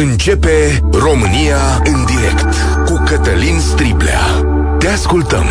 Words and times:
Începe 0.00 0.80
România 0.92 1.82
în 1.84 2.04
direct 2.04 2.54
cu 2.84 3.02
Cătălin 3.06 3.60
Striblea. 3.60 4.20
Te 4.78 4.88
ascultăm. 4.88 5.44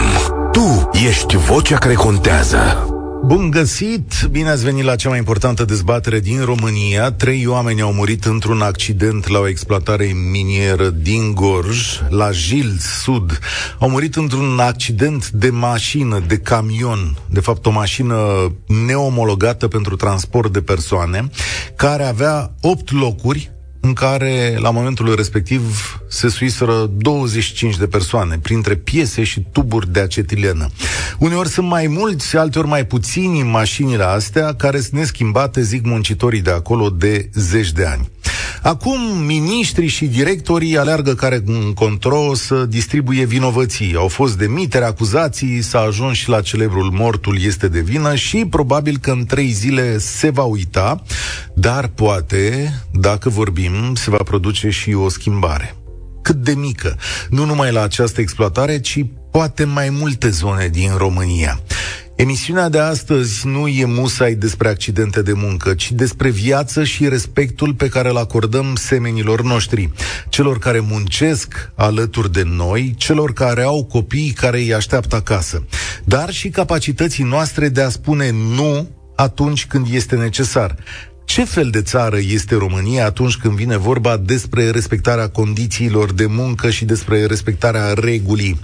Tu 0.52 0.90
ești 1.08 1.38
vocea 1.38 1.78
care 1.78 1.94
contează. 1.94 2.88
Bun 3.26 3.50
găsit! 3.50 4.14
Bine 4.32 4.50
ați 4.50 4.64
venit 4.64 4.84
la 4.84 4.96
cea 4.96 5.10
mai 5.10 5.18
importantă 5.18 5.66
dezbatere 5.66 6.20
din 6.20 6.44
România. 6.44 7.12
Trei 7.12 7.46
oameni 7.48 7.82
au 7.82 7.94
murit 7.94 8.26
într-un 8.26 8.62
accident 8.62 9.28
la 9.28 9.40
o 9.40 9.48
exploatare 9.48 10.12
minieră 10.32 10.90
din 10.90 11.34
Gorj, 11.34 12.00
la 12.10 12.32
Jil 12.32 12.78
Sud. 13.04 13.40
Au 13.80 13.90
murit 13.90 14.16
într-un 14.16 14.60
accident 14.60 15.30
de 15.30 15.50
mașină, 15.50 16.24
de 16.28 16.38
camion, 16.38 17.18
de 17.30 17.40
fapt 17.40 17.66
o 17.66 17.72
mașină 17.72 18.16
neomologată 18.86 19.68
pentru 19.68 19.96
transport 19.96 20.54
de 20.54 20.62
persoane, 20.62 21.30
care 21.76 22.04
avea 22.04 22.52
opt 22.62 22.92
locuri 22.92 23.56
în 23.88 23.94
care, 23.94 24.56
la 24.60 24.70
momentul 24.70 25.16
respectiv, 25.16 25.62
se 26.10 26.30
suiseră 26.30 26.90
25 26.98 27.78
de 27.78 27.88
persoane, 27.88 28.40
printre 28.42 28.76
piese 28.76 29.24
și 29.24 29.46
tuburi 29.52 29.92
de 29.92 30.00
acetilenă. 30.00 30.68
Uneori 31.20 31.50
sunt 31.50 31.68
mai 31.68 31.88
mulți, 31.88 32.38
alteori 32.38 32.68
mai 32.68 32.86
puțini 32.86 33.40
în 33.40 33.50
mașinile 33.50 34.04
astea, 34.04 34.54
care 34.54 34.80
sunt 34.80 35.00
neschimbate, 35.00 35.62
zic 35.62 35.86
muncitorii 35.86 36.42
de 36.42 36.52
acolo, 36.52 36.90
de 36.90 37.30
zeci 37.34 37.72
de 37.72 37.86
ani. 37.86 38.10
Acum, 38.62 39.00
miniștrii 39.26 39.88
și 39.88 40.06
directorii 40.06 40.78
aleargă 40.78 41.14
care 41.14 41.42
în 41.46 41.74
control 41.74 42.36
să 42.36 42.66
distribuie 42.66 43.26
vinovății. 43.26 43.96
Au 43.96 44.08
fost 44.08 44.38
demitere, 44.38 44.86
acuzații, 44.86 45.62
s-a 45.62 45.80
ajuns 45.80 46.18
și 46.18 46.30
la 46.30 46.42
celebrul 46.42 46.92
mortul 46.92 47.42
este 47.42 47.68
de 47.68 47.80
vină 47.80 48.16
și 48.16 48.46
probabil 48.50 48.98
că 48.98 49.12
în 49.12 49.26
trei 49.26 49.52
zile 49.52 49.98
se 49.98 50.30
va 50.30 50.44
uita, 50.44 51.04
dar 51.54 51.88
poate, 51.88 52.74
dacă 52.92 53.30
vorbim, 53.30 53.96
se 53.96 54.10
va 54.10 54.24
produce 54.24 54.70
și 54.70 54.94
o 54.94 55.10
schimbare 55.10 55.76
cât 56.28 56.36
de 56.36 56.54
mică, 56.54 56.98
nu 57.30 57.46
numai 57.46 57.72
la 57.72 57.82
această 57.82 58.22
exploatare, 58.22 58.80
ci 58.80 59.06
poate 59.32 59.64
mai 59.64 59.90
multe 59.90 60.30
zone 60.30 60.68
din 60.68 60.92
România. 60.98 61.60
Emisiunea 62.18 62.70
de 62.70 62.80
astăzi 62.80 63.48
nu 63.48 63.68
e 63.68 63.86
musai 63.86 64.34
despre 64.34 64.68
accidente 64.68 65.22
de 65.22 65.34
muncă, 65.34 65.74
ci 65.74 65.92
despre 65.92 66.30
viață 66.30 66.84
și 66.84 67.10
respectul 67.10 67.74
pe 67.74 67.88
care 67.88 68.10
îl 68.10 68.18
acordăm 68.18 68.76
semenilor 68.76 69.42
noștri, 69.42 69.92
celor 70.30 70.60
care 70.60 70.80
muncesc 70.80 71.72
alături 71.76 72.32
de 72.32 72.44
noi, 72.46 72.94
celor 72.98 73.34
care 73.34 73.62
au 73.62 73.86
copii 73.86 74.30
care 74.30 74.58
îi 74.58 74.74
așteaptă 74.74 75.16
acasă, 75.16 75.64
dar 76.04 76.32
și 76.32 76.50
capacității 76.50 77.24
noastre 77.24 77.70
de 77.70 77.82
a 77.82 77.90
spune 77.90 78.32
nu 78.32 78.90
atunci 79.16 79.66
când 79.66 79.88
este 79.92 80.16
necesar. 80.16 80.76
Ce 81.26 81.44
fel 81.44 81.70
de 81.70 81.82
țară 81.82 82.18
este 82.18 82.56
România 82.56 83.06
atunci 83.06 83.36
când 83.36 83.54
vine 83.54 83.78
vorba 83.78 84.18
despre 84.18 84.70
respectarea 84.70 85.30
condițiilor 85.30 86.14
de 86.14 86.26
muncă 86.26 86.70
și 86.70 86.86
despre 86.86 87.26
respectarea 87.26 87.94
regulii? 87.94 88.60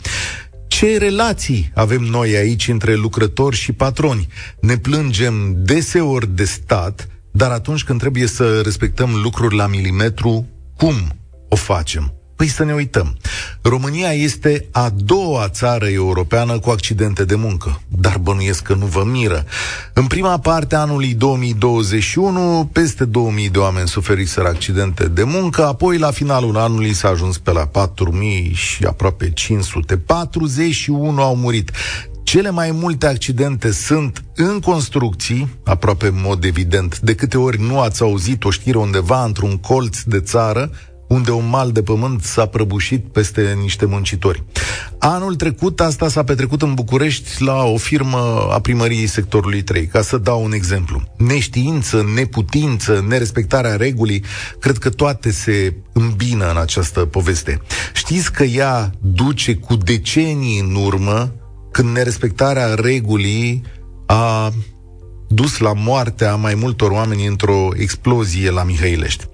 Ce 0.84 0.98
relații 0.98 1.72
avem 1.76 2.02
noi 2.02 2.36
aici 2.36 2.68
între 2.68 2.96
lucrători 2.96 3.56
și 3.56 3.72
patroni? 3.72 4.28
Ne 4.62 4.78
plângem 4.78 5.56
deseori 5.58 6.36
de 6.36 6.44
stat, 6.44 7.08
dar 7.32 7.52
atunci 7.52 7.84
când 7.84 8.00
trebuie 8.00 8.28
să 8.28 8.62
respectăm 8.62 9.10
lucruri 9.24 9.56
la 9.56 9.68
milimetru, 9.68 10.48
cum 10.78 10.96
o 11.50 11.56
facem? 11.56 12.14
Păi 12.36 12.48
să 12.48 12.64
ne 12.64 12.74
uităm. 12.74 13.18
România 13.62 14.12
este 14.12 14.68
a 14.72 14.90
doua 14.96 15.50
țară 15.50 15.88
europeană 15.88 16.60
cu 16.60 16.70
accidente 16.70 17.26
de 17.26 17.36
muncă, 17.36 17.82
dar 17.88 18.18
bănuiesc 18.18 18.62
că 18.62 18.74
nu 18.74 18.86
vă 18.86 19.04
miră. 19.06 19.46
În 19.94 20.08
prima 20.08 20.40
parte 20.40 20.76
a 20.76 20.80
anului 20.80 21.14
2021, 21.14 22.70
peste 22.72 23.06
2000 23.06 23.50
de 23.50 23.60
oameni 23.60 23.88
suferiseră 23.88 24.48
accidente 24.48 25.08
de 25.08 25.24
muncă, 25.24 25.66
apoi 25.66 25.98
la 25.98 26.12
finalul 26.12 26.58
anului 26.58 26.94
s-a 26.94 27.08
ajuns 27.08 27.38
pe 27.38 27.52
la 27.52 27.66
4000 27.66 28.52
și 28.54 28.84
aproape 28.84 29.32
500. 29.32 29.98
41 29.98 31.22
au 31.22 31.36
murit. 31.36 31.72
Cele 32.24 32.50
mai 32.50 32.72
multe 32.72 33.06
accidente 33.06 33.72
sunt 33.72 34.24
în 34.36 34.60
construcții, 34.60 35.50
aproape 35.64 36.08
în 36.08 36.22
mod 36.24 36.44
evident. 36.44 37.00
De 37.00 37.16
câte 37.16 37.38
ori 37.38 37.62
nu 37.62 37.80
ați 37.80 38.02
auzit 38.02 38.44
o 38.44 38.50
știre 38.50 38.78
undeva 38.78 39.24
într-un 39.24 39.58
colț 39.58 40.02
de 40.02 40.20
țară, 40.20 40.72
unde 41.14 41.32
un 41.32 41.50
mal 41.50 41.72
de 41.72 41.84
pământ 41.84 42.24
s-a 42.24 42.46
prăbușit 42.46 43.06
peste 43.12 43.58
niște 43.62 43.86
muncitori. 43.86 44.44
Anul 45.00 45.36
trecut 45.36 45.80
asta 45.80 46.10
s-a 46.10 46.24
petrecut 46.24 46.62
în 46.62 46.74
București 46.74 47.44
la 47.44 47.64
o 47.64 47.78
firmă 47.78 48.48
a 48.52 48.60
primăriei 48.60 49.08
sectorului 49.08 49.62
3, 49.62 49.88
ca 49.88 50.02
să 50.02 50.18
dau 50.18 50.44
un 50.44 50.54
exemplu. 50.54 51.04
Neștiință, 51.18 52.06
neputință, 52.16 53.06
nerespectarea 53.08 53.76
regulii, 53.76 54.24
cred 54.60 54.78
că 54.78 54.90
toate 54.90 55.32
se 55.32 55.76
îmbină 55.94 56.50
în 56.50 56.58
această 56.58 57.00
poveste. 57.00 57.62
Știți 57.94 58.32
că 58.32 58.44
ea 58.44 58.92
duce 59.00 59.56
cu 59.56 59.76
decenii 59.76 60.60
în 60.60 60.76
urmă 60.76 61.34
când 61.72 61.96
nerespectarea 61.96 62.74
regulii 62.74 63.64
a 64.06 64.54
dus 65.28 65.58
la 65.58 65.74
moartea 65.74 66.36
mai 66.36 66.56
multor 66.56 66.92
oameni 66.92 67.26
într-o 67.26 67.68
explozie 67.76 68.50
la 68.50 68.64
Mihăilești. 68.64 69.28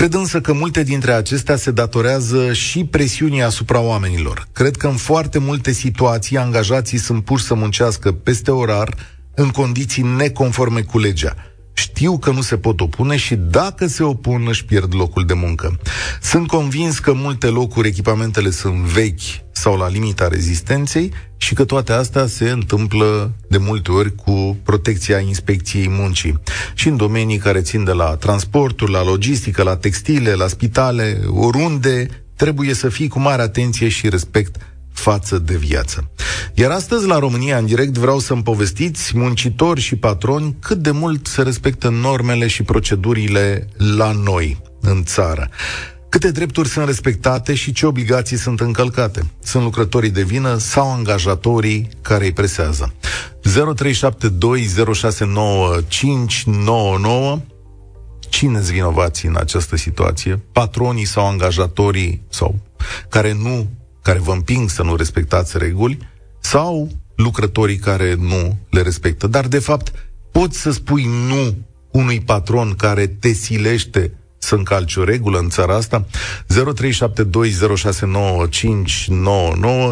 Cred 0.00 0.14
însă 0.14 0.40
că 0.40 0.52
multe 0.52 0.82
dintre 0.82 1.12
acestea 1.12 1.56
se 1.56 1.70
datorează 1.70 2.52
și 2.52 2.84
presiunii 2.84 3.42
asupra 3.42 3.80
oamenilor. 3.80 4.48
Cred 4.52 4.76
că 4.76 4.86
în 4.86 4.96
foarte 4.96 5.38
multe 5.38 5.72
situații 5.72 6.36
angajații 6.36 6.98
sunt 6.98 7.24
puși 7.24 7.44
să 7.44 7.54
muncească 7.54 8.12
peste 8.12 8.50
orar 8.50 8.94
în 9.34 9.48
condiții 9.48 10.02
neconforme 10.02 10.80
cu 10.82 10.98
legea. 10.98 11.36
Știu 11.80 12.18
că 12.18 12.30
nu 12.30 12.40
se 12.40 12.56
pot 12.56 12.80
opune 12.80 13.16
și 13.16 13.34
dacă 13.34 13.86
se 13.86 14.02
opun 14.02 14.46
își 14.48 14.64
pierd 14.64 14.94
locul 14.94 15.26
de 15.26 15.34
muncă. 15.34 15.78
Sunt 16.22 16.46
convins 16.46 16.98
că 16.98 17.12
multe 17.12 17.46
locuri 17.46 17.88
echipamentele 17.88 18.50
sunt 18.50 18.74
vechi 18.74 19.20
sau 19.52 19.76
la 19.76 19.88
limita 19.88 20.28
rezistenței 20.28 21.12
și 21.36 21.54
că 21.54 21.64
toate 21.64 21.92
astea 21.92 22.26
se 22.26 22.50
întâmplă 22.50 23.32
de 23.48 23.58
multe 23.58 23.92
ori 23.92 24.14
cu 24.14 24.56
protecția 24.62 25.18
inspecției 25.18 25.88
muncii. 25.88 26.38
Și 26.74 26.88
în 26.88 26.96
domenii 26.96 27.38
care 27.38 27.60
țin 27.60 27.84
de 27.84 27.92
la 27.92 28.16
transporturi, 28.16 28.90
la 28.90 29.04
logistică, 29.04 29.62
la 29.62 29.76
textile, 29.76 30.34
la 30.34 30.46
spitale, 30.46 31.20
oriunde, 31.28 32.08
trebuie 32.36 32.74
să 32.74 32.88
fii 32.88 33.08
cu 33.08 33.18
mare 33.18 33.42
atenție 33.42 33.88
și 33.88 34.08
respect 34.08 34.56
față 35.00 35.38
de 35.38 35.56
viață. 35.56 36.10
Iar 36.54 36.70
astăzi, 36.70 37.06
la 37.06 37.18
România 37.18 37.58
în 37.58 37.66
direct, 37.66 37.98
vreau 37.98 38.18
să-mi 38.18 38.42
povestiți, 38.42 39.18
muncitori 39.18 39.80
și 39.80 39.96
patroni, 39.96 40.56
cât 40.60 40.78
de 40.78 40.90
mult 40.90 41.26
se 41.26 41.42
respectă 41.42 41.88
normele 41.88 42.46
și 42.46 42.62
procedurile 42.62 43.68
la 43.96 44.12
noi, 44.12 44.62
în 44.80 45.04
țară. 45.04 45.48
Câte 46.08 46.30
drepturi 46.30 46.68
sunt 46.68 46.86
respectate 46.86 47.54
și 47.54 47.72
ce 47.72 47.86
obligații 47.86 48.36
sunt 48.36 48.60
încălcate? 48.60 49.30
Sunt 49.42 49.62
lucrătorii 49.62 50.10
de 50.10 50.22
vină 50.22 50.56
sau 50.56 50.92
angajatorii 50.92 51.88
care 52.02 52.24
îi 52.24 52.32
presează? 52.32 52.94
0372069599 57.40 57.50
Cine-s 58.28 58.70
vinovații 58.70 59.28
în 59.28 59.36
această 59.36 59.76
situație? 59.76 60.40
Patronii 60.52 61.04
sau 61.04 61.26
angajatorii 61.26 62.22
sau 62.28 62.58
care 63.08 63.32
nu, 63.32 63.70
care 64.02 64.18
vă 64.18 64.32
împing 64.32 64.68
să 64.68 64.82
nu 64.82 64.96
respectați 64.96 65.58
reguli 65.58 65.98
sau 66.38 66.88
lucrătorii 67.16 67.76
care 67.76 68.14
nu 68.14 68.58
le 68.70 68.82
respectă? 68.82 69.26
Dar 69.26 69.46
de 69.46 69.58
fapt 69.58 70.10
poți 70.32 70.60
să 70.60 70.70
spui 70.70 71.04
nu 71.28 71.56
unui 71.90 72.20
patron 72.20 72.74
care 72.76 73.06
te 73.06 73.28
silește 73.28 74.12
să 74.38 74.54
încalci 74.54 74.96
o 74.96 75.04
regulă 75.04 75.38
în 75.38 75.48
țara 75.48 75.74
asta. 75.74 76.04
0372069599. 76.04 76.06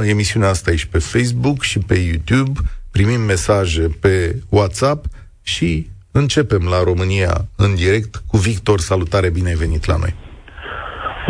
Emisiunea 0.09 0.49
asta 0.49 0.71
e 0.71 0.77
și 0.77 0.89
pe 0.89 0.99
Facebook 0.99 1.63
și 1.63 1.79
pe 1.79 1.95
YouTube. 1.95 2.61
Primim 2.93 3.21
mesaje 3.21 3.89
pe 4.01 4.43
WhatsApp 4.49 5.05
și 5.43 5.87
începem 6.13 6.63
la 6.71 6.83
România 6.83 7.35
în 7.57 7.75
direct 7.75 8.23
cu 8.27 8.37
Victor. 8.37 8.79
Salutare, 8.79 9.31
bine 9.31 9.49
ai 9.49 9.55
venit 9.55 9.85
la 9.85 9.97
noi. 9.97 10.15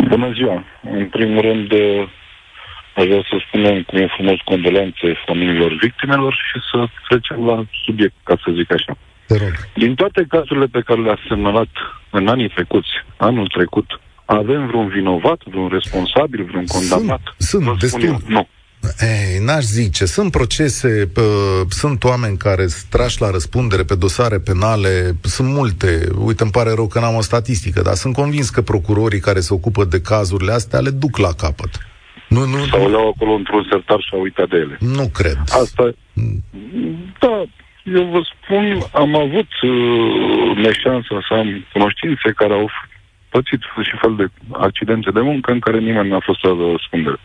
Bună 0.09 0.31
ziua! 0.33 0.63
În 0.83 1.09
primul 1.09 1.41
rând, 1.41 1.71
aș 2.99 3.05
vrea 3.11 3.23
să 3.31 3.35
spunem 3.47 3.75
cu 3.89 3.95
frumos 4.15 4.39
condolențe 4.51 5.07
familiilor 5.25 5.73
victimelor 5.85 6.33
și 6.47 6.57
să 6.69 6.77
trecem 7.07 7.39
la 7.49 7.57
subiect, 7.85 8.15
ca 8.23 8.35
să 8.43 8.47
zic 8.57 8.69
așa. 8.77 8.93
Te 9.27 9.35
rog. 9.43 9.53
Din 9.83 9.95
toate 9.95 10.25
cazurile 10.29 10.65
pe 10.65 10.81
care 10.87 11.01
le-a 11.01 11.19
semnalat 11.27 11.71
în 12.17 12.27
anii 12.27 12.49
trecuți, 12.55 12.93
anul 13.17 13.47
trecut, 13.47 13.87
avem 14.25 14.67
vreun 14.67 14.87
vinovat, 14.87 15.39
vreun 15.51 15.69
responsabil, 15.77 16.43
vreun 16.43 16.65
condamnat? 16.65 17.21
Sunt, 17.37 17.63
sunt 17.63 17.79
destul. 17.79 18.03
Eu, 18.03 18.19
nu. 18.27 18.47
Ei, 18.99 19.39
n-aș 19.45 19.63
zice. 19.63 20.05
Sunt 20.05 20.31
procese, 20.31 21.09
pă, 21.13 21.21
sunt 21.69 22.03
oameni 22.03 22.37
care 22.37 22.67
strași 22.67 23.21
la 23.21 23.29
răspundere 23.29 23.83
pe 23.83 23.95
dosare 23.95 24.39
penale, 24.39 25.15
sunt 25.21 25.47
multe. 25.47 26.07
Uite, 26.17 26.43
îmi 26.43 26.51
pare 26.51 26.71
rău 26.73 26.87
că 26.87 26.99
n-am 26.99 27.15
o 27.15 27.21
statistică, 27.21 27.81
dar 27.81 27.93
sunt 27.93 28.13
convins 28.13 28.49
că 28.49 28.61
procurorii 28.61 29.19
care 29.19 29.39
se 29.39 29.53
ocupă 29.53 29.85
de 29.85 30.01
cazurile 30.01 30.51
astea 30.51 30.79
le 30.79 30.89
duc 30.89 31.17
la 31.17 31.33
capăt. 31.33 31.88
Nu, 32.29 32.45
nu, 32.45 32.57
Sau 32.71 32.89
le-au 32.89 33.07
acolo 33.07 33.31
într-un 33.31 33.67
sertar 33.69 33.99
și 33.99 34.09
au 34.13 34.21
uitat 34.21 34.49
de 34.49 34.57
ele. 34.57 34.77
Nu 34.79 35.05
cred. 35.13 35.37
Asta, 35.63 35.83
da, 37.19 37.43
eu 37.83 38.03
vă 38.13 38.21
spun, 38.31 38.63
am 38.91 39.15
avut 39.15 39.51
uh, 39.61 40.55
neșansa 40.55 41.17
să 41.27 41.33
am 41.33 41.65
cunoștințe 41.73 42.31
care 42.35 42.53
au 42.53 42.69
pățit 43.29 43.61
și 43.87 43.95
fel 44.01 44.15
de 44.15 44.25
accidente 44.51 45.11
de 45.11 45.19
muncă 45.19 45.51
în 45.51 45.59
care 45.59 45.79
nimeni 45.79 46.09
n-a 46.09 46.19
fost 46.19 46.43
la 46.43 46.55
răspundere. 46.71 47.19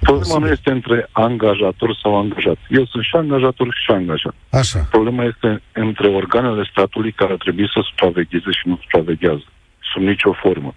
Problema 0.00 0.38
nu 0.38 0.48
este 0.48 0.70
între 0.70 1.08
angajator 1.12 1.98
sau 2.02 2.18
angajat. 2.18 2.58
Eu 2.68 2.84
sunt 2.86 3.04
și 3.04 3.16
angajator 3.16 3.68
și 3.84 3.90
angajat. 3.90 4.34
Așa. 4.50 4.78
Problema 4.90 5.24
este 5.24 5.62
între 5.72 6.08
organele 6.08 6.68
statului 6.70 7.12
care 7.12 7.36
trebuie 7.36 7.68
să 7.74 7.80
supravegheze 7.88 8.50
și 8.50 8.68
nu 8.68 8.78
supraveghează. 8.82 9.44
Sub 9.92 10.02
nicio 10.02 10.32
formă. 10.32 10.74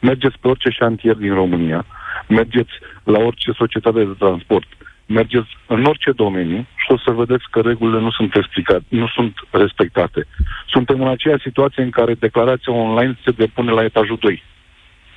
Mergeți 0.00 0.36
pe 0.40 0.48
orice 0.48 0.70
șantier 0.70 1.14
din 1.14 1.34
România, 1.34 1.86
mergeți 2.28 2.72
la 3.04 3.18
orice 3.18 3.52
societate 3.52 3.98
de 4.04 4.14
transport, 4.18 4.68
mergeți 5.06 5.48
în 5.66 5.84
orice 5.84 6.12
domeniu 6.12 6.66
și 6.76 6.86
o 6.88 6.98
să 6.98 7.10
vedeți 7.10 7.44
că 7.50 7.60
regulile 7.60 8.00
nu 8.00 8.10
sunt 8.10 8.34
explicate, 8.34 8.84
nu 8.88 9.08
sunt 9.08 9.34
respectate. 9.50 10.26
Suntem 10.66 11.00
în 11.00 11.08
aceeași 11.08 11.42
situație 11.42 11.82
în 11.82 11.90
care 11.90 12.14
declarația 12.14 12.72
online 12.72 13.18
se 13.24 13.30
depune 13.30 13.70
la 13.72 13.84
etajul 13.84 14.18
2. 14.20 14.42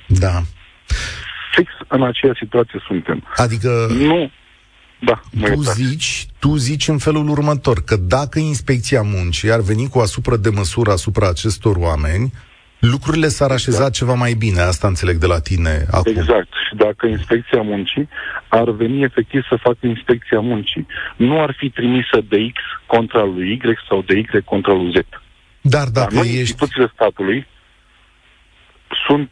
Da. 0.06 0.40
Fix 1.54 1.70
în 1.88 2.02
aceeași 2.02 2.38
situație 2.38 2.82
suntem. 2.86 3.26
Adică 3.36 3.86
Nu. 4.06 4.30
Da, 5.04 5.20
mă 5.30 5.46
tu 5.46 5.52
iertați. 5.52 5.82
zici, 5.82 6.26
tu 6.38 6.56
zici 6.56 6.88
în 6.88 6.98
felul 6.98 7.28
următor, 7.28 7.82
că 7.84 7.96
dacă 7.96 8.38
inspecția 8.38 9.02
muncii 9.02 9.50
ar 9.52 9.60
veni 9.60 9.88
cu 9.88 9.98
asupra 9.98 10.36
de 10.36 10.48
măsură 10.48 10.90
asupra 10.90 11.28
acestor 11.28 11.76
oameni, 11.76 12.32
lucrurile 12.90 13.28
s-ar 13.28 13.50
așeza 13.50 13.90
ceva 13.90 14.14
mai 14.14 14.34
bine. 14.34 14.60
Asta 14.60 14.86
înțeleg 14.86 15.16
de 15.16 15.26
la 15.26 15.40
tine 15.40 15.86
acum. 15.90 16.12
Exact. 16.16 16.52
Și 16.68 16.74
dacă 16.76 17.06
inspecția 17.06 17.62
muncii 17.62 18.08
ar 18.48 18.70
veni 18.70 19.02
efectiv 19.02 19.42
să 19.48 19.56
facă 19.56 19.86
inspecția 19.86 20.40
muncii, 20.40 20.86
nu 21.16 21.42
ar 21.42 21.54
fi 21.58 21.70
trimisă 21.70 22.18
de 22.28 22.36
X 22.52 22.60
contra 22.86 23.24
lui 23.24 23.52
Y 23.52 23.60
sau 23.88 24.02
de 24.02 24.16
Y 24.18 24.26
contra 24.44 24.72
lui 24.72 24.90
Z. 24.90 24.94
Dar 24.94 25.04
Dar 25.60 25.88
dacă 25.88 26.14
noi, 26.14 26.26
ești... 26.26 26.38
instituțiile 26.38 26.90
statului 26.94 27.46
sunt 29.06 29.30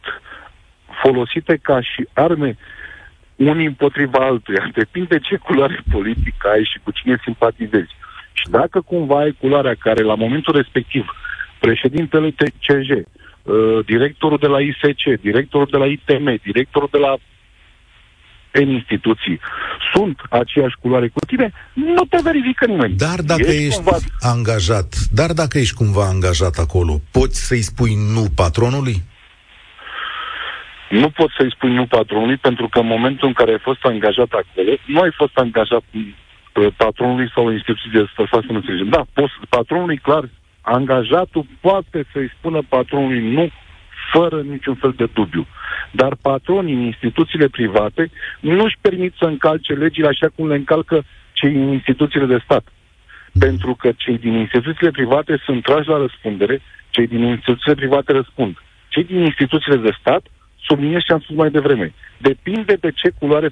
folosite 1.01 1.59
ca 1.61 1.81
și 1.81 2.07
arme 2.13 2.57
unii 3.35 3.65
împotriva 3.65 4.19
altuia. 4.19 4.69
Depinde 4.81 5.19
ce 5.19 5.35
culoare 5.35 5.83
politică 5.91 6.47
ai 6.47 6.63
și 6.71 6.79
cu 6.83 6.91
cine 6.91 7.19
simpatizezi. 7.23 7.95
Și 8.33 8.49
dacă 8.49 8.81
cumva 8.81 9.17
ai 9.19 9.37
culoarea 9.39 9.75
care 9.79 10.03
la 10.03 10.15
momentul 10.15 10.55
respectiv 10.55 11.05
președintele 11.59 12.29
TCJ, 12.31 12.89
uh, 12.89 13.03
directorul 13.85 14.37
de 14.37 14.47
la 14.47 14.59
ISC, 14.59 15.21
directorul 15.21 15.67
de 15.71 15.77
la 15.77 15.85
ITM, 15.85 16.39
directorul 16.43 16.89
de 16.91 16.97
la 16.97 17.17
în 18.51 18.69
instituții 18.69 19.39
sunt 19.93 20.19
aceeași 20.29 20.75
culoare 20.81 21.07
cu 21.07 21.25
tine, 21.25 21.51
nu 21.73 22.03
te 22.09 22.17
verifică 22.23 22.65
nimeni. 22.65 22.95
Dar 22.95 23.19
dacă 23.21 23.41
ești, 23.41 23.65
ești 23.65 23.75
cumva 23.75 23.97
angajat, 24.19 24.95
dar 25.11 25.31
dacă 25.31 25.57
ești 25.57 25.75
cumva 25.75 26.05
angajat 26.05 26.57
acolo, 26.57 27.01
poți 27.11 27.47
să-i 27.47 27.61
spui 27.61 27.95
nu 28.13 28.25
patronului? 28.35 28.95
Nu 30.89 31.09
poți 31.09 31.33
să-i 31.37 31.53
spui 31.55 31.73
nu 31.73 31.85
patronului, 31.85 32.37
pentru 32.37 32.67
că 32.67 32.79
în 32.79 32.87
momentul 32.87 33.27
în 33.27 33.33
care 33.33 33.51
ai 33.51 33.59
fost 33.61 33.85
angajat 33.85 34.31
acolo, 34.31 34.75
nu 34.85 34.99
ai 34.99 35.11
fost 35.15 35.37
angajat 35.37 35.83
uh, 35.93 36.67
patronului 36.77 37.31
sau 37.35 37.51
instituției 37.51 37.91
de 37.91 38.09
stat, 38.11 38.27
să 38.29 38.51
nu 38.51 38.55
înțelegem. 38.55 38.89
Da, 38.89 39.05
poți, 39.13 39.33
patronului, 39.49 39.97
clar, 39.97 40.29
angajatul 40.61 41.45
poate 41.61 42.05
să-i 42.11 42.31
spună 42.37 42.61
patronului 42.69 43.31
nu, 43.33 43.49
fără 44.11 44.41
niciun 44.41 44.75
fel 44.75 44.93
de 44.97 45.09
dubiu. 45.13 45.47
Dar 45.91 46.15
patronii 46.21 46.73
în 46.73 46.79
instituțiile 46.81 47.47
private 47.47 48.11
nu-și 48.39 48.77
permit 48.81 49.13
să 49.17 49.25
încalce 49.25 49.73
legile 49.73 50.07
așa 50.07 50.27
cum 50.35 50.47
le 50.47 50.55
încalcă 50.55 51.03
cei 51.33 51.51
din 51.51 51.67
instituțiile 51.67 52.25
de 52.25 52.41
stat. 52.43 52.63
Pentru 53.39 53.75
că 53.75 53.91
cei 53.97 54.17
din 54.17 54.33
instituțiile 54.33 54.91
private 54.91 55.41
sunt 55.45 55.63
trași 55.63 55.87
la 55.87 55.97
răspundere, 55.97 56.61
cei 56.89 57.07
din 57.07 57.23
instituțiile 57.23 57.75
private 57.75 58.11
răspund. 58.11 58.57
Cei 58.87 59.03
din 59.03 59.19
instituțiile 59.19 59.77
de 59.77 59.95
stat 59.99 60.23
subliniez 60.67 61.01
ce 61.01 61.13
am 61.13 61.19
spus 61.19 61.35
mai 61.35 61.49
devreme. 61.49 61.93
Depinde 62.17 62.73
de 62.73 62.91
ce 62.91 63.09
culoare 63.19 63.49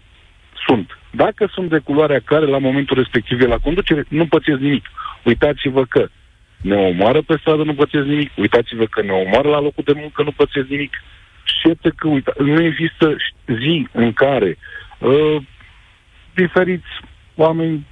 sunt. 0.65 0.97
Dacă 1.11 1.49
sunt 1.53 1.69
de 1.69 1.79
culoarea 1.79 2.21
care 2.25 2.45
la 2.45 2.57
momentul 2.57 2.97
respectiv 2.97 3.41
e 3.41 3.45
la 3.45 3.57
conducere, 3.57 4.05
nu 4.07 4.25
pățesc 4.25 4.59
nimic. 4.59 4.85
Uitați-vă 5.23 5.85
că 5.85 6.07
ne 6.61 6.75
omoară 6.75 7.21
pe 7.21 7.37
stradă, 7.39 7.63
nu 7.63 7.73
pățesc 7.73 8.05
nimic. 8.05 8.31
Uitați-vă 8.35 8.85
că 8.85 9.01
ne 9.01 9.11
omoară 9.11 9.49
la 9.49 9.59
locul 9.59 9.83
de 9.85 9.93
muncă, 9.95 10.23
nu 10.23 10.31
pățesc 10.31 10.67
nimic. 10.67 10.93
Și 11.43 11.67
iată 11.67 11.89
că 11.89 12.07
uita, 12.07 12.33
nu 12.37 12.63
există 12.63 13.15
zi 13.45 13.87
în 13.91 14.13
care 14.13 14.57
uh, 14.97 15.35
diferiți 16.33 16.87
oameni 17.35 17.85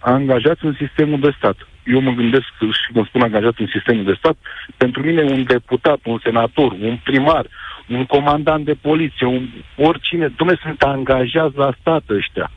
angajați 0.00 0.64
în 0.64 0.76
sistemul 0.78 1.20
de 1.20 1.34
stat. 1.36 1.56
Eu 1.84 2.00
mă 2.00 2.10
gândesc 2.10 2.44
și 2.58 2.92
când 2.92 3.06
spun 3.06 3.22
angajat 3.22 3.54
în 3.58 3.68
sistemul 3.72 4.04
de 4.04 4.14
stat, 4.18 4.36
pentru 4.76 5.02
mine 5.02 5.22
un 5.22 5.44
deputat, 5.44 5.98
un 6.04 6.18
senator, 6.22 6.72
un 6.72 6.98
primar, 7.04 7.46
un 7.88 8.04
comandant 8.06 8.64
de 8.64 8.74
poliție, 8.80 9.26
un, 9.26 9.48
oricine, 9.76 10.26
dumneavoastră 10.26 10.68
sunt 10.68 10.82
angajați 10.82 11.56
la 11.56 11.74
stat 11.80 12.02
ăștia. 12.08 12.50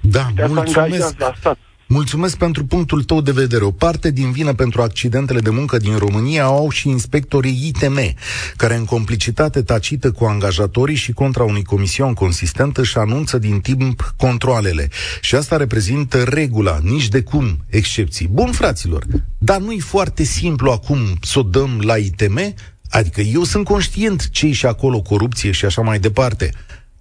Da, 0.00 0.20
Ăștia 0.26 0.44
sunt 0.44 0.56
mulțumesc. 0.56 0.78
angajați 0.78 1.20
la 1.20 1.32
stat. 1.34 1.58
Mulțumesc 1.88 2.36
pentru 2.36 2.64
punctul 2.64 3.02
tău 3.02 3.20
de 3.20 3.30
vedere. 3.30 3.64
O 3.64 3.70
parte 3.70 4.10
din 4.10 4.30
vină 4.30 4.54
pentru 4.54 4.82
accidentele 4.82 5.40
de 5.40 5.50
muncă 5.50 5.76
din 5.76 5.96
România 5.96 6.44
au 6.44 6.70
și 6.70 6.88
inspectorii 6.88 7.66
ITM, 7.66 8.14
care 8.56 8.74
în 8.74 8.84
complicitate 8.84 9.62
tacită 9.62 10.12
cu 10.12 10.24
angajatorii 10.24 10.96
și 10.96 11.12
contra 11.12 11.44
unui 11.44 11.64
comision 11.64 12.14
consistent 12.14 12.76
își 12.76 12.98
anunță 12.98 13.38
din 13.38 13.60
timp 13.60 14.14
controlele. 14.16 14.88
Și 15.20 15.34
asta 15.34 15.56
reprezintă 15.56 16.22
regula, 16.22 16.78
nici 16.82 17.08
de 17.08 17.22
cum 17.22 17.64
excepții. 17.68 18.28
Bun, 18.28 18.52
fraților, 18.52 19.04
dar 19.38 19.60
nu-i 19.60 19.80
foarte 19.80 20.22
simplu 20.22 20.70
acum 20.70 20.98
să 21.22 21.38
o 21.38 21.42
dăm 21.42 21.80
la 21.84 21.96
ITM? 21.96 22.54
Adică 22.90 23.20
eu 23.20 23.44
sunt 23.44 23.64
conștient 23.64 24.30
ce 24.30 24.52
și 24.52 24.66
acolo 24.66 25.00
corupție 25.00 25.50
și 25.50 25.64
așa 25.64 25.82
mai 25.82 25.98
departe. 25.98 26.50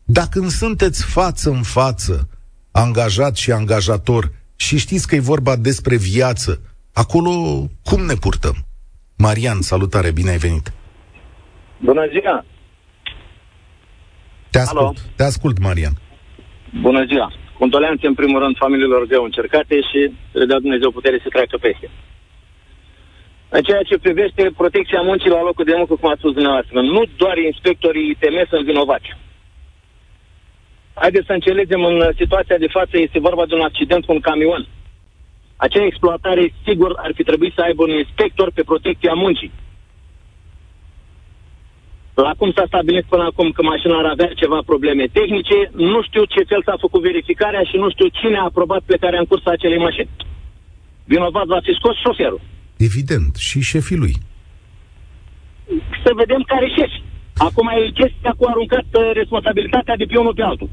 Dacă 0.03 0.39
când 0.39 0.51
sunteți 0.51 1.03
față 1.03 1.49
în 1.49 1.61
față, 1.61 2.29
angajat 2.71 3.35
și 3.35 3.51
angajator, 3.51 4.31
și 4.55 4.77
știți 4.77 5.07
că 5.07 5.15
e 5.15 5.19
vorba 5.19 5.55
despre 5.55 5.95
viață. 5.95 6.61
Acolo 6.93 7.31
cum 7.83 8.01
ne 8.05 8.13
purtăm? 8.13 8.55
Marian, 9.17 9.61
salutare, 9.61 10.11
bine 10.11 10.29
ai 10.29 10.37
venit. 10.37 10.71
Bună 11.77 12.05
ziua! 12.13 12.45
Te 14.49 14.59
ascult, 14.59 14.79
Alo. 14.79 14.93
te 15.15 15.23
ascult, 15.23 15.57
Marian. 15.59 15.93
Bună 16.81 17.05
ziua! 17.05 17.33
Condoleanțe 17.59 18.07
în 18.07 18.13
primul 18.13 18.39
rând 18.43 18.55
familiilor 18.57 19.05
greu 19.05 19.23
încercate 19.23 19.75
și 19.89 19.99
le 20.31 20.45
dea 20.45 20.59
Dumnezeu 20.59 20.91
putere 20.91 21.17
să 21.23 21.29
treacă 21.29 21.57
peste. 21.61 21.89
În 23.49 23.61
ceea 23.61 23.83
ce 23.89 23.97
privește 23.97 24.51
protecția 24.61 25.01
muncii 25.01 25.29
la 25.29 25.41
locul 25.41 25.65
de 25.65 25.73
muncă, 25.77 25.93
cum 25.95 26.09
ați 26.09 26.19
spus 26.19 26.33
dumneavoastră, 26.33 26.81
nu 26.81 27.01
doar 27.21 27.37
inspectorii 27.37 28.09
ITM 28.09 28.37
sunt 28.49 28.65
vinovați. 28.65 29.09
Haideți 31.01 31.25
să 31.25 31.33
înțelegem, 31.33 31.83
în 31.83 31.97
situația 32.21 32.57
de 32.57 32.73
față 32.77 32.95
este 32.97 33.19
vorba 33.19 33.45
de 33.45 33.55
un 33.55 33.61
accident 33.69 34.05
cu 34.05 34.11
un 34.13 34.19
camion. 34.19 34.67
Acea 35.55 35.85
exploatare, 35.85 36.53
sigur, 36.67 36.91
ar 37.05 37.11
fi 37.15 37.23
trebuit 37.23 37.53
să 37.53 37.61
aibă 37.61 37.83
un 37.83 37.93
inspector 38.03 38.51
pe 38.51 38.63
protecția 38.63 39.13
muncii. 39.13 39.51
La 42.13 42.33
cum 42.37 42.51
s-a 42.55 42.63
stabilit 42.67 43.05
până 43.13 43.23
acum 43.23 43.51
că 43.51 43.61
mașina 43.61 43.97
ar 43.97 44.05
avea 44.05 44.31
ceva 44.41 44.59
probleme 44.65 45.05
tehnice, 45.17 45.57
nu 45.91 45.99
știu 46.03 46.23
ce 46.23 46.43
fel 46.49 46.61
s-a 46.65 46.75
făcut 46.79 47.01
verificarea 47.01 47.63
și 47.69 47.75
nu 47.77 47.89
știu 47.89 48.07
cine 48.07 48.37
a 48.37 48.43
aprobat 48.43 48.81
plecarea 48.85 49.19
în 49.19 49.25
cursa 49.25 49.51
acelei 49.51 49.85
mașini. 49.87 50.09
Vinovat 51.05 51.45
va 51.45 51.59
fi 51.63 51.73
scos 51.79 51.95
șoferul. 52.05 52.41
Evident, 52.77 53.35
și 53.35 53.61
șefii 53.61 54.01
lui. 54.03 54.13
Să 56.03 56.11
vedem 56.15 56.41
care 56.41 56.67
șef. 56.77 56.91
Acum 57.37 57.67
e 57.67 57.97
chestia 58.01 58.33
cu 58.37 58.45
aruncat 58.47 58.87
uh, 58.93 59.11
responsabilitatea 59.13 59.95
de 59.95 60.05
pe 60.05 60.17
unul 60.17 60.33
pe 60.33 60.41
altul. 60.41 60.69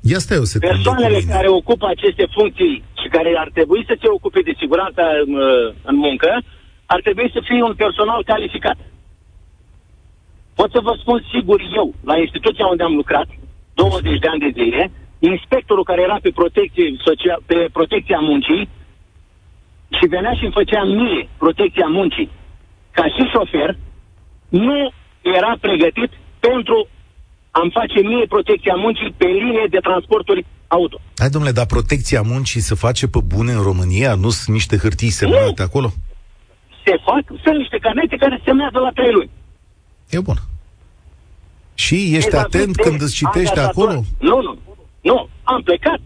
Ia 0.00 0.18
stai 0.18 0.38
o 0.38 0.44
secundă 0.44 0.74
Persoanele 0.74 1.18
cu 1.18 1.24
mine. 1.24 1.32
care 1.32 1.48
ocupă 1.48 1.86
aceste 1.86 2.26
funcții 2.36 2.84
și 3.00 3.08
care 3.08 3.30
ar 3.36 3.50
trebui 3.52 3.84
să 3.86 3.94
se 4.00 4.08
ocupe 4.08 4.40
de 4.40 4.54
siguranța 4.58 5.04
în, 5.24 5.34
uh, 5.34 5.74
în 5.82 5.96
muncă, 5.96 6.42
ar 6.86 7.00
trebui 7.00 7.30
să 7.32 7.40
fie 7.48 7.62
un 7.62 7.74
personal 7.74 8.24
calificat. 8.24 8.78
Pot 10.54 10.70
să 10.70 10.80
vă 10.82 10.94
spun 11.00 11.24
sigur 11.34 11.60
eu, 11.74 11.94
la 12.04 12.16
instituția 12.18 12.66
unde 12.66 12.82
am 12.82 12.94
lucrat, 12.94 13.28
20 13.74 14.18
de 14.18 14.28
ani 14.28 14.44
de 14.46 14.52
zile, 14.60 14.90
inspectorul 15.18 15.84
care 15.84 16.00
era 16.02 16.18
pe 16.22 16.30
protecție, 16.30 16.96
social, 17.04 17.42
pe 17.46 17.68
protecția 17.72 18.18
muncii 18.18 18.68
și 19.96 20.06
venea 20.06 20.32
și 20.32 20.44
îmi 20.44 20.58
făcea 20.60 20.82
mie 20.84 21.28
protecția 21.38 21.86
muncii 21.86 22.30
ca 22.90 23.04
și 23.04 23.30
șofer, 23.32 23.76
nu 24.48 24.92
era 25.22 25.52
pregătit 25.60 26.10
pentru 26.40 26.88
a-mi 27.58 27.70
face 27.78 27.98
mie 28.10 28.26
protecția 28.34 28.74
muncii 28.84 29.14
pe 29.16 29.26
linie 29.26 29.66
de 29.70 29.78
transporturi 29.88 30.46
auto. 30.76 30.96
Hai, 31.20 31.28
domnule, 31.34 31.52
dar 31.58 31.66
protecția 31.66 32.22
muncii 32.32 32.60
se 32.68 32.74
face 32.74 33.04
pe 33.08 33.20
bune 33.32 33.52
în 33.52 33.62
România? 33.70 34.14
Nu 34.14 34.30
sunt 34.30 34.54
niște 34.58 34.76
hârtii 34.82 35.18
semnate 35.20 35.62
acolo? 35.62 35.88
Se 36.84 36.94
fac, 37.08 37.24
sunt 37.44 37.56
niște 37.62 37.78
carnete 37.78 38.16
care 38.16 38.34
se 38.36 38.42
semnează 38.44 38.78
la 38.78 38.90
trei 38.98 39.12
luni. 39.12 39.30
E 40.10 40.20
bun. 40.20 40.38
Și 41.74 41.94
ești 41.94 42.30
Vis-a-vis 42.30 42.46
atent 42.46 42.72
de 42.76 42.82
când 42.82 42.98
îți 43.00 43.14
citești 43.20 43.58
angajator. 43.58 43.88
acolo? 43.88 44.00
Nu, 44.30 44.36
nu. 44.46 44.52
Nu. 45.10 45.28
Am 45.52 45.60
plecat. 45.68 46.00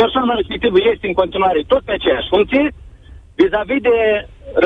Persoana 0.00 0.34
respectivă 0.40 0.76
este 0.92 1.06
în 1.06 1.16
continuare 1.20 1.60
tot 1.72 1.82
pe 1.84 1.92
aceeași 1.92 2.28
funcție. 2.34 2.64
Vis-a-vis 3.38 3.80
de 3.90 3.96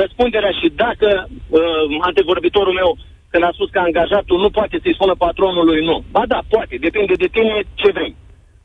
răspunderea 0.01 0.53
și 0.59 0.67
dacă 0.83 1.09
uh, 1.29 1.61
antevorbitorul 2.09 2.73
meu 2.81 2.89
când 3.35 3.47
a 3.49 3.57
spus 3.57 3.69
că 3.71 3.79
angajatul 3.79 4.39
nu 4.43 4.49
poate 4.57 4.75
să-i 4.81 4.97
spună 4.97 5.13
patronului 5.25 5.79
nu. 5.89 5.97
Ba 6.15 6.23
da, 6.33 6.39
poate, 6.53 6.75
depinde 6.87 7.15
de 7.23 7.29
tine 7.35 7.53
ce 7.81 7.89
vrei. 7.97 8.13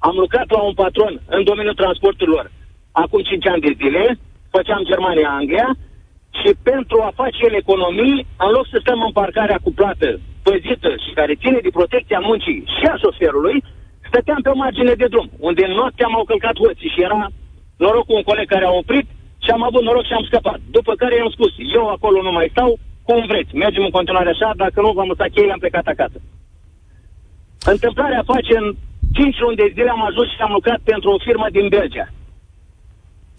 Am 0.08 0.14
lucrat 0.24 0.48
la 0.56 0.60
un 0.68 0.74
patron 0.82 1.14
în 1.36 1.42
domeniul 1.50 1.80
transporturilor 1.82 2.44
acum 3.02 3.20
5 3.22 3.46
ani 3.52 3.64
de 3.66 3.72
zile, 3.80 4.04
făceam 4.54 4.82
Germania-Anglia 4.90 5.68
și 6.40 6.50
pentru 6.70 6.96
a 7.02 7.16
face 7.20 7.40
el 7.48 7.54
economii, 7.62 8.26
în 8.44 8.50
loc 8.56 8.66
să 8.72 8.78
stăm 8.80 9.00
în 9.06 9.12
parcarea 9.20 9.58
cu 9.64 9.70
plată 9.78 10.08
păzită 10.46 10.90
și 11.04 11.10
care 11.18 11.40
ține 11.42 11.58
de 11.66 11.76
protecția 11.78 12.20
muncii 12.28 12.64
și 12.76 12.84
a 12.92 12.96
șoferului, 13.02 13.56
stăteam 14.08 14.40
pe 14.42 14.52
o 14.52 14.60
margine 14.64 14.94
de 15.02 15.06
drum, 15.12 15.28
unde 15.48 15.64
noaptea 15.78 16.08
m-au 16.10 16.24
călcat 16.30 16.56
hoții 16.62 16.92
și 16.94 17.02
era 17.06 17.22
noroc 17.82 18.04
cu 18.06 18.14
un 18.18 18.24
coleg 18.30 18.46
care 18.54 18.64
a 18.66 18.78
oprit 18.82 19.06
și 19.44 19.50
am 19.50 19.62
avut 19.62 19.82
noroc 19.82 20.04
și 20.06 20.16
am 20.18 20.24
scăpat. 20.28 20.58
După 20.76 20.92
care 20.94 21.14
i-am 21.16 21.32
spus, 21.36 21.52
eu 21.78 21.84
acolo 21.88 22.22
nu 22.22 22.32
mai 22.32 22.48
stau, 22.54 22.70
cum 23.10 23.26
vreți, 23.32 23.54
mergem 23.64 23.84
în 23.84 23.96
continuare 23.98 24.30
așa, 24.30 24.48
dacă 24.56 24.80
nu 24.80 24.90
v-am 24.96 25.08
lăsat 25.12 25.30
cheile, 25.34 25.52
am 25.52 25.64
plecat 25.64 25.86
acasă. 25.86 26.18
Întâmplarea 27.74 28.22
face 28.32 28.54
în 28.62 28.66
5 29.12 29.38
luni 29.44 29.60
de 29.62 29.68
zile 29.76 29.90
am 29.90 30.04
ajuns 30.10 30.28
și 30.34 30.40
am 30.46 30.52
lucrat 30.58 30.80
pentru 30.92 31.08
o 31.10 31.22
firmă 31.26 31.46
din 31.56 31.66
Belgia. 31.76 32.08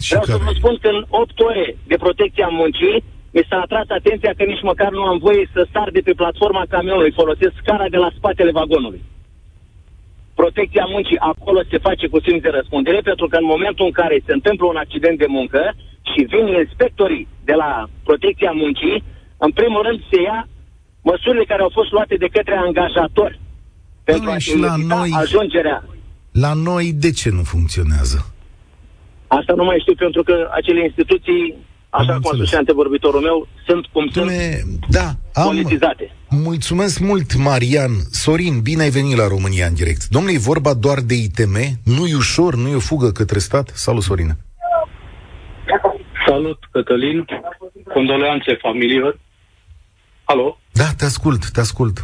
Și 0.05 0.11
Vreau 0.13 0.23
care? 0.25 0.37
să 0.37 0.43
vă 0.47 0.51
spun 0.59 0.75
că 0.81 0.89
în 0.95 1.01
8 1.09 1.39
ore 1.49 1.65
de 1.91 1.97
protecție 2.05 2.43
a 2.43 2.57
muncii 2.61 2.97
mi 3.35 3.47
s-a 3.49 3.59
atras 3.65 3.87
atenția 3.89 4.33
că 4.37 4.43
nici 4.43 4.67
măcar 4.71 4.91
nu 4.91 5.03
am 5.11 5.17
voie 5.17 5.43
să 5.53 5.61
sar 5.73 5.89
de 5.95 6.01
pe 6.07 6.13
platforma 6.21 6.63
camionului, 6.69 7.17
folosesc 7.21 7.53
scara 7.61 7.87
de 7.89 7.97
la 7.97 8.09
spatele 8.17 8.51
vagonului. 8.51 9.01
Protecția 10.41 10.85
muncii 10.93 11.17
acolo 11.17 11.59
se 11.69 11.77
face 11.87 12.07
cu 12.07 12.19
simț 12.25 12.41
de 12.41 12.49
răspundere, 12.49 12.99
pentru 13.09 13.27
că 13.27 13.37
în 13.37 13.45
momentul 13.53 13.85
în 13.85 13.91
care 13.91 14.17
se 14.25 14.33
întâmplă 14.33 14.65
un 14.67 14.75
accident 14.83 15.17
de 15.17 15.25
muncă 15.37 15.61
și 16.11 16.27
vin 16.33 16.47
inspectorii 16.47 17.27
de 17.43 17.53
la 17.53 17.87
protecția 18.03 18.51
muncii, 18.51 19.03
în 19.45 19.51
primul 19.59 19.81
rând 19.87 19.99
se 20.11 20.21
ia 20.21 20.47
măsurile 21.09 21.45
care 21.51 21.61
au 21.61 21.71
fost 21.73 21.91
luate 21.91 22.15
de 22.23 22.29
către 22.35 22.55
angajatori 22.67 23.39
pentru 24.03 24.29
Dom'le, 24.29 24.35
a 24.35 24.37
și 24.37 24.57
la 24.57 24.73
evita 24.77 24.95
noi- 24.95 25.13
ajungerea. 25.23 25.83
La 26.31 26.53
noi 26.53 26.85
de 26.93 27.11
ce 27.11 27.29
nu 27.29 27.43
funcționează? 27.43 28.17
Asta 29.27 29.53
nu 29.53 29.63
mai 29.63 29.79
știu 29.79 29.95
pentru 29.95 30.23
că 30.23 30.49
acele 30.51 30.83
instituții, 30.83 31.55
așa 31.89 32.03
cum 32.03 32.11
a 32.13 32.15
înțeles. 32.15 32.37
spus 32.37 32.47
și 32.49 32.55
antevorbitorul 32.55 33.21
meu, 33.21 33.47
sunt 33.67 33.85
cum 33.91 34.09
sunt 34.09 34.31
Dom'le, 34.31 34.61
da, 34.89 35.07
am... 35.33 35.45
politizate. 35.45 36.15
Mulțumesc 36.29 36.99
mult, 36.99 37.35
Marian. 37.35 37.91
Sorin, 38.11 38.61
bine 38.61 38.81
ai 38.83 38.89
venit 38.89 39.17
la 39.17 39.27
România 39.27 39.65
în 39.67 39.73
direct. 39.73 40.07
Domnule, 40.07 40.33
e 40.35 40.49
vorba 40.51 40.73
doar 40.73 40.99
de 40.99 41.13
ITM? 41.13 41.55
Nu 41.83 42.05
e 42.07 42.15
ușor? 42.15 42.55
Nu 42.55 42.67
e 42.67 42.75
o 42.75 42.79
fugă 42.79 43.11
către 43.11 43.39
stat? 43.39 43.67
Salut, 43.73 44.03
Sorin. 44.03 44.31
Salut, 46.27 46.59
Cătălin. 46.71 47.25
Condoleanțe 47.93 48.57
familiilor. 48.61 49.19
Alo? 50.31 50.57
Da, 50.73 50.87
te 50.97 51.05
ascult, 51.05 51.41
te 51.55 51.59
ascult. 51.59 51.95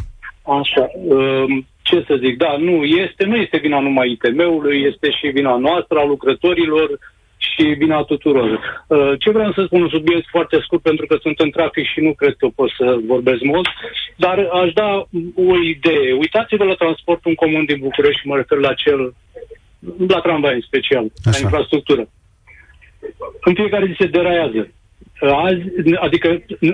Așa. 0.60 0.84
um, 0.92 1.66
Ce 1.82 2.04
să 2.06 2.14
zic? 2.24 2.36
Da, 2.36 2.56
nu 2.58 2.84
este, 2.84 3.24
nu 3.24 3.36
este 3.36 3.58
vina 3.58 3.80
numai 3.80 4.10
ITM-ului, 4.10 4.82
este 4.90 5.10
și 5.10 5.26
vina 5.26 5.56
noastră, 5.56 5.98
a 5.98 6.04
lucrătorilor 6.04 6.88
și 7.36 7.62
vina 7.62 8.02
tuturor. 8.02 8.48
Uh, 8.86 9.12
Ce 9.18 9.30
vreau 9.30 9.52
să 9.52 9.62
spun 9.66 9.82
un 9.82 9.88
subiect 9.88 10.26
foarte 10.28 10.58
scurt, 10.64 10.82
pentru 10.82 11.06
că 11.06 11.16
sunt 11.20 11.38
în 11.38 11.50
trafic 11.50 11.86
și 11.86 12.00
nu 12.00 12.12
cred 12.14 12.34
că 12.38 12.46
pot 12.54 12.70
să 12.78 12.98
vorbesc 13.06 13.42
mult, 13.42 13.68
dar 14.16 14.38
aș 14.62 14.72
da 14.72 14.90
o 15.50 15.56
idee. 15.74 16.12
Uitați-vă 16.12 16.64
la 16.64 16.74
transportul 16.74 17.30
în 17.30 17.34
comun 17.42 17.64
din 17.64 17.78
București, 17.80 18.26
mă 18.26 18.36
refer 18.36 18.58
la 18.58 18.74
cel, 18.74 19.14
la 20.08 20.20
tramvai 20.20 20.54
în 20.54 20.60
special, 20.60 21.04
la 21.24 21.30
Așa. 21.30 21.40
infrastructură. 21.42 22.08
În 23.40 23.54
fiecare 23.54 23.86
zi 23.86 23.94
se 23.98 24.06
deraiază. 24.06 24.68
Azi, 25.20 25.62
adică 26.06 26.28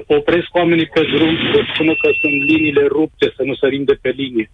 opresc 0.07 0.49
oamenii 0.53 0.87
pe 0.95 1.01
drum 1.17 1.35
până 1.79 1.93
că 2.03 2.09
sunt 2.21 2.37
liniile 2.51 2.85
rupte, 2.97 3.33
să 3.37 3.43
nu 3.49 3.55
sărim 3.55 3.85
de 3.85 3.97
pe 4.03 4.09
linie. 4.09 4.51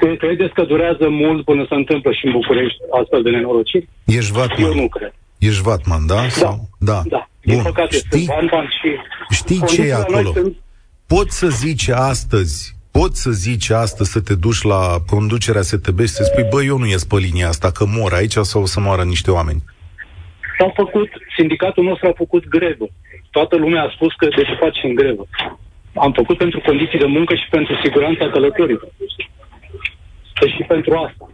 Cre- 0.00 0.16
Credeți 0.16 0.54
că 0.54 0.62
durează 0.62 1.08
mult 1.08 1.44
până 1.44 1.64
se 1.68 1.74
întâmplă 1.74 2.12
și 2.12 2.26
în 2.26 2.32
București 2.32 2.78
astfel 3.00 3.22
de 3.22 3.30
nenorociri? 3.30 3.88
Ești 4.04 4.32
Eu 4.34 4.40
vatman. 4.40 4.76
nu 4.76 4.88
cred. 4.88 5.12
Ești 5.38 5.62
vatman, 5.62 6.06
da? 6.06 6.28
Sau? 6.28 6.68
Da. 6.78 7.02
Da. 7.06 7.28
Din 7.42 7.54
Bun. 7.54 7.62
păcate, 7.64 7.96
Știi, 7.96 8.08
sunt 8.10 8.26
bani, 8.26 8.48
bani 8.52 8.68
și... 8.80 8.88
știi 9.34 9.56
ce 9.56 9.62
e 9.62 9.90
condițiile 9.90 9.94
noi 10.10 10.20
acolo? 10.20 10.32
sunt- 10.32 10.56
Poți 11.06 11.38
să 11.38 11.48
zici 11.48 11.88
astăzi, 11.88 12.76
poți 12.90 13.22
să 13.22 13.30
zici 13.30 13.70
astăzi 13.70 14.10
să 14.10 14.20
te 14.20 14.34
duci 14.34 14.62
la 14.62 14.96
conducerea 15.06 15.62
STB 15.62 16.00
și 16.00 16.06
să 16.06 16.22
spui, 16.24 16.46
bă, 16.50 16.62
eu 16.62 16.78
nu 16.78 16.86
ies 16.86 17.04
pe 17.04 17.16
linia 17.16 17.48
asta, 17.48 17.70
că 17.70 17.84
mor 17.88 18.12
aici 18.12 18.32
sau 18.32 18.62
o 18.62 18.66
să 18.66 18.80
moară 18.80 19.02
niște 19.02 19.30
oameni. 19.30 19.62
S-au 20.58 20.72
făcut, 20.74 21.08
sindicatul 21.36 21.84
nostru 21.84 22.08
a 22.08 22.12
făcut 22.16 22.48
grevă. 22.48 22.86
Toată 23.30 23.56
lumea 23.56 23.82
a 23.82 23.92
spus 23.94 24.12
că 24.14 24.26
de 24.26 24.42
ce 24.42 24.54
facem 24.54 24.92
grevă. 24.92 25.26
Am 25.94 26.12
făcut 26.12 26.36
pentru 26.36 26.60
condiții 26.60 26.98
de 26.98 27.06
muncă 27.06 27.34
și 27.34 27.48
pentru 27.50 27.74
siguranța 27.82 28.30
călătorilor. 28.30 28.88
Deci 30.40 30.54
și 30.54 30.62
pentru 30.62 30.94
asta. 30.94 31.30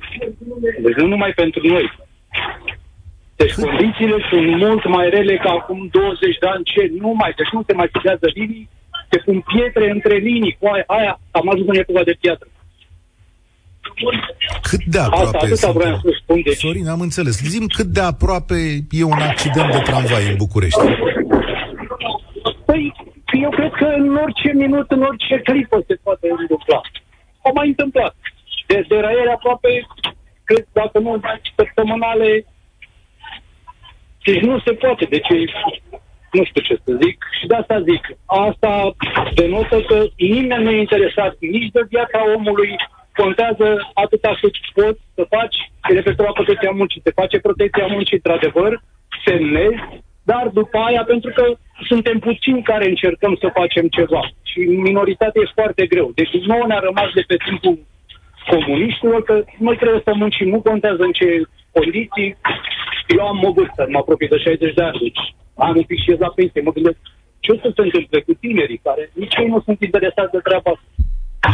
Deci 0.82 0.94
nu 0.94 1.06
numai 1.06 1.32
pentru 1.32 1.66
noi. 1.66 1.92
Deci 3.36 3.54
condițiile 3.54 4.16
sunt 4.30 4.56
mult 4.56 4.88
mai 4.88 5.10
rele 5.10 5.36
ca 5.36 5.50
acum 5.50 5.88
20 5.90 6.38
de 6.38 6.46
ani. 6.46 6.64
Ce? 6.64 6.90
Nu 6.98 7.12
mai. 7.12 7.32
Deci 7.36 7.52
nu 7.52 7.62
se 7.66 7.72
mai 7.72 7.88
fidează 7.92 8.26
linii, 8.34 8.68
se 9.10 9.18
pun 9.18 9.40
pietre 9.40 9.90
între 9.90 10.16
linii. 10.16 10.56
Cu 10.58 10.66
aia, 10.66 10.84
aia 10.86 11.20
am 11.30 11.48
ajuns 11.48 11.68
în 11.68 11.76
epoca 11.76 12.02
de 12.02 12.16
piatră. 12.20 12.48
Cât 14.62 14.82
de 14.84 14.98
Asta, 14.98 15.14
aproape 15.16 15.36
atâta 15.36 15.56
suntem? 15.56 15.80
vreau 15.80 15.98
să 16.02 16.10
spun. 16.22 16.40
Deci, 16.44 16.56
Sorin, 16.56 16.88
am 16.88 17.00
înțeles. 17.00 17.34
Zim 17.54 17.66
cât 17.66 17.86
de 17.86 18.00
aproape 18.00 18.54
e 18.90 19.04
un 19.04 19.20
accident 19.30 19.70
de 19.72 19.78
tramvai 19.78 20.24
în 20.30 20.36
București. 20.36 20.80
Păi, 22.64 22.92
eu 23.44 23.50
cred 23.50 23.72
că 23.72 23.84
în 23.84 24.16
orice 24.16 24.50
minut, 24.54 24.90
în 24.90 25.02
orice 25.02 25.36
clipă 25.44 25.84
se 25.86 25.94
poate 26.02 26.26
întâmpla. 26.38 26.80
A 27.42 27.50
mai 27.54 27.68
întâmplat. 27.68 28.14
De 28.66 28.84
deraiere 28.88 29.32
aproape, 29.32 29.86
cred, 30.44 30.66
dacă 30.72 30.98
nu, 30.98 31.20
săptămânale, 31.56 32.44
deci 34.24 34.40
nu 34.40 34.60
se 34.64 34.72
poate. 34.72 35.04
Deci, 35.04 35.28
nu 36.32 36.44
știu 36.44 36.60
ce 36.60 36.74
să 36.84 36.98
zic. 37.02 37.18
Și 37.40 37.46
de 37.46 37.54
asta 37.54 37.82
zic. 37.90 38.02
Asta 38.26 38.72
denotă 39.34 39.80
că 39.80 40.06
nimeni 40.16 40.64
nu 40.64 40.70
e 40.70 40.80
interesat 40.80 41.36
nici 41.40 41.70
de 41.72 41.82
viața 41.88 42.18
omului, 42.36 42.70
contează 43.14 43.90
atâta 43.94 44.38
cât 44.40 44.54
poți 44.74 45.00
să 45.14 45.26
faci 45.28 45.56
referitor 45.80 46.26
la 46.26 46.32
protecția 46.32 46.70
muncii. 46.70 47.00
Se 47.04 47.18
face 47.20 47.38
protecția 47.38 47.86
muncii, 47.86 48.20
într-adevăr, 48.20 48.80
semnezi, 49.24 49.82
dar 50.22 50.50
după 50.52 50.78
aia, 50.78 51.02
pentru 51.04 51.30
că 51.34 51.44
suntem 51.90 52.18
puțini 52.18 52.62
care 52.62 52.88
încercăm 52.88 53.36
să 53.40 53.56
facem 53.60 53.88
ceva 53.88 54.22
și 54.42 54.58
minoritatea 54.58 55.42
e 55.42 55.58
foarte 55.60 55.86
greu. 55.86 56.12
Deci 56.14 56.30
nouă 56.52 56.64
ne-a 56.66 56.78
rămas 56.78 57.10
de 57.14 57.24
pe 57.26 57.36
timpul 57.48 57.78
comuniștilor 58.50 59.22
că 59.22 59.44
noi 59.58 59.76
trebuie 59.76 60.00
să 60.04 60.12
muncim, 60.14 60.48
nu 60.48 60.60
contează 60.60 61.02
în 61.02 61.12
ce 61.12 61.42
condiții. 61.70 62.36
Eu 63.16 63.26
am 63.26 63.44
o 63.48 63.52
vârstă, 63.52 63.86
mă 63.88 63.98
apropie 63.98 64.28
de 64.30 64.38
60 64.38 64.74
de 64.74 64.82
ani, 64.82 64.98
deci 65.00 65.22
am 65.54 65.76
un 65.76 65.82
pic 65.82 65.98
și 66.02 66.10
ies 66.10 66.18
la 66.18 66.32
pensie. 66.36 66.60
Mă 66.60 66.72
gândesc 66.72 66.98
ce 67.40 67.52
o 67.52 67.54
să 67.54 67.72
se 67.74 67.82
întâmple 67.82 68.20
cu 68.20 68.32
tinerii 68.34 68.80
care 68.82 69.10
nici 69.14 69.36
ei 69.36 69.48
nu 69.48 69.60
sunt 69.60 69.80
interesați 69.80 70.32
de 70.32 70.38
treaba 70.38 70.70
asta. 70.70 70.99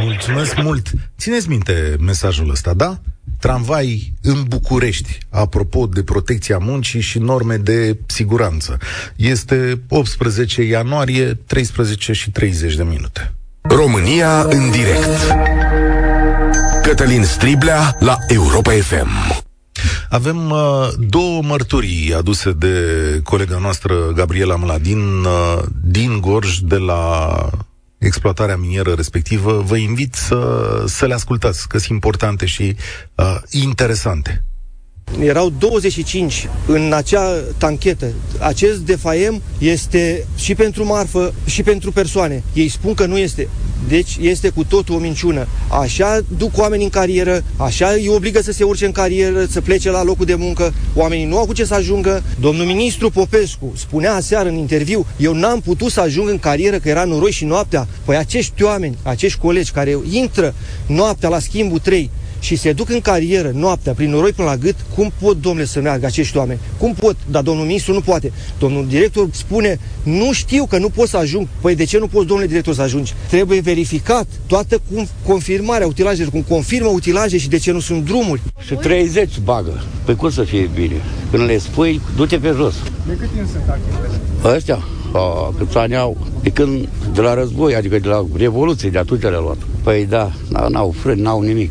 Mulțumesc 0.02 0.62
mult. 0.62 0.90
Țineți 1.18 1.48
minte 1.48 1.96
mesajul 2.00 2.50
ăsta, 2.50 2.74
da? 2.74 3.00
Tramvai 3.38 4.12
în 4.22 4.42
București, 4.48 5.18
apropo 5.30 5.86
de 5.86 6.02
protecția 6.02 6.58
muncii 6.58 7.00
și 7.00 7.18
norme 7.18 7.56
de 7.56 7.98
siguranță. 8.06 8.78
Este 9.16 9.80
18 9.88 10.62
ianuarie, 10.62 11.34
13 11.34 12.12
și 12.12 12.30
30 12.30 12.74
de 12.74 12.82
minute. 12.82 13.34
România 13.62 14.42
în 14.42 14.70
direct. 14.70 15.34
Cătălin 16.82 17.24
Striblea 17.24 17.96
la 17.98 18.18
Europa 18.28 18.70
FM. 18.70 19.08
Avem 20.08 20.50
uh, 20.50 20.88
două 20.98 21.42
mărturii 21.42 22.14
aduse 22.14 22.52
de 22.52 22.74
colega 23.24 23.58
noastră, 23.58 23.94
Gabriela 24.14 24.56
Mladin, 24.56 24.98
uh, 24.98 25.62
din 25.82 26.20
Gorj, 26.20 26.58
de 26.58 26.76
la 26.76 27.50
exploatarea 28.06 28.56
minieră 28.56 28.92
respectivă. 28.92 29.62
Vă 29.62 29.76
invit 29.76 30.14
să, 30.14 30.82
să 30.86 31.06
le 31.06 31.14
ascultați, 31.14 31.68
că 31.68 31.78
sunt 31.78 31.90
importante 31.90 32.46
și 32.46 32.76
uh, 33.14 33.36
interesante. 33.50 34.44
Erau 35.20 35.52
25 35.58 36.48
în 36.66 36.92
acea 36.92 37.32
tanchetă. 37.58 38.06
Acest 38.38 38.78
defaiem 38.78 39.42
este 39.58 40.26
și 40.36 40.54
pentru 40.54 40.84
marfă 40.84 41.34
și 41.44 41.62
pentru 41.62 41.92
persoane. 41.92 42.42
Ei 42.52 42.68
spun 42.68 42.94
că 42.94 43.06
nu 43.06 43.18
este. 43.18 43.48
Deci 43.88 44.16
este 44.20 44.48
cu 44.48 44.64
totul 44.64 44.94
o 44.94 44.98
minciună. 44.98 45.46
Așa 45.68 46.20
duc 46.36 46.58
oamenii 46.58 46.84
în 46.84 46.90
carieră, 46.90 47.44
așa 47.56 47.88
îi 47.88 48.08
obligă 48.08 48.42
să 48.42 48.52
se 48.52 48.64
urce 48.64 48.86
în 48.86 48.92
carieră, 48.92 49.46
să 49.50 49.60
plece 49.60 49.90
la 49.90 50.02
locul 50.02 50.26
de 50.26 50.34
muncă. 50.34 50.74
Oamenii 50.94 51.24
nu 51.24 51.38
au 51.38 51.46
cu 51.46 51.52
ce 51.52 51.64
să 51.64 51.74
ajungă. 51.74 52.22
Domnul 52.40 52.64
ministru 52.64 53.10
Popescu 53.10 53.72
spunea 53.76 54.14
aseară 54.14 54.48
în 54.48 54.56
interviu, 54.56 55.06
eu 55.16 55.32
n-am 55.32 55.60
putut 55.60 55.90
să 55.90 56.00
ajung 56.00 56.28
în 56.28 56.38
carieră 56.38 56.78
că 56.78 56.88
era 56.88 57.04
noroi 57.04 57.30
și 57.30 57.44
noaptea. 57.44 57.86
Păi 58.04 58.16
acești 58.16 58.62
oameni, 58.62 58.98
acești 59.02 59.38
colegi 59.38 59.70
care 59.70 59.98
intră 60.10 60.54
noaptea 60.86 61.28
la 61.28 61.38
schimbul 61.38 61.78
3 61.78 62.10
și 62.46 62.56
se 62.56 62.72
duc 62.72 62.90
în 62.90 63.00
carieră 63.00 63.50
noaptea 63.54 63.92
prin 63.92 64.10
noroi 64.10 64.32
până 64.32 64.48
la 64.48 64.56
gât, 64.56 64.74
cum 64.94 65.12
pot, 65.20 65.40
domnule, 65.40 65.66
să 65.66 65.80
meargă 65.80 66.06
acești 66.06 66.36
oameni? 66.36 66.58
Cum 66.78 66.94
pot? 66.94 67.16
Dar 67.30 67.42
domnul 67.42 67.64
ministru 67.64 67.92
nu 67.92 68.00
poate. 68.00 68.32
Domnul 68.58 68.86
director 68.88 69.28
spune, 69.32 69.78
nu 70.02 70.32
știu 70.32 70.66
că 70.66 70.78
nu 70.78 70.88
pot 70.88 71.08
să 71.08 71.16
ajung. 71.16 71.46
Păi 71.60 71.74
de 71.74 71.84
ce 71.84 71.98
nu 71.98 72.06
poți, 72.06 72.26
domnule 72.26 72.48
director, 72.48 72.74
să 72.74 72.82
ajungi? 72.82 73.14
Trebuie 73.28 73.60
verificat 73.60 74.26
toată 74.46 74.80
cum 74.92 75.08
confirmarea 75.26 75.86
utilajelor, 75.86 76.30
cum 76.30 76.42
confirmă 76.42 76.88
utilaje 76.88 77.38
și 77.38 77.48
de 77.48 77.58
ce 77.58 77.72
nu 77.72 77.80
sunt 77.80 78.04
drumuri. 78.04 78.42
Și 78.66 78.74
30 78.74 79.38
bagă. 79.38 79.82
Păi 80.04 80.16
cum 80.16 80.30
să 80.30 80.42
fie 80.42 80.70
bine? 80.74 81.00
Când 81.30 81.44
le 81.44 81.58
spui, 81.58 82.00
du-te 82.16 82.36
pe 82.38 82.52
jos. 82.56 82.74
De 83.06 83.12
cât 83.12 83.28
timp 83.34 83.48
sunt 83.50 83.68
active? 83.68 84.54
Ăstea, 84.56 84.78
a, 85.12 85.54
câți 85.58 85.76
ani 85.76 85.96
au? 85.96 86.16
De 86.42 86.50
când, 86.50 86.88
de 87.14 87.20
la 87.20 87.34
război, 87.34 87.74
adică 87.74 87.98
de 87.98 88.08
la 88.08 88.24
Revoluție, 88.36 88.90
de 88.90 88.98
atunci 88.98 89.22
le-a 89.22 89.40
luat. 89.40 89.58
Păi 89.82 90.06
da, 90.08 90.32
n-au 90.68 90.94
frâni, 90.98 91.20
n-au 91.20 91.40
nimic. 91.40 91.70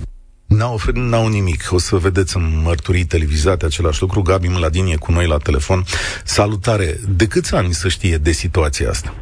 N-au, 0.57 0.77
n-au 0.93 1.27
nimic. 1.27 1.62
O 1.71 1.77
să 1.77 1.95
vedeți 1.95 2.38
în 2.38 2.43
mărturii 2.63 3.05
televizate 3.05 3.65
același 3.65 4.01
lucru. 4.01 4.21
Gabi 4.21 4.47
Mladin 4.47 4.85
e 4.85 4.95
cu 4.95 5.12
noi 5.12 5.27
la 5.27 5.38
telefon. 5.38 5.83
Salutare! 6.24 6.89
De 7.17 7.27
câți 7.27 7.55
ani 7.55 7.71
să 7.71 7.88
știe 7.88 8.17
de 8.17 8.31
situația 8.31 8.89
asta? 8.89 9.13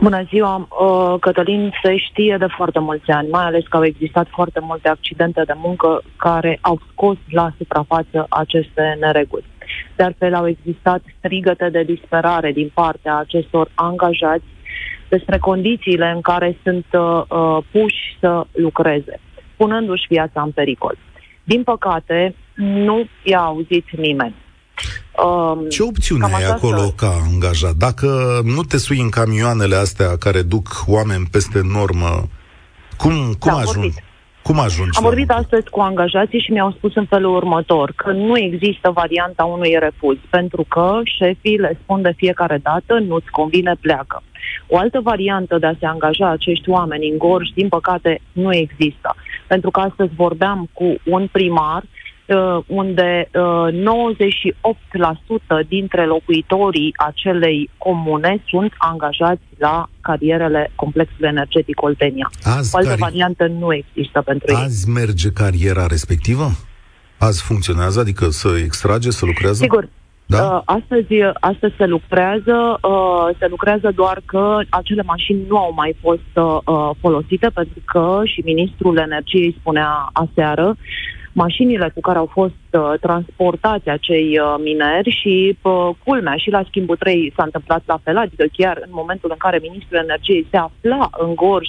Bună 0.00 0.22
ziua! 0.28 0.54
Uh, 0.56 1.20
Cătălin 1.20 1.72
se 1.82 1.96
știe 1.96 2.36
de 2.38 2.46
foarte 2.56 2.78
mulți 2.78 3.10
ani, 3.10 3.28
mai 3.28 3.44
ales 3.44 3.64
că 3.68 3.76
au 3.76 3.84
existat 3.84 4.26
foarte 4.30 4.60
multe 4.62 4.88
accidente 4.88 5.42
de 5.46 5.52
muncă 5.56 6.02
care 6.16 6.58
au 6.60 6.80
scos 6.90 7.16
la 7.30 7.52
suprafață 7.58 8.26
aceste 8.28 8.96
nereguli. 9.00 9.44
De 9.96 10.02
altfel, 10.02 10.34
au 10.34 10.48
existat 10.48 11.02
strigăte 11.18 11.68
de 11.68 11.82
disperare 11.82 12.52
din 12.52 12.70
partea 12.74 13.16
acestor 13.16 13.70
angajați 13.74 14.44
despre 15.08 15.38
condițiile 15.38 16.12
în 16.14 16.20
care 16.20 16.56
sunt 16.62 16.86
uh, 16.92 17.22
uh 17.28 17.58
puși 17.70 18.16
să 18.20 18.44
lucreze 18.52 19.20
punându-și 19.62 20.06
viața 20.08 20.42
în 20.42 20.50
pericol. 20.50 20.96
Din 21.44 21.62
păcate, 21.62 22.34
nu 22.54 23.06
i-a 23.22 23.40
auzit 23.40 23.86
nimeni. 23.96 24.34
Um, 25.24 25.68
Ce 25.68 25.82
opțiune 25.82 26.24
ai 26.34 26.44
acolo 26.44 26.92
ca 26.96 27.10
angajat? 27.32 27.74
Dacă 27.74 28.08
nu 28.44 28.62
te 28.62 28.78
sui 28.78 29.00
în 29.00 29.08
camioanele 29.08 29.76
astea 29.76 30.16
care 30.16 30.42
duc 30.42 30.66
oameni 30.86 31.26
peste 31.30 31.60
normă, 31.72 32.28
cum, 32.96 33.12
cum 33.38 33.52
da, 33.52 33.58
ajungi? 33.58 33.78
Vorbit. 33.78 34.02
Cum 34.42 34.58
ajungi? 34.58 34.98
Am 34.98 35.04
vorbit 35.04 35.30
astăzi 35.30 35.70
cu 35.70 35.80
angajații 35.80 36.40
și 36.40 36.52
mi-au 36.52 36.70
spus 36.70 36.94
în 36.94 37.06
felul 37.06 37.34
următor 37.34 37.92
că 37.96 38.10
nu 38.12 38.38
există 38.38 38.90
varianta 38.90 39.44
unui 39.44 39.76
refuz, 39.80 40.16
pentru 40.30 40.64
că 40.68 41.00
șefii 41.04 41.58
le 41.58 41.78
spun 41.82 42.02
de 42.02 42.12
fiecare 42.16 42.58
dată 42.62 42.98
nu-ți 42.98 43.30
convine, 43.30 43.74
pleacă. 43.80 44.22
O 44.66 44.78
altă 44.78 45.00
variantă 45.00 45.58
de 45.58 45.66
a 45.66 45.74
se 45.78 45.86
angaja 45.86 46.28
acești 46.28 46.70
oameni 46.70 47.10
în 47.10 47.18
gorj, 47.18 47.48
din 47.54 47.68
păcate, 47.68 48.20
nu 48.32 48.54
există. 48.54 49.14
Pentru 49.54 49.70
că 49.70 49.80
astăzi 49.80 50.14
vorbeam 50.14 50.68
cu 50.72 50.94
un 51.04 51.28
primar 51.32 51.82
uh, 51.82 52.64
unde 52.66 53.28
uh, 53.34 53.68
98% 55.64 55.66
dintre 55.68 56.06
locuitorii 56.06 56.94
acelei 56.96 57.70
comune 57.78 58.42
sunt 58.48 58.72
angajați 58.78 59.42
la 59.58 59.88
carierele 60.00 60.70
complexului 60.74 61.28
energetic 61.28 61.82
Oltenia. 61.82 62.30
Azi 62.42 62.74
o 62.74 62.76
altă 62.76 62.88
cari... 62.88 63.00
variantă 63.00 63.46
nu 63.46 63.74
există 63.74 64.22
pentru 64.22 64.46
ei. 64.52 64.62
Azi 64.62 64.88
merge 64.88 65.30
cariera 65.30 65.86
respectivă? 65.86 66.50
Azi 67.18 67.42
funcționează? 67.42 68.00
Adică 68.00 68.28
să 68.28 68.48
extrage, 68.64 69.10
să 69.10 69.24
lucrează? 69.24 69.62
Sigur, 69.62 69.88
da? 70.26 70.54
Uh, 70.54 70.62
astăzi, 70.64 71.14
astăzi 71.40 71.74
se 71.76 71.86
lucrează, 71.86 72.78
uh, 72.82 73.28
se 73.38 73.46
lucrează 73.48 73.92
doar 73.94 74.22
că 74.24 74.58
acele 74.68 75.02
mașini 75.02 75.44
nu 75.48 75.56
au 75.56 75.72
mai 75.76 75.96
fost 76.00 76.32
uh, 76.34 76.90
folosite 77.00 77.48
pentru 77.54 77.80
că 77.84 78.20
și 78.24 78.42
ministrul 78.44 78.96
energiei 78.96 79.56
spunea 79.58 80.08
aseară 80.12 80.76
mașinile 81.32 81.90
cu 81.94 82.00
care 82.00 82.18
au 82.18 82.30
fost 82.32 82.64
uh, 82.70 82.92
transportați 83.00 83.88
acei 83.88 84.38
uh, 84.38 84.54
mineri 84.62 85.10
și 85.20 85.58
uh, 85.62 85.88
culmea 86.04 86.36
și 86.36 86.50
la 86.50 86.62
schimbul 86.68 86.96
3 86.96 87.32
s-a 87.36 87.42
întâmplat 87.42 87.82
la 87.86 87.98
fel, 88.02 88.16
adică 88.16 88.44
chiar 88.52 88.78
în 88.84 88.90
momentul 88.92 89.30
în 89.32 89.36
care 89.38 89.58
ministrul 89.62 89.98
energiei 89.98 90.46
se 90.50 90.56
afla 90.56 91.10
în 91.18 91.34
Gorj 91.34 91.68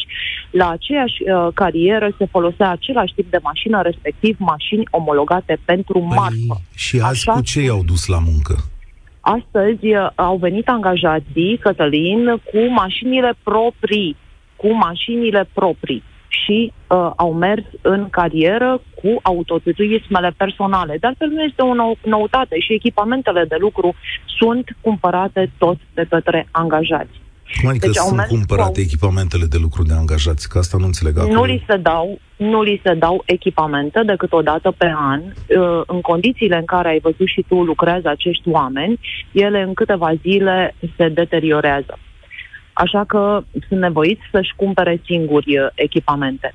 la 0.52 0.70
aceeași 0.70 1.18
uh, 1.24 1.48
carieră 1.54 2.16
se 2.18 2.26
folosea 2.26 2.70
același 2.70 3.14
tip 3.14 3.30
de 3.30 3.40
mașină, 3.42 3.82
respectiv 3.82 4.36
mașini 4.40 4.88
omologate 4.92 5.60
pentru 5.66 6.00
păi, 6.00 6.18
marfă. 6.18 6.62
Și 6.76 6.96
azi 6.96 7.30
Așa 7.30 7.32
cu 7.32 7.42
ce 7.42 7.62
i-au 7.62 7.84
dus 7.86 8.08
la 8.08 8.20
muncă? 8.20 8.56
Astăzi 9.20 9.86
uh, 9.96 10.10
au 10.16 10.38
venit 10.38 10.68
angajații, 10.68 11.58
Cătălin, 11.58 12.26
cu 12.26 12.60
mașinile 12.70 13.34
proprii, 13.44 14.16
cu 14.56 14.74
mașinile 14.74 15.50
proprii 15.54 16.04
și 16.42 16.74
uh, 16.88 17.12
au 17.16 17.34
mers 17.34 17.64
în 17.82 18.10
carieră 18.10 18.82
cu 19.02 19.20
autoturismele 19.22 20.34
personale. 20.38 20.98
De 21.00 21.08
altfel 21.08 21.30
nu 21.30 21.44
este 21.44 21.62
o 21.62 21.74
nou- 21.74 21.98
noutate 22.04 22.60
și 22.60 22.74
echipamentele 22.74 23.46
de 23.46 23.56
lucru 23.60 23.96
sunt 24.40 24.76
cumpărate 24.82 25.52
tot 25.58 25.78
de 25.94 26.06
către 26.10 26.48
angajați. 26.52 27.22
Cum 27.60 27.70
adică 27.70 27.86
deci 27.86 27.96
sunt 27.96 28.22
cumpărate 28.22 28.80
cu... 28.80 28.86
echipamentele 28.88 29.46
de 29.46 29.58
lucru 29.62 29.84
de 29.84 29.94
angajați? 29.94 30.50
Că 30.50 30.58
asta 30.58 30.78
nu 30.78 30.86
înțeleg 30.86 31.18
acolo. 31.18 31.34
Nu 31.34 31.44
li 31.44 31.64
se 31.68 31.78
dau, 31.78 32.20
nu 32.38 32.62
li 32.62 32.82
se 32.84 32.94
dau 32.94 33.24
echipamente 33.26 34.02
decât 34.06 34.34
o 34.34 34.42
dată 34.42 34.72
pe 34.78 34.94
an. 34.96 35.22
Uh, 35.22 35.82
în 35.86 36.02
condițiile 36.02 36.56
în 36.56 36.66
care 36.66 36.88
ai 36.88 37.00
văzut 37.00 37.28
și 37.28 37.46
tu 37.48 37.64
lucrează 37.64 38.10
acești 38.10 38.50
oameni, 38.50 39.00
ele 39.32 39.62
în 39.62 39.74
câteva 39.74 40.14
zile 40.22 40.76
se 40.98 41.10
deteriorează. 41.10 41.98
Așa 42.74 43.04
că 43.04 43.44
sunt 43.68 43.80
nevoiți 43.80 44.22
să-și 44.32 44.54
cumpere 44.56 45.02
singuri 45.06 45.58
uh, 45.60 45.68
echipamente. 45.76 46.54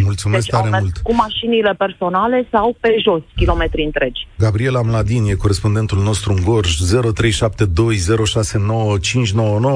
Mulțumesc 0.00 0.44
deci 0.44 0.60
tare 0.60 0.78
mult. 0.80 0.98
cu 1.02 1.14
mașinile 1.14 1.74
personale 1.78 2.48
sau 2.50 2.76
pe 2.80 2.96
jos, 3.02 3.22
kilometri 3.36 3.82
întregi. 3.82 4.26
Gabriela 4.38 4.82
Mladin 4.82 5.24
e 5.24 5.34
corespondentul 5.34 6.02
nostru 6.02 6.32
în 6.32 6.42
Gorj, 6.44 6.76
0372069599. 6.82 6.88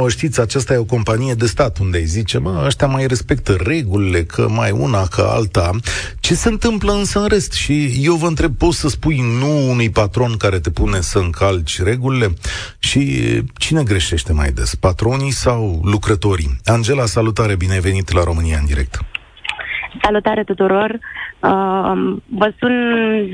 Știți, 0.09 0.40
aceasta 0.40 0.74
e 0.74 0.76
o 0.76 0.85
companie 0.85 1.35
de 1.35 1.46
stat 1.46 1.79
unde 1.79 1.98
îi 1.98 2.05
zice, 2.05 2.38
mă, 2.38 2.62
ăștia 2.66 2.87
mai 2.87 3.07
respectă 3.07 3.52
regulile, 3.52 4.24
că 4.24 4.48
mai 4.48 4.70
una, 4.70 5.07
că 5.07 5.29
alta. 5.31 5.70
Ce 6.20 6.35
se 6.35 6.48
întâmplă 6.48 6.92
însă 6.92 7.20
în 7.20 7.26
rest? 7.26 7.52
Și 7.52 7.98
eu 8.00 8.14
vă 8.14 8.26
întreb, 8.26 8.57
poți 8.57 8.79
să 8.79 8.88
spui 8.88 9.20
nu 9.38 9.70
unui 9.70 9.90
patron 9.90 10.37
care 10.37 10.59
te 10.59 10.70
pune 10.70 11.00
să 11.00 11.18
încalci 11.18 11.83
regulile? 11.83 12.35
Și 12.79 13.22
cine 13.59 13.83
greșește 13.83 14.33
mai 14.33 14.52
des, 14.52 14.74
patronii 14.74 15.31
sau 15.31 15.81
lucrătorii? 15.85 16.61
Angela, 16.64 17.07
salutare, 17.07 17.57
bine 17.57 17.72
ai 17.72 17.81
venit 17.81 18.12
la 18.12 18.22
România 18.22 18.59
în 18.59 18.66
direct. 18.66 19.00
Salutare 20.03 20.44
tuturor! 20.44 20.90
Uh, 20.92 22.16
vă 22.29 22.53
sun 22.59 22.75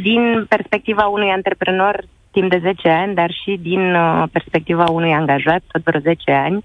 din 0.02 0.46
perspectiva 0.48 1.04
unui 1.06 1.28
antreprenor 1.28 2.04
timp 2.30 2.50
de 2.50 2.58
10 2.62 2.88
ani, 2.88 3.14
dar 3.14 3.30
și 3.30 3.58
din 3.60 3.94
uh, 3.94 4.22
perspectiva 4.32 4.84
unui 4.84 5.12
angajat, 5.12 5.62
tot 5.72 5.82
vreo 5.82 6.00
10 6.00 6.32
ani. 6.32 6.64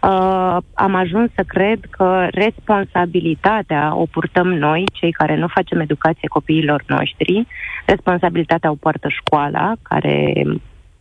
Uh, 0.00 0.56
am 0.74 0.94
ajuns 0.94 1.30
să 1.34 1.42
cred 1.46 1.78
că 1.90 2.28
responsabilitatea 2.30 3.94
o 3.96 4.06
purtăm 4.10 4.46
noi, 4.52 4.84
cei 4.92 5.12
care 5.12 5.36
nu 5.36 5.46
facem 5.46 5.80
educație 5.80 6.28
copiilor 6.28 6.84
noștri. 6.86 7.46
Responsabilitatea 7.86 8.70
o 8.70 8.74
poartă 8.74 9.08
școala, 9.08 9.72
care 9.82 10.32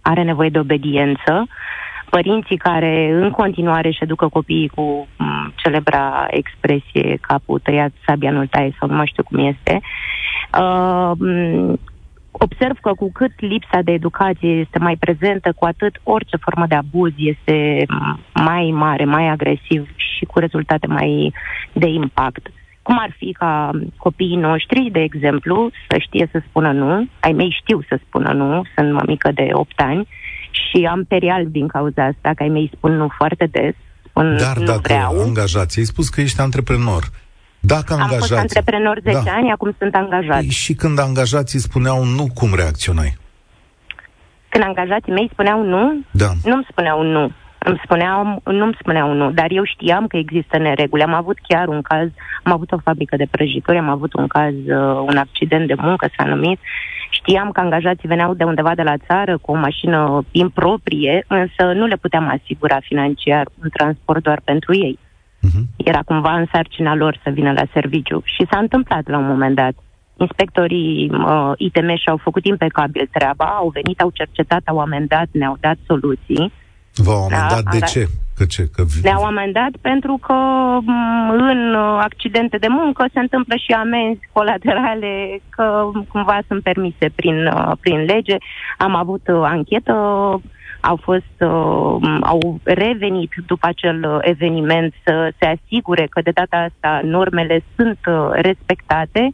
are 0.02 0.24
nevoie 0.24 0.50
de 0.50 0.60
obediență 0.60 1.48
părinții 2.16 2.58
care 2.58 3.10
în 3.12 3.32
continuare 3.32 3.88
își 3.88 4.04
educă 4.04 4.28
copiii 4.28 4.68
cu 4.68 5.08
m, 5.18 5.54
celebra 5.56 6.26
expresie 6.30 7.18
capul 7.22 7.60
tăiat, 7.60 7.92
sabia 8.06 8.32
nu 8.32 8.46
taie 8.46 8.76
sau 8.80 8.88
nu 8.90 8.96
mai 8.96 9.12
știu 9.12 9.24
cum 9.24 9.40
este, 9.54 9.82
uh, 10.60 11.12
observ 12.32 12.78
că 12.82 12.92
cu 12.94 13.12
cât 13.12 13.34
lipsa 13.38 13.80
de 13.84 13.92
educație 13.92 14.50
este 14.50 14.80
mai 14.80 14.96
prezentă, 15.00 15.54
cu 15.56 15.66
atât 15.66 16.00
orice 16.04 16.38
formă 16.38 16.66
de 16.68 16.76
abuz 16.76 17.12
este 17.18 17.86
mai 18.34 18.72
mare, 18.74 19.06
mai 19.06 19.28
agresiv 19.28 19.90
și 19.96 20.26
cu 20.26 20.40
rezultate 20.40 20.88
mai 20.88 21.34
de 21.74 21.88
impact. 21.88 22.48
Cum 22.82 22.98
ar 23.00 23.16
fi 23.18 23.32
ca 23.32 23.72
copiii 23.98 24.36
noștri, 24.36 24.90
de 24.92 25.02
exemplu, 25.02 25.70
să 25.90 25.96
știe 26.00 26.28
să 26.32 26.42
spună 26.48 26.72
nu, 26.72 27.08
ai 27.20 27.32
mei 27.32 27.58
știu 27.62 27.82
să 27.88 28.00
spună 28.06 28.32
nu, 28.34 28.62
sunt 28.76 28.92
mămică 28.94 29.32
de 29.32 29.48
8 29.52 29.82
ani, 29.82 30.08
și 30.54 30.86
am 30.86 31.04
perial 31.04 31.46
din 31.48 31.68
cauza 31.68 32.04
asta, 32.04 32.32
că 32.36 32.44
ai 32.44 32.50
mei 32.50 32.72
spun 32.76 32.96
nu 32.96 33.08
foarte 33.18 33.46
des. 33.52 33.74
Spun 34.08 34.38
Dar 34.38 34.58
nu 34.58 34.66
dacă 34.66 34.80
vreau. 34.84 35.22
angajați, 35.22 35.80
ai 35.80 35.86
spus 35.86 36.10
că 36.10 36.22
ești 36.22 36.42
antreprenor. 36.42 37.04
Dacă 37.60 37.94
angajați... 37.94 38.14
Am 38.14 38.20
fost 38.20 38.34
antreprenor 38.34 39.00
10 39.04 39.22
da. 39.26 39.32
ani, 39.32 39.52
acum 39.52 39.76
sunt 39.78 39.96
angajat. 39.96 40.40
Păi 40.40 40.50
și 40.50 40.74
când 40.74 41.00
angajații 41.00 41.60
spuneau 41.60 42.04
nu, 42.04 42.28
cum 42.34 42.54
reacționai? 42.56 43.18
Când 44.50 44.64
angajații 44.64 45.12
mei 45.12 45.30
spuneau 45.32 45.64
nu, 45.64 46.06
da. 46.12 46.32
nu-mi 46.44 46.68
spuneau 46.70 47.04
nu. 47.04 47.32
Îmi 47.66 47.82
spuneau, 47.84 48.42
nu-mi 48.46 48.78
spuneau 48.80 49.14
nu, 49.14 49.32
dar 49.32 49.48
eu 49.50 49.64
știam 49.64 50.08
că 50.08 50.18
există 50.18 50.58
nereguli. 50.58 51.04
Am 51.04 51.14
avut 51.14 51.38
chiar 51.48 51.68
un 51.68 51.82
caz, 51.82 52.10
am 52.44 52.52
avut 52.52 52.72
o 52.72 52.78
fabrică 52.84 53.16
de 53.16 53.28
prăjituri, 53.32 53.78
am 53.78 53.90
avut 53.90 54.14
un 54.14 54.28
caz, 54.28 54.54
uh, 54.54 55.04
un 55.10 55.18
accident 55.18 55.68
de 55.68 55.74
muncă 55.78 56.10
s-a 56.18 56.26
numit 56.26 56.60
Știam 57.20 57.52
că 57.52 57.60
angajații 57.60 58.08
veneau 58.08 58.34
de 58.34 58.44
undeva 58.44 58.76
de 58.76 58.82
la 58.82 58.98
țară 59.08 59.38
cu 59.38 59.52
o 59.52 59.56
mașină 59.56 60.26
improprie, 60.32 61.26
însă 61.28 61.64
nu 61.74 61.86
le 61.86 61.96
puteam 61.96 62.28
asigura 62.38 62.78
financiar 62.82 63.46
un 63.64 63.70
transport 63.74 64.24
doar 64.24 64.42
pentru 64.44 64.74
ei. 64.74 65.00
Uh-huh. 65.00 65.64
Era 65.76 66.02
cumva 66.06 66.34
în 66.34 66.46
sarcina 66.52 66.96
lor 66.96 67.20
să 67.24 67.30
vină 67.30 67.52
la 67.52 67.64
serviciu 67.74 68.22
și 68.24 68.48
s-a 68.52 68.58
întâmplat 68.58 69.08
la 69.08 69.18
un 69.18 69.28
moment 69.28 69.56
dat. 69.56 69.74
Inspectorii 70.18 71.10
uh, 71.12 71.52
ITM 71.58 71.96
și-au 71.96 72.18
făcut 72.18 72.46
impecabil 72.46 73.10
treaba, 73.12 73.46
au 73.46 73.70
venit, 73.70 74.02
au 74.02 74.10
cercetat, 74.14 74.62
au 74.66 74.80
amendat, 74.80 75.28
ne-au 75.32 75.58
dat 75.60 75.78
soluții. 75.88 76.52
V-au 76.94 77.24
amendat 77.24 77.64
da, 77.64 77.72
de 77.72 77.80
ce? 77.80 78.08
Că 78.38 78.46
ce? 78.46 78.70
Că... 78.76 78.84
Ne-au 79.02 79.24
amendat 79.24 79.72
pentru 79.82 80.18
că 80.22 80.34
mm, 80.82 81.30
în 81.30 81.76
accidente 82.00 82.58
de 82.58 82.68
muncă 82.70 83.06
se 83.14 83.20
întâmplă 83.20 83.56
și 83.56 83.72
amenzi 83.72 84.30
colaterale 84.32 85.42
că 85.50 85.92
cumva 86.08 86.40
sunt 86.48 86.64
permise 86.64 87.12
prin, 87.16 87.46
uh, 87.46 87.72
prin 87.80 88.04
lege. 88.04 88.38
Am 88.78 88.96
avut 88.96 89.28
uh, 89.28 89.42
anchetă, 89.44 89.94
au 90.82 90.96
fost, 90.96 91.36
uh, 91.40 92.20
au 92.22 92.60
revenit 92.64 93.32
după 93.46 93.68
acel 93.68 94.20
eveniment 94.22 94.94
să 95.04 95.32
se 95.40 95.46
asigure 95.46 96.08
că 96.10 96.22
de 96.22 96.32
data 96.32 96.58
asta 96.58 97.02
normele 97.04 97.64
sunt 97.76 98.00
respectate. 98.32 99.32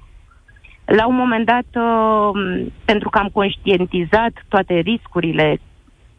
La 0.85 1.07
un 1.07 1.15
moment 1.15 1.45
dat, 1.45 1.83
pentru 2.85 3.09
că 3.09 3.17
am 3.17 3.29
conștientizat 3.33 4.31
toate 4.47 4.73
riscurile 4.73 5.59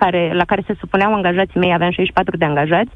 care, 0.03 0.33
la 0.35 0.45
care 0.45 0.63
se 0.67 0.75
supuneau 0.79 1.15
angajații 1.15 1.61
mei, 1.61 1.73
aveam 1.73 1.91
64 1.91 2.37
de 2.37 2.45
angajați, 2.45 2.91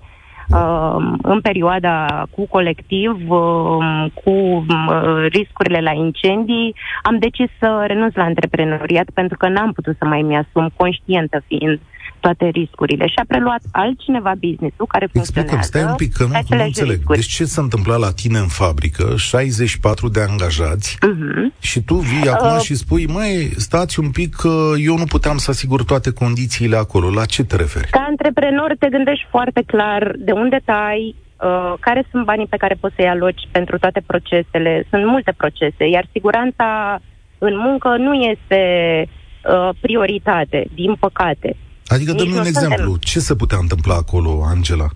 uh, 0.48 0.96
în 1.22 1.40
perioada 1.40 2.24
cu 2.30 2.46
colectiv, 2.46 3.30
uh, 3.30 4.04
cu 4.22 4.30
uh, 4.30 5.26
riscurile 5.28 5.80
la 5.80 5.92
incendii, 5.92 6.74
am 7.02 7.18
decis 7.18 7.50
să 7.58 7.84
renunț 7.86 8.14
la 8.14 8.24
antreprenoriat 8.24 9.08
pentru 9.14 9.36
că 9.36 9.48
n-am 9.48 9.72
putut 9.72 9.96
să 9.98 10.04
mai 10.04 10.22
mi-asum, 10.22 10.70
conștientă 10.76 11.42
fiind, 11.46 11.80
toate 12.26 12.46
riscurile 12.60 13.06
și 13.06 13.18
a 13.22 13.24
preluat 13.28 13.62
altcineva 13.72 14.32
business-ul 14.46 14.86
care 14.94 15.06
funcționează. 15.12 15.68
Stai 15.70 15.84
un 15.92 15.94
pic, 15.94 16.12
că 16.12 16.22
nu, 16.24 16.56
nu 16.56 16.64
înțeleg. 16.64 16.96
Riscuri. 16.96 17.18
Deci 17.18 17.32
ce 17.36 17.44
s-a 17.44 17.62
întâmplat 17.62 17.98
la 18.06 18.12
tine 18.20 18.38
în 18.38 18.50
fabrică? 18.62 19.04
64 19.16 20.08
de 20.08 20.20
angajați 20.20 20.88
uh-huh. 20.96 21.44
și 21.70 21.78
tu 21.88 21.94
vii 21.94 22.28
uh, 22.28 22.34
acum 22.34 22.58
și 22.66 22.74
spui, 22.74 23.04
mai 23.06 23.30
stați 23.56 24.00
un 24.00 24.10
pic 24.10 24.30
că 24.34 24.54
eu 24.90 24.96
nu 24.96 25.04
puteam 25.04 25.36
să 25.36 25.50
asigur 25.50 25.84
toate 25.84 26.10
condițiile 26.12 26.76
acolo. 26.76 27.06
La 27.10 27.24
ce 27.24 27.42
te 27.44 27.56
referi? 27.56 27.88
Ca 27.90 28.06
antreprenor 28.08 28.70
te 28.78 28.88
gândești 28.88 29.26
foarte 29.30 29.62
clar 29.66 30.14
de 30.18 30.32
unde 30.32 30.60
tai, 30.64 31.14
Uh, 31.44 31.74
care 31.80 32.04
sunt 32.10 32.24
banii 32.24 32.46
pe 32.46 32.56
care 32.56 32.76
poți 32.80 32.94
să-i 32.94 33.08
aloci 33.08 33.48
pentru 33.50 33.78
toate 33.78 34.02
procesele. 34.06 34.86
Sunt 34.90 35.06
multe 35.06 35.32
procese, 35.36 35.88
iar 35.88 36.06
siguranța 36.12 36.98
în 37.38 37.56
muncă 37.56 37.96
nu 37.96 38.12
este 38.14 38.62
uh, 39.08 39.68
prioritate, 39.80 40.66
din 40.74 40.94
păcate. 40.94 41.56
Adică, 41.86 42.12
dă 42.12 42.22
un 42.22 42.46
exemplu. 42.46 42.76
Suntem... 42.76 42.98
Ce 43.00 43.18
se 43.18 43.34
putea 43.34 43.58
întâmpla 43.60 43.94
acolo, 43.94 44.42
Angela? 44.44 44.88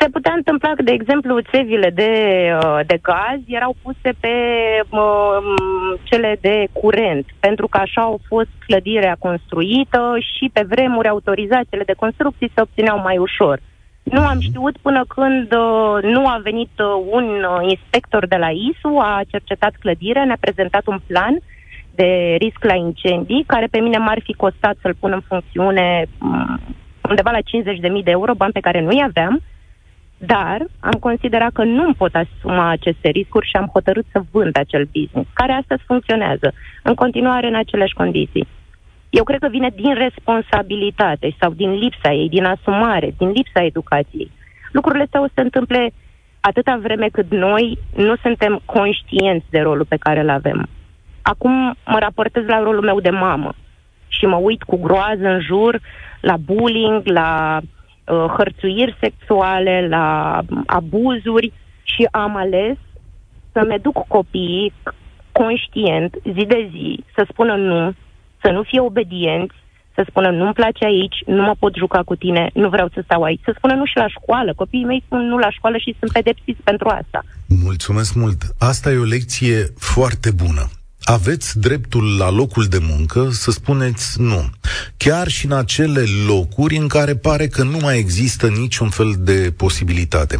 Se 0.00 0.08
putea 0.08 0.32
întâmpla 0.36 0.72
că, 0.76 0.82
de 0.82 0.92
exemplu, 0.92 1.40
țevile 1.40 1.90
de, 1.90 2.12
uh, 2.62 2.80
de 2.86 2.98
gaz 3.02 3.40
erau 3.46 3.76
puse 3.82 4.10
pe 4.20 4.34
uh, 4.88 5.38
cele 6.02 6.38
de 6.40 6.66
curent, 6.72 7.26
pentru 7.40 7.66
că 7.68 7.78
așa 7.78 8.00
au 8.00 8.20
fost 8.26 8.48
clădirea 8.66 9.16
construită 9.18 10.16
și 10.32 10.50
pe 10.52 10.66
vremuri 10.68 11.08
autorizațiile 11.08 11.84
de 11.86 12.00
construcții 12.02 12.50
se 12.54 12.60
obțineau 12.60 12.98
mai 12.98 13.18
ușor. 13.18 13.60
Nu 14.02 14.20
am 14.26 14.40
știut 14.40 14.76
până 14.78 15.04
când 15.08 15.52
uh, 15.52 16.02
nu 16.02 16.26
a 16.26 16.40
venit 16.42 16.70
uh, 16.78 16.86
un 17.10 17.24
uh, 17.24 17.70
inspector 17.70 18.26
de 18.26 18.36
la 18.36 18.50
ISU, 18.50 18.96
a 18.98 19.20
cercetat 19.28 19.74
clădirea, 19.80 20.24
ne-a 20.24 20.36
prezentat 20.40 20.86
un 20.86 21.00
plan 21.06 21.34
uh, 21.34 21.42
de 22.00 22.36
risc 22.38 22.64
la 22.64 22.74
incendii, 22.74 23.44
care 23.46 23.66
pe 23.70 23.80
mine 23.80 23.98
m-ar 23.98 24.20
fi 24.22 24.32
costat 24.32 24.76
să-l 24.82 24.94
pun 25.00 25.12
în 25.12 25.20
funcțiune 25.20 26.06
mm, 26.18 26.60
undeva 27.08 27.30
la 27.30 27.46
50.000 27.98 28.04
de 28.04 28.10
euro, 28.10 28.34
bani 28.34 28.52
pe 28.52 28.66
care 28.66 28.80
nu-i 28.80 29.06
aveam, 29.08 29.42
dar 30.18 30.58
am 30.80 30.96
considerat 31.00 31.52
că 31.52 31.64
nu 31.64 31.84
îmi 31.84 31.94
pot 31.94 32.14
asuma 32.14 32.68
aceste 32.68 33.08
riscuri 33.08 33.48
și 33.48 33.56
am 33.56 33.70
hotărât 33.72 34.06
să 34.12 34.20
vând 34.30 34.56
acel 34.56 34.84
business, 34.92 35.28
care 35.32 35.52
astăzi 35.52 35.82
funcționează 35.86 36.52
în 36.82 36.94
continuare 36.94 37.46
în 37.46 37.54
aceleași 37.54 37.94
condiții. 37.94 38.46
Eu 39.10 39.24
cred 39.24 39.40
că 39.40 39.48
vine 39.48 39.70
din 39.74 39.94
responsabilitate 39.94 41.36
sau 41.40 41.50
din 41.50 41.70
lipsa 41.72 42.12
ei, 42.12 42.28
din 42.28 42.44
asumare, 42.44 43.14
din 43.18 43.28
lipsa 43.30 43.64
educației. 43.64 44.30
Lucrurile 44.72 45.04
astea 45.04 45.22
o 45.22 45.26
să 45.26 45.32
se 45.34 45.40
întâmple 45.40 45.90
atâta 46.40 46.78
vreme 46.82 47.08
cât 47.12 47.30
noi 47.30 47.78
nu 47.96 48.14
suntem 48.22 48.60
conștienți 48.64 49.46
de 49.50 49.60
rolul 49.60 49.84
pe 49.88 49.96
care 49.96 50.20
îl 50.20 50.30
avem. 50.30 50.68
Acum 51.32 51.76
mă 51.86 51.98
raportez 51.98 52.44
la 52.46 52.62
rolul 52.62 52.84
meu 52.84 53.00
de 53.00 53.10
mamă 53.10 53.54
și 54.08 54.26
mă 54.26 54.36
uit 54.36 54.62
cu 54.62 54.76
groază 54.76 55.26
în 55.26 55.40
jur 55.40 55.80
la 56.20 56.36
bullying, 56.36 57.02
la 57.04 57.60
uh, 57.60 58.24
hărțuiri 58.36 58.96
sexuale, 59.00 59.86
la 59.88 60.38
abuzuri 60.66 61.52
și 61.82 62.08
am 62.10 62.36
ales 62.36 62.76
să-mi 63.52 63.74
educ 63.74 64.06
copiii 64.06 64.72
conștient, 65.32 66.14
zi 66.24 66.44
de 66.44 66.68
zi, 66.70 67.04
să 67.14 67.26
spună 67.30 67.54
nu, 67.56 67.94
să 68.42 68.50
nu 68.50 68.62
fie 68.62 68.80
obedienți, 68.80 69.54
să 69.94 70.04
spună 70.08 70.30
nu-mi 70.30 70.52
place 70.52 70.84
aici, 70.84 71.16
nu 71.26 71.42
mă 71.42 71.54
pot 71.58 71.74
juca 71.74 72.02
cu 72.02 72.16
tine, 72.16 72.50
nu 72.54 72.68
vreau 72.68 72.88
să 72.94 73.00
stau 73.04 73.22
aici, 73.22 73.40
să 73.44 73.52
spună 73.56 73.74
nu 73.74 73.84
și 73.84 73.96
la 73.96 74.08
școală. 74.08 74.52
Copiii 74.54 74.84
mei 74.84 75.02
spun 75.04 75.26
nu 75.26 75.38
la 75.38 75.50
școală 75.50 75.76
și 75.76 75.96
sunt 75.98 76.12
pedepsiți 76.12 76.62
pentru 76.62 76.88
asta. 76.88 77.20
Mulțumesc 77.64 78.14
mult. 78.14 78.40
Asta 78.58 78.90
e 78.90 78.96
o 78.96 79.12
lecție 79.16 79.58
foarte 79.78 80.30
bună 80.30 80.68
aveți 81.08 81.58
dreptul 81.58 82.16
la 82.16 82.30
locul 82.30 82.66
de 82.66 82.78
muncă 82.80 83.28
să 83.32 83.50
spuneți 83.50 84.20
nu. 84.20 84.50
Chiar 84.98 85.28
și 85.28 85.44
în 85.44 85.52
acele 85.52 86.04
locuri 86.26 86.76
în 86.76 86.88
care 86.88 87.16
pare 87.16 87.46
că 87.46 87.62
nu 87.62 87.78
mai 87.80 87.98
există 87.98 88.46
niciun 88.46 88.88
fel 88.88 89.14
de 89.18 89.52
posibilitate. 89.56 90.38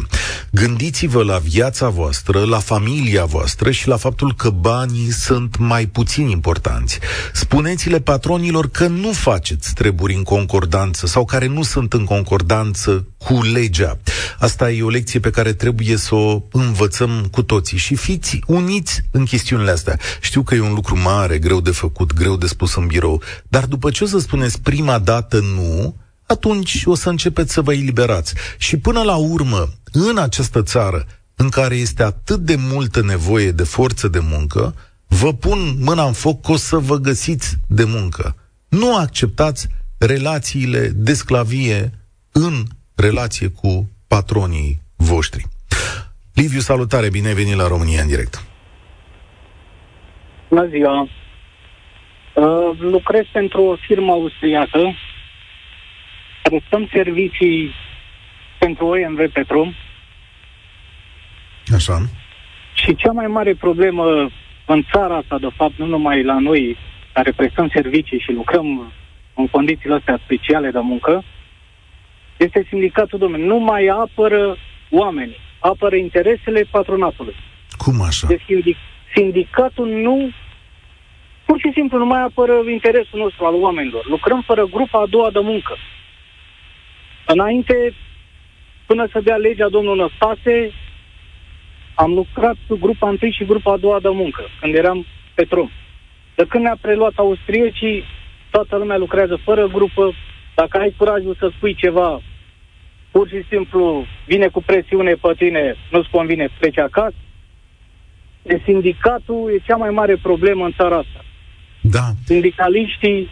Gândiți-vă 0.51 1.23
la 1.23 1.37
viața 1.37 1.89
voastră, 1.89 2.43
la 2.45 2.59
familia 2.59 3.25
voastră 3.25 3.71
și 3.71 3.87
la 3.87 3.97
faptul 3.97 4.33
că 4.35 4.49
banii 4.49 5.11
sunt 5.11 5.57
mai 5.57 5.85
puțin 5.85 6.27
importanți. 6.27 6.99
Spuneți-le 7.33 7.99
patronilor 7.99 8.69
că 8.69 8.87
nu 8.87 9.11
faceți 9.11 9.73
treburi 9.73 10.13
în 10.13 10.23
concordanță 10.23 11.07
sau 11.07 11.25
care 11.25 11.47
nu 11.47 11.63
sunt 11.63 11.93
în 11.93 12.03
concordanță 12.03 13.07
cu 13.17 13.41
legea. 13.41 13.99
Asta 14.39 14.71
e 14.71 14.83
o 14.83 14.89
lecție 14.89 15.19
pe 15.19 15.29
care 15.29 15.53
trebuie 15.53 15.97
să 15.97 16.15
o 16.15 16.41
învățăm 16.51 17.27
cu 17.31 17.43
toții 17.43 17.77
și 17.77 17.95
fiți 17.95 18.39
uniți 18.47 19.01
în 19.11 19.25
chestiunile 19.25 19.71
astea. 19.71 19.99
Știu 20.21 20.41
că 20.41 20.55
e 20.55 20.59
un 20.59 20.73
lucru 20.73 20.99
mare, 20.99 21.37
greu 21.37 21.61
de 21.61 21.71
făcut, 21.71 22.13
greu 22.13 22.37
de 22.37 22.47
spus 22.47 22.75
în 22.75 22.87
birou, 22.87 23.21
dar 23.47 23.65
după 23.65 23.91
ce 23.91 24.03
o 24.03 24.07
să 24.07 24.19
spuneți 24.19 24.48
prima 24.57 24.99
dată 24.99 25.39
nu, 25.39 25.95
atunci 26.25 26.81
o 26.85 26.95
să 26.95 27.09
începeți 27.09 27.53
să 27.53 27.61
vă 27.61 27.73
eliberați. 27.73 28.33
Și 28.57 28.77
până 28.77 29.01
la 29.01 29.15
urmă, 29.15 29.67
în 29.91 30.17
această 30.17 30.63
țară, 30.63 31.05
în 31.35 31.49
care 31.49 31.75
este 31.75 32.03
atât 32.03 32.39
de 32.39 32.55
multă 32.55 33.01
nevoie 33.01 33.51
de 33.51 33.63
forță 33.63 34.07
de 34.07 34.19
muncă, 34.19 34.75
vă 35.07 35.33
pun 35.33 35.75
mâna 35.79 36.03
în 36.03 36.13
foc 36.13 36.41
că 36.41 36.51
o 36.51 36.55
să 36.55 36.77
vă 36.77 36.97
găsiți 36.97 37.55
de 37.67 37.83
muncă. 37.83 38.35
Nu 38.67 38.95
acceptați 38.95 39.67
relațiile 39.97 40.87
de 40.87 41.13
sclavie 41.13 41.91
în 42.31 42.63
relație 42.95 43.47
cu 43.47 43.89
patronii 44.07 44.81
voștri. 44.95 45.47
Liviu, 46.33 46.59
salutare, 46.59 47.09
bine 47.09 47.27
ai 47.27 47.33
venit 47.33 47.55
la 47.55 47.67
România 47.67 48.01
în 48.01 48.07
direct. 48.07 48.43
Bună 50.49 50.67
ziua! 50.67 51.07
Uh, 52.33 52.77
lucrez 52.79 53.25
pentru 53.31 53.63
o 53.63 53.75
firmă 53.75 54.11
austriacă. 54.11 54.93
Prestăm 56.43 56.89
servicii 56.93 57.73
pentru 58.57 58.85
OMV 58.85 59.31
Petrom. 59.31 59.73
Așa. 61.75 62.09
Și 62.73 62.95
cea 62.95 63.11
mai 63.11 63.27
mare 63.27 63.53
problemă 63.53 64.29
în 64.65 64.83
țara 64.91 65.15
asta, 65.15 65.37
de 65.39 65.47
fapt, 65.55 65.73
nu 65.77 65.85
numai 65.85 66.23
la 66.23 66.39
noi, 66.39 66.77
care 67.13 67.31
prestăm 67.31 67.69
servicii 67.73 68.19
și 68.19 68.31
lucrăm 68.31 68.91
în 69.35 69.47
condițiile 69.47 69.95
astea 69.95 70.19
speciale 70.23 70.71
de 70.71 70.79
muncă, 70.79 71.23
este 72.37 72.65
sindicatul, 72.69 73.19
domnule. 73.19 73.43
Nu 73.43 73.57
mai 73.59 73.85
apără 73.85 74.57
oamenii, 74.89 75.37
apără 75.59 75.95
interesele 75.95 76.67
patronatului. 76.71 77.35
Cum 77.77 78.01
așa? 78.01 78.27
Deci 78.27 78.41
sindic- 78.41 79.13
sindicatul 79.15 79.87
nu 79.87 80.29
pur 81.49 81.59
și 81.59 81.71
simplu 81.73 81.97
nu 81.97 82.05
mai 82.05 82.21
apără 82.21 82.53
interesul 82.71 83.19
nostru 83.19 83.45
al 83.45 83.55
oamenilor. 83.55 84.05
Lucrăm 84.07 84.41
fără 84.41 84.65
grupa 84.65 84.99
a 84.99 85.05
doua 85.05 85.29
de 85.31 85.39
muncă. 85.39 85.75
Înainte, 87.25 87.93
până 88.85 89.07
să 89.11 89.19
dea 89.19 89.35
legea 89.35 89.69
domnul 89.69 89.95
Năstase, 89.95 90.71
am 91.95 92.13
lucrat 92.13 92.55
cu 92.67 92.75
grupa 92.75 93.09
întâi 93.09 93.31
și 93.31 93.45
grupa 93.45 93.71
a 93.71 93.77
doua 93.77 93.99
de 93.99 94.09
muncă, 94.09 94.41
când 94.59 94.75
eram 94.75 95.05
pe 95.33 95.43
trom. 95.43 95.69
De 96.35 96.45
când 96.49 96.63
ne-a 96.63 96.77
preluat 96.81 97.13
austriecii, 97.15 98.03
toată 98.49 98.77
lumea 98.77 98.97
lucrează 98.97 99.35
fără 99.43 99.67
grupă. 99.67 100.13
Dacă 100.55 100.77
ai 100.77 100.93
curajul 100.97 101.35
să 101.39 101.51
spui 101.55 101.73
ceva, 101.75 102.21
pur 103.11 103.27
și 103.27 103.43
simplu 103.49 104.05
vine 104.25 104.47
cu 104.47 104.63
presiune 104.63 105.13
pe 105.13 105.33
tine, 105.37 105.75
nu-ți 105.91 106.09
convine, 106.09 106.49
pleci 106.59 106.77
acasă. 106.77 107.15
De 108.41 108.61
sindicatul 108.63 109.51
e 109.53 109.65
cea 109.65 109.75
mai 109.75 109.89
mare 109.89 110.15
problemă 110.15 110.65
în 110.65 110.71
țara 110.77 110.97
asta. 110.97 111.23
Da. 111.91 112.13
Sindicaliștii 112.25 113.29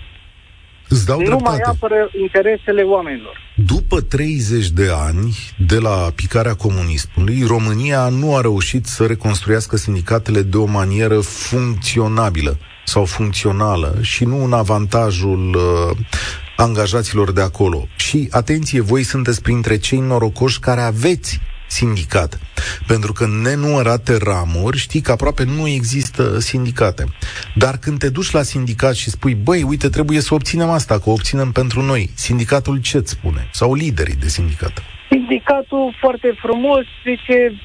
Îți 0.90 1.06
dau 1.06 1.18
nu 1.20 1.26
dreptate. 1.26 1.50
mai 1.50 1.60
apără 1.66 2.10
interesele 2.22 2.82
oamenilor. 2.82 3.38
Dup- 3.56 3.66
după 3.66 4.02
30 4.02 4.70
de 4.70 4.90
ani 4.94 5.36
de 5.58 5.78
la 5.80 6.12
picarea 6.16 6.54
comunismului, 6.54 7.44
România 7.48 8.10
nu 8.10 8.36
a 8.36 8.42
reușit 8.42 8.86
să 8.86 9.06
reconstruiască 9.06 9.78
sindicatele 9.78 10.42
de 10.42 10.58
o 10.58 10.66
manieră 10.66 11.20
funcționabilă 11.20 12.58
sau 12.86 13.06
funcțională 13.06 13.98
și 14.02 14.24
nu 14.24 14.44
în 14.44 14.54
avantajul 14.54 15.56
uh, 15.56 15.98
angajaților 16.58 17.32
de 17.32 17.42
acolo. 17.42 17.88
Și, 17.96 18.28
atenție, 18.32 18.82
voi 18.82 19.04
sunteți 19.04 19.42
printre 19.42 19.78
cei 19.78 20.00
norocoși 20.00 20.60
care 20.60 20.82
aveți 20.82 21.40
sindicat. 21.68 22.40
Pentru 22.88 23.14
că 23.14 23.24
în 23.24 23.42
nenumărate 23.42 24.18
ramuri 24.18 24.78
știi 24.78 25.02
că 25.02 25.12
aproape 25.12 25.44
nu 25.44 25.68
există 25.68 26.40
sindicate. 26.40 27.04
Dar 27.56 27.78
când 27.78 28.00
te 28.00 28.10
duci 28.10 28.32
la 28.32 28.42
sindicat 28.42 28.96
și 28.96 29.10
spui, 29.10 29.36
băi, 29.36 29.64
uite, 29.64 29.90
trebuie 29.90 30.20
să 30.20 30.34
obținem 30.34 30.70
asta, 30.70 31.00
că 31.00 31.10
o 31.10 31.12
obținem 31.12 31.52
pentru 31.52 31.82
noi, 31.82 32.10
sindicatul 32.14 32.82
ce 32.82 32.98
îți 32.98 33.12
spune? 33.12 33.48
Sau 33.52 33.74
liderii 33.74 34.16
de 34.16 34.28
sindicat? 34.28 34.84
Sindicatul 35.10 35.96
foarte 36.00 36.36
frumos 36.42 36.84
zice, 37.04 37.62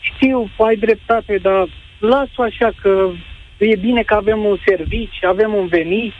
știu, 0.00 0.50
ai 0.66 0.76
dreptate, 0.76 1.38
dar 1.42 1.68
las-o 1.98 2.42
așa 2.42 2.70
că 2.82 3.10
e 3.58 3.76
bine 3.76 4.02
că 4.02 4.14
avem 4.14 4.44
un 4.44 4.56
serviciu, 4.66 5.28
avem 5.28 5.54
un 5.54 5.66
venit, 5.66 6.14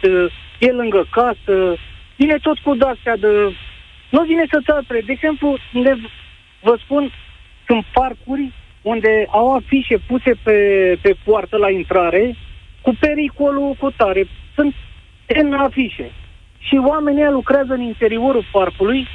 e 0.59 0.71
lângă 0.73 1.07
casă, 1.11 1.77
vine 2.17 2.37
tot 2.43 2.59
cu 2.59 2.77
astea 2.95 3.17
de... 3.17 3.29
Nu 4.11 4.23
vine 4.23 4.45
să-ți 4.51 4.71
apre. 4.71 5.03
De 5.07 5.13
exemplu, 5.13 5.59
ne 5.73 5.93
vă 6.61 6.79
spun, 6.85 7.13
sunt 7.67 7.85
parcuri 7.93 8.53
unde 8.83 9.27
au 9.31 9.55
afișe 9.55 9.99
puse 10.07 10.33
pe, 10.43 10.59
pe 11.03 11.17
poartă 11.25 11.57
la 11.57 11.71
intrare 11.71 12.37
cu 12.81 12.97
pericolul 13.01 13.75
cu 13.75 13.91
tare. 13.91 14.27
Sunt 14.55 14.75
în 15.27 15.53
afișe. 15.53 16.11
Și 16.59 16.75
oamenii 16.75 17.25
lucrează 17.31 17.73
în 17.73 17.81
interiorul 17.81 18.45
parcului 18.53 19.07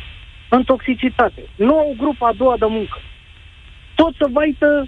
în 0.50 0.64
toxicitate. 0.64 1.42
Nu 1.56 1.78
au 1.78 1.96
grupa 1.98 2.28
a 2.28 2.34
doua 2.34 2.58
de 2.58 2.66
muncă. 2.70 2.98
Tot 3.96 4.14
să 4.16 4.28
vaită, 4.32 4.88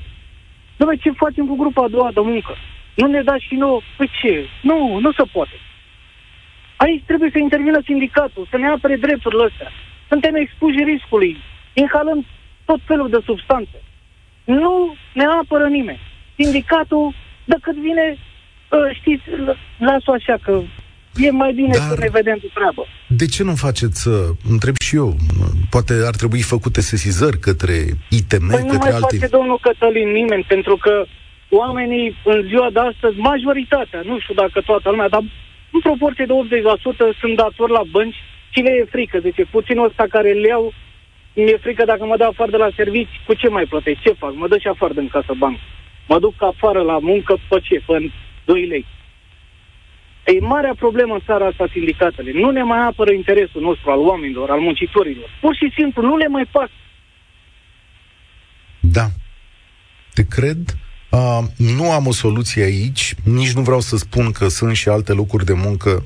Dom'le, 0.79 1.01
ce 1.01 1.11
facem 1.11 1.45
cu 1.47 1.55
grupa 1.55 1.83
a 1.83 1.87
doua 1.87 2.11
de 2.11 2.19
muncă? 2.19 2.55
Nu 2.95 3.07
ne 3.07 3.21
dați 3.21 3.45
și 3.47 3.55
nouă? 3.55 3.81
Păi 3.97 4.09
ce? 4.21 4.47
Nu, 4.61 4.99
nu 4.99 5.11
se 5.11 5.23
poate. 5.31 5.57
Aici 6.75 7.03
trebuie 7.05 7.29
să 7.31 7.37
intervină 7.37 7.79
sindicatul, 7.83 8.47
să 8.49 8.57
ne 8.57 8.67
apere 8.67 8.95
drepturile 8.95 9.43
astea. 9.43 9.71
Suntem 10.07 10.35
expuși 10.35 10.83
riscului. 10.83 11.37
Inhalăm 11.73 12.25
tot 12.65 12.79
felul 12.85 13.09
de 13.09 13.19
substanțe. 13.25 13.79
Nu 14.43 14.95
ne 15.13 15.25
apără 15.41 15.67
nimeni. 15.67 15.99
Sindicatul, 16.37 17.13
de 17.45 17.55
cât 17.61 17.75
vine, 17.75 18.17
ă, 18.71 18.77
știți, 18.93 19.23
las-o 19.77 20.11
așa 20.11 20.37
că 20.43 20.61
e 21.15 21.31
mai 21.31 21.53
bine 21.53 21.77
Dar 21.77 21.87
să 21.87 21.95
ne 21.99 22.09
vedem 22.11 22.37
de 22.41 22.49
treabă. 22.53 22.85
De 23.07 23.25
ce 23.25 23.43
nu 23.43 23.55
faceți, 23.55 24.07
uh, 24.07 24.13
întreb 24.49 24.75
și 24.77 24.95
eu, 24.95 25.15
poate 25.69 25.93
ar 26.05 26.15
trebui 26.15 26.41
făcute 26.41 26.81
sesizări 26.81 27.39
către 27.39 27.75
ITM, 28.09 28.47
păi 28.47 28.57
către 28.57 28.71
nu 28.71 28.77
mai 28.77 28.89
alte... 28.89 29.17
face 29.17 29.27
domnul 29.37 29.59
Cătălin 29.61 30.09
nimeni, 30.11 30.45
pentru 30.47 30.75
că 30.77 31.05
oamenii 31.49 32.17
în 32.25 32.41
ziua 32.47 32.69
de 32.73 32.79
astăzi, 32.79 33.17
majoritatea, 33.17 34.01
nu 34.05 34.19
știu 34.19 34.33
dacă 34.33 34.61
toată 34.61 34.89
lumea, 34.89 35.09
dar 35.09 35.23
în 35.71 35.79
proporție 35.79 36.25
de 36.25 36.33
80% 37.15 37.19
sunt 37.19 37.35
datori 37.35 37.71
la 37.71 37.83
bănci 37.91 38.19
și 38.49 38.59
le 38.59 38.71
e 38.79 38.93
frică. 38.95 39.17
Deci 39.19 39.47
puțin 39.51 39.77
ăsta 39.77 40.05
care 40.09 40.31
le 40.31 40.47
iau 40.47 40.73
mi-e 41.43 41.57
frică 41.61 41.85
dacă 41.85 42.05
mă 42.05 42.17
dau 42.17 42.29
afară 42.29 42.51
de 42.51 42.57
la 42.57 42.69
servici, 42.75 43.21
cu 43.25 43.33
ce 43.33 43.47
mai 43.49 43.65
plătesc? 43.65 43.99
Ce 43.99 44.13
fac? 44.19 44.33
Mă 44.35 44.47
dă 44.47 44.57
și 44.57 44.67
afară 44.67 44.93
din 44.93 45.07
casă 45.07 45.33
bancă. 45.37 45.59
Mă 46.07 46.19
duc 46.19 46.33
afară 46.37 46.81
la 46.81 46.97
muncă, 46.99 47.37
pe 47.49 47.59
ce? 47.63 47.83
Pe 47.85 48.11
2 48.45 48.65
lei. 48.65 48.85
E 50.25 50.39
marea 50.39 50.73
problemă 50.79 51.13
în 51.13 51.21
țara 51.25 51.45
asta 51.45 51.67
sindicatele. 51.71 52.31
Nu 52.33 52.49
ne 52.49 52.63
mai 52.63 52.85
apără 52.85 53.11
interesul 53.11 53.61
nostru 53.61 53.91
al 53.91 53.99
oamenilor, 53.99 54.49
al 54.49 54.59
muncitorilor. 54.59 55.29
Pur 55.41 55.55
și 55.55 55.71
simplu, 55.77 56.01
nu 56.01 56.17
le 56.17 56.27
mai 56.27 56.45
fac. 56.51 56.69
Da. 58.79 59.07
Te 60.13 60.25
cred. 60.25 60.57
Uh, 61.09 61.39
nu 61.57 61.91
am 61.91 62.07
o 62.07 62.11
soluție 62.11 62.63
aici, 62.63 63.15
nici 63.23 63.51
nu 63.51 63.61
vreau 63.61 63.79
să 63.79 63.97
spun 63.97 64.31
că 64.31 64.47
sunt 64.47 64.75
și 64.75 64.89
alte 64.89 65.13
locuri 65.13 65.45
de 65.45 65.53
muncă 65.53 66.05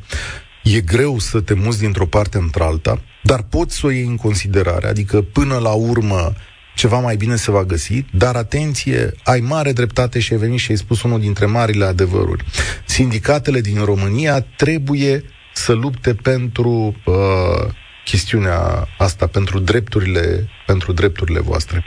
e 0.64 0.80
greu 0.80 1.20
să 1.20 1.42
te 1.42 1.54
muți 1.54 1.80
dintr-o 1.80 2.06
parte 2.06 2.38
într-alta, 2.38 3.02
dar 3.24 3.44
poți 3.50 3.78
să 3.78 3.86
o 3.86 3.92
iei 3.92 4.06
în 4.06 4.16
considerare, 4.16 4.88
adică 4.88 5.22
până 5.22 5.58
la 5.58 5.72
urmă 5.72 6.34
ceva 6.76 7.00
mai 7.00 7.16
bine 7.16 7.36
se 7.36 7.52
va 7.52 7.64
găsi, 7.64 8.06
dar 8.12 8.36
atenție, 8.36 9.12
ai 9.24 9.40
mare 9.40 9.72
dreptate 9.72 10.20
și 10.20 10.34
ai 10.34 10.40
venit 10.40 10.60
și 10.60 10.72
ai 10.72 10.78
spus 10.78 11.04
unul 11.04 11.20
dintre 11.20 11.46
marile 11.46 11.86
adevăruri. 11.86 12.44
Sindicatele 12.86 13.62
din 13.62 13.84
România 13.84 14.42
trebuie 14.42 15.24
să 15.54 15.74
lupte 15.74 16.14
pentru 16.14 16.96
uh, 17.06 17.74
chestiunea 18.06 18.88
asta, 18.98 19.28
pentru 19.28 19.60
drepturile, 19.60 20.50
pentru 20.66 20.92
drepturile 20.94 21.40
voastre. 21.40 21.86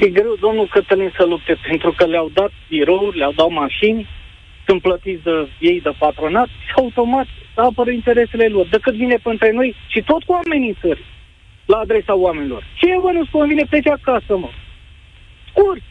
E 0.00 0.08
greu, 0.08 0.36
domnul 0.40 0.68
Cătălin, 0.70 1.12
să 1.16 1.24
lupte, 1.24 1.56
pentru 1.68 1.94
că 1.96 2.04
le-au 2.06 2.30
dat 2.34 2.50
birouri, 2.68 3.18
le-au 3.18 3.32
dat 3.32 3.50
mașini, 3.50 4.08
sunt 4.68 4.80
plătiți 4.82 5.22
de 5.22 5.36
ei 5.70 5.80
de 5.80 5.92
patronat 5.98 6.48
și 6.66 6.72
automat 6.76 7.26
apără 7.54 7.90
interesele 7.90 8.46
lor. 8.56 8.66
Decât 8.76 8.94
vine 9.02 9.18
pentru 9.22 9.52
noi 9.52 9.74
și 9.92 10.00
tot 10.10 10.22
cu 10.24 10.32
amenințări 10.44 11.02
la 11.72 11.76
adresa 11.76 12.14
oamenilor. 12.14 12.62
Ce 12.80 12.86
vă 13.02 13.10
nu-ți 13.12 13.30
convine 13.30 13.64
plece 13.70 13.90
acasă, 13.90 14.32
mă? 14.42 14.50
Scurt. 15.48 15.82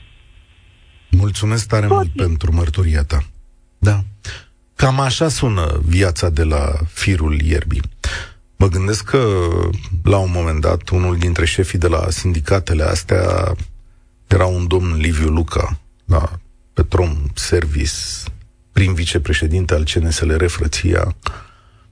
Mulțumesc 1.10 1.68
tare 1.68 1.88
Poate. 1.88 2.10
mult 2.14 2.28
pentru 2.28 2.54
mărturia 2.54 3.04
ta. 3.04 3.20
Da. 3.78 3.98
Cam 4.76 5.00
așa 5.00 5.28
sună 5.28 5.66
viața 5.86 6.30
de 6.30 6.44
la 6.44 6.64
firul 6.94 7.42
ierbii. 7.42 7.82
Mă 8.58 8.68
gândesc 8.68 9.10
că 9.10 9.22
la 10.04 10.18
un 10.18 10.32
moment 10.32 10.62
dat 10.62 10.90
unul 10.90 11.18
dintre 11.18 11.46
șefii 11.46 11.80
de 11.80 11.88
la 11.88 12.10
sindicatele 12.10 12.84
astea 12.84 13.54
era 14.28 14.46
un 14.46 14.68
domn 14.68 14.98
Liviu 14.98 15.28
Luca, 15.28 15.80
la 16.06 16.32
Petrom 16.74 17.12
Service, 17.34 17.94
prim 18.78 18.94
vicepreședinte 18.94 19.74
al 19.74 19.84
CNSLR 19.84 20.46
Frăția. 20.48 21.16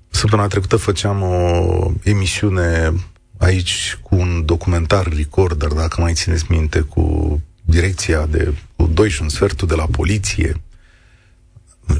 Săptămâna 0.10 0.48
trecută 0.48 0.76
făceam 0.76 1.22
o 1.22 1.92
emisiune 2.04 2.94
aici 3.38 3.98
cu 4.02 4.16
un 4.16 4.46
documentar 4.46 5.08
recorder, 5.08 5.68
dacă 5.68 6.02
mai 6.02 6.14
țineți 6.14 6.46
minte, 6.50 6.80
cu 6.80 7.42
direcția 7.62 8.26
de 8.26 8.54
cu 8.76 8.88
2 8.94 9.10
și 9.10 9.22
un 9.22 9.30
sfertul 9.30 9.68
de 9.68 9.76
la 9.76 9.86
poliție. 9.86 10.62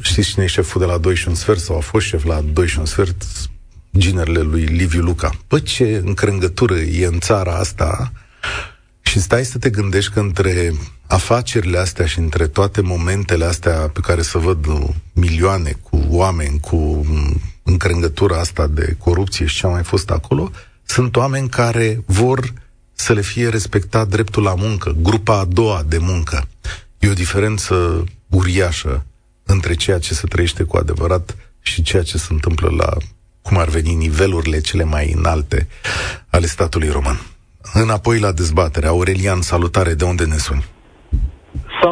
Știți 0.02 0.30
cine 0.30 0.44
e 0.44 0.48
șeful 0.48 0.82
de 0.82 0.88
la 0.88 0.98
2 0.98 1.16
și 1.16 1.28
un 1.28 1.36
sfert 1.36 1.60
sau 1.60 1.78
a 1.78 1.80
fost 1.80 2.06
șef 2.06 2.24
la 2.24 2.42
2 2.42 2.68
și 2.68 2.80
un 2.80 2.86
sfert? 2.86 3.24
Ginerele 3.98 4.42
lui 4.42 4.64
Liviu 4.64 5.02
Luca. 5.02 5.32
Păi 5.48 5.62
ce 5.62 6.02
încrângătură 6.04 6.76
e 6.76 7.06
în 7.06 7.20
țara 7.20 7.56
asta 7.56 8.12
și 9.02 9.20
stai 9.20 9.46
să 9.46 9.58
te 9.58 9.70
gândești 9.70 10.12
că 10.12 10.20
între 10.20 10.74
afacerile 11.08 11.78
astea 11.78 12.06
și 12.06 12.20
între 12.20 12.48
toate 12.48 12.82
momentele 12.82 13.46
astea 13.46 13.74
pe 13.74 14.00
care 14.00 14.22
să 14.22 14.38
văd 14.38 14.66
milioane 15.14 15.78
cu 15.90 16.06
oameni, 16.10 16.60
cu 16.60 17.06
încrângătura 17.64 18.40
asta 18.40 18.68
de 18.68 18.96
corupție 19.00 19.46
și 19.46 19.58
ce 19.58 19.66
a 19.66 19.70
mai 19.70 19.84
fost 19.84 20.10
acolo, 20.10 20.52
sunt 20.86 21.16
oameni 21.16 21.50
care 21.50 22.04
vor 22.06 22.54
să 22.94 23.14
le 23.14 23.22
fie 23.22 23.50
respectat 23.50 24.08
dreptul 24.08 24.44
la 24.44 24.56
muncă, 24.56 24.96
grupa 25.02 25.40
a 25.40 25.46
doua 25.46 25.84
de 25.88 25.98
muncă. 25.98 26.48
E 27.00 27.10
o 27.10 27.14
diferență 27.14 28.04
uriașă 28.30 29.06
între 29.44 29.74
ceea 29.74 30.00
ce 30.00 30.14
se 30.14 30.28
trăiește 30.28 30.64
cu 30.64 30.78
adevărat 30.78 31.36
și 31.62 31.82
ceea 31.82 32.04
ce 32.04 32.18
se 32.18 32.28
întâmplă 32.30 32.70
la, 32.78 32.98
cum 33.42 33.58
ar 33.58 33.68
veni, 33.68 33.94
nivelurile 33.94 34.60
cele 34.60 34.84
mai 34.84 35.12
înalte 35.12 35.68
ale 36.30 36.46
statului 36.46 36.90
român. 36.90 37.22
Înapoi 37.74 38.20
la 38.20 38.32
dezbatere. 38.32 38.88
Aurelian, 38.88 39.42
salutare, 39.42 39.94
de 39.94 40.04
unde 40.04 40.26
ne 40.26 40.38
suni? 40.38 40.66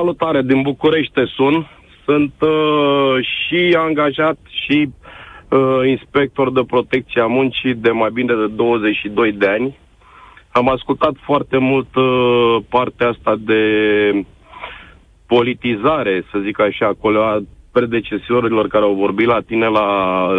Salutare, 0.03 0.41
din 0.41 0.61
București 0.61 1.13
te 1.13 1.25
sun. 1.25 1.67
Sunt 2.05 2.33
uh, 2.39 3.25
și 3.25 3.75
angajat 3.77 4.37
și 4.49 4.89
uh, 5.49 5.87
inspector 5.87 6.51
de 6.51 6.61
protecție 6.67 7.21
a 7.21 7.25
muncii 7.25 7.73
de 7.73 7.89
mai 7.89 8.09
bine 8.13 8.33
de 8.33 8.47
22 8.47 9.31
de 9.31 9.47
ani. 9.47 9.77
Am 10.51 10.69
ascultat 10.69 11.13
foarte 11.21 11.57
mult 11.57 11.95
uh, 11.95 12.57
partea 12.69 13.07
asta 13.09 13.35
de 13.39 13.63
politizare, 15.27 16.25
să 16.31 16.39
zic 16.43 16.59
așa, 16.59 16.85
acolo 16.85 17.23
a 17.23 17.41
predecesorilor 17.71 18.67
care 18.67 18.83
au 18.83 18.93
vorbit 18.93 19.27
la 19.27 19.41
tine 19.41 19.67
la 19.67 19.87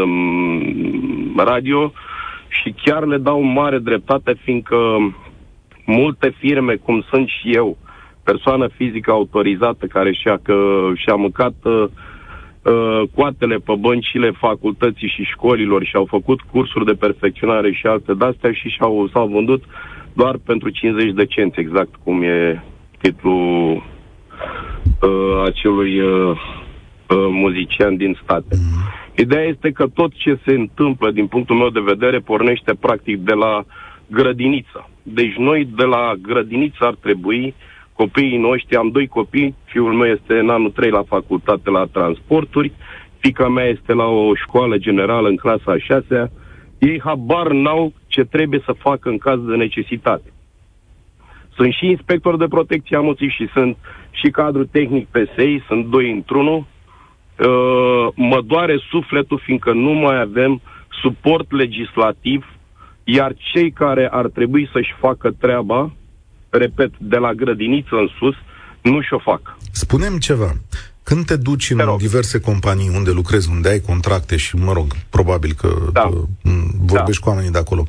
um, 0.05 1.35
radio 1.37 1.92
și 2.48 2.74
chiar 2.83 3.05
le 3.05 3.18
dau 3.18 3.40
mare 3.42 3.79
dreptate, 3.79 4.35
fiindcă 4.42 4.77
multe 5.87 6.35
firme, 6.38 6.74
cum 6.74 7.05
sunt 7.11 7.29
și 7.29 7.50
eu, 7.55 7.77
persoană 8.24 8.68
fizică 8.68 9.10
autorizată 9.10 9.87
care 9.87 10.12
și-a, 10.12 10.38
că, 10.42 10.54
și-a 10.94 11.14
mâncat 11.14 11.54
uh, 11.62 11.84
uh, 12.62 13.02
coatele 13.14 13.56
pe 13.56 13.74
băncile 13.78 14.30
facultății 14.30 15.08
și 15.08 15.22
școlilor 15.22 15.84
și 15.84 15.96
au 15.96 16.04
făcut 16.04 16.40
cursuri 16.40 16.84
de 16.84 16.92
perfecționare 16.92 17.72
și 17.72 17.87
alte 17.87 18.14
de-astea 18.14 18.52
și 18.52 18.68
și-au, 18.68 19.08
s-au 19.12 19.26
vândut 19.26 19.62
doar 20.12 20.37
pentru 20.44 20.68
50 20.68 21.12
de 21.12 21.24
cenți, 21.24 21.60
exact 21.60 21.94
cum 22.04 22.22
e 22.22 22.62
titlul 23.00 23.82
uh, 25.02 25.42
acelui 25.44 26.00
uh, 26.00 26.30
uh, 26.30 27.28
muzician 27.30 27.96
din 27.96 28.18
state. 28.22 28.56
Ideea 29.16 29.42
este 29.42 29.70
că 29.70 29.87
tot 29.94 30.12
ce 30.14 30.38
se 30.46 30.52
întâmplă, 30.52 31.10
din 31.10 31.26
punctul 31.26 31.56
meu 31.56 31.68
de 31.68 31.80
vedere, 31.80 32.18
pornește 32.18 32.74
practic 32.74 33.18
de 33.18 33.32
la 33.32 33.64
grădiniță. 34.06 34.90
Deci 35.02 35.34
noi 35.34 35.68
de 35.76 35.84
la 35.84 36.12
grădiniță 36.22 36.84
ar 36.84 36.94
trebui 36.94 37.54
copiii 37.96 38.38
noștri, 38.38 38.76
am 38.76 38.88
doi 38.88 39.07
copii, 39.07 39.54
fiul 39.64 39.92
meu 39.92 40.07
este 40.12 40.38
în 40.38 40.48
anul 40.50 40.70
3 40.70 40.90
la 40.90 41.02
facultate 41.02 41.70
la 41.70 41.85
transporturi, 41.92 42.72
fica 43.18 43.48
mea 43.48 43.64
este 43.64 43.92
la 43.92 44.04
o 44.04 44.35
școală 44.35 44.76
generală 44.76 45.28
în 45.28 45.37
clasa 45.37 45.72
a 45.72 45.78
șasea, 45.78 46.30
ei 46.78 47.00
habar 47.04 47.50
n-au 47.52 47.92
ce 48.07 48.24
trebuie 48.24 48.62
să 48.64 48.72
facă 48.72 49.09
în 49.09 49.18
caz 49.18 49.40
de 49.40 49.57
necesitate. 49.57 50.33
Sunt 51.57 51.72
și 51.72 51.87
inspector 51.87 52.37
de 52.37 52.46
protecție 52.46 52.96
a 52.96 53.00
moții 53.00 53.28
și 53.28 53.48
sunt 53.52 53.76
și 54.11 54.30
cadru 54.30 54.64
tehnic 54.64 55.07
PSI, 55.07 55.62
sunt 55.66 55.87
doi 55.87 56.11
într-unul. 56.11 56.66
Uh, 57.38 58.07
mă 58.14 58.40
doare 58.46 58.76
sufletul 58.90 59.38
fiindcă 59.44 59.72
nu 59.72 59.92
mai 59.92 60.20
avem 60.20 60.61
suport 61.02 61.52
legislativ, 61.52 62.46
iar 63.04 63.35
cei 63.52 63.70
care 63.70 64.09
ar 64.11 64.26
trebui 64.26 64.68
să-și 64.72 64.94
facă 64.98 65.30
treaba, 65.30 65.92
repet, 66.58 66.90
de 66.98 67.16
la 67.16 67.32
grădiniță 67.32 67.94
în 67.94 68.08
sus, 68.18 68.34
nu 68.82 69.00
și-o 69.00 69.18
fac. 69.18 69.56
Spunem 69.72 70.18
ceva. 70.18 70.52
Când 71.02 71.26
te 71.26 71.36
duci 71.36 71.70
în 71.70 71.96
diverse 71.98 72.40
companii 72.40 72.90
unde 72.94 73.10
lucrezi, 73.10 73.50
unde 73.50 73.68
ai 73.68 73.80
contracte 73.80 74.36
și, 74.36 74.56
mă 74.56 74.72
rog, 74.72 74.86
probabil 75.10 75.52
că 75.52 75.68
da. 75.92 76.10
vorbești 76.78 77.20
da. 77.20 77.24
cu 77.24 77.28
oamenii 77.28 77.50
de 77.50 77.58
acolo, 77.58 77.84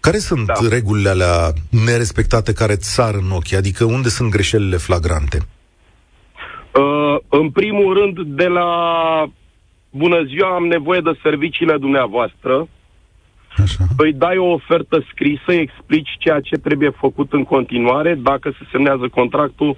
care 0.00 0.18
sunt 0.18 0.46
da. 0.46 0.54
regulile 0.68 1.08
alea 1.08 1.52
nerespectate 1.70 2.52
care 2.52 2.72
îți 2.72 2.94
sar 2.94 3.14
în 3.14 3.30
ochi? 3.30 3.52
Adică 3.52 3.84
unde 3.84 4.08
sunt 4.08 4.30
greșelile 4.30 4.76
flagrante? 4.76 5.38
Uh, 6.74 7.16
în 7.28 7.50
primul 7.50 7.94
rând, 7.98 8.36
de 8.36 8.46
la 8.46 8.70
bună 9.90 10.22
ziua, 10.24 10.54
am 10.54 10.64
nevoie 10.64 11.00
de 11.00 11.18
serviciile 11.22 11.76
dumneavoastră. 11.76 12.68
Așa. 13.56 13.84
Îi 13.96 14.12
dai 14.12 14.36
o 14.36 14.46
ofertă 14.46 15.04
scrisă, 15.10 15.52
explici 15.52 16.16
ceea 16.18 16.40
ce 16.40 16.56
trebuie 16.56 16.90
făcut 16.90 17.32
în 17.32 17.44
continuare. 17.44 18.14
Dacă 18.14 18.50
se 18.50 18.66
semnează 18.70 19.08
contractul, 19.08 19.76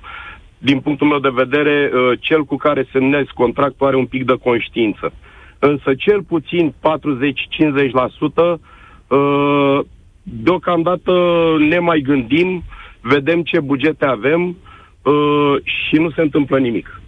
din 0.58 0.80
punctul 0.80 1.06
meu 1.06 1.18
de 1.18 1.32
vedere, 1.32 1.90
uh, 1.92 2.18
cel 2.20 2.44
cu 2.44 2.56
care 2.56 2.88
semnezi 2.92 3.32
contractul 3.32 3.86
are 3.86 3.96
un 3.96 4.06
pic 4.06 4.24
de 4.24 4.36
conștiință. 4.42 5.12
Însă 5.58 5.94
cel 5.94 6.22
puțin 6.22 6.74
40-50% 6.80 8.58
uh, 9.08 9.78
deocamdată 10.22 11.12
ne 11.68 11.78
mai 11.78 12.00
gândim, 12.00 12.62
vedem 13.00 13.42
ce 13.42 13.60
bugete 13.60 14.04
avem 14.06 14.56
uh, 15.02 15.54
și 15.64 15.96
nu 15.96 16.10
se 16.10 16.20
întâmplă 16.20 16.58
nimic. 16.58 17.00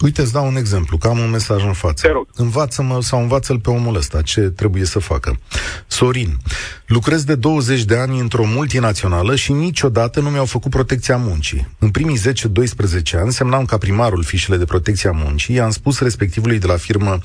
Uite, 0.00 0.20
îți 0.20 0.32
dau 0.32 0.46
un 0.46 0.56
exemplu, 0.56 0.96
că 0.96 1.08
am 1.08 1.18
un 1.18 1.30
mesaj 1.30 1.64
în 1.64 1.72
față. 1.72 2.06
Te 2.06 2.12
rog. 2.12 2.26
Învață-mă 2.34 3.02
sau 3.02 3.20
învață-l 3.20 3.58
pe 3.58 3.70
omul 3.70 3.96
ăsta 3.96 4.22
ce 4.22 4.40
trebuie 4.40 4.84
să 4.84 4.98
facă. 4.98 5.38
Sorin, 5.86 6.36
lucrez 6.86 7.24
de 7.24 7.34
20 7.34 7.84
de 7.84 7.96
ani 7.96 8.18
într-o 8.20 8.44
multinațională 8.44 9.36
și 9.36 9.52
niciodată 9.52 10.20
nu 10.20 10.30
mi-au 10.30 10.44
făcut 10.44 10.70
protecția 10.70 11.16
muncii. 11.16 11.68
În 11.78 11.90
primii 11.90 12.18
10-12 12.18 12.22
ani 13.12 13.32
semnam 13.32 13.64
ca 13.64 13.78
primarul 13.78 14.22
fișele 14.22 14.56
de 14.56 14.64
protecția 14.64 15.10
muncii, 15.14 15.54
i-am 15.54 15.70
spus 15.70 16.00
respectivului 16.00 16.58
de 16.58 16.66
la 16.66 16.76
firmă 16.76 17.18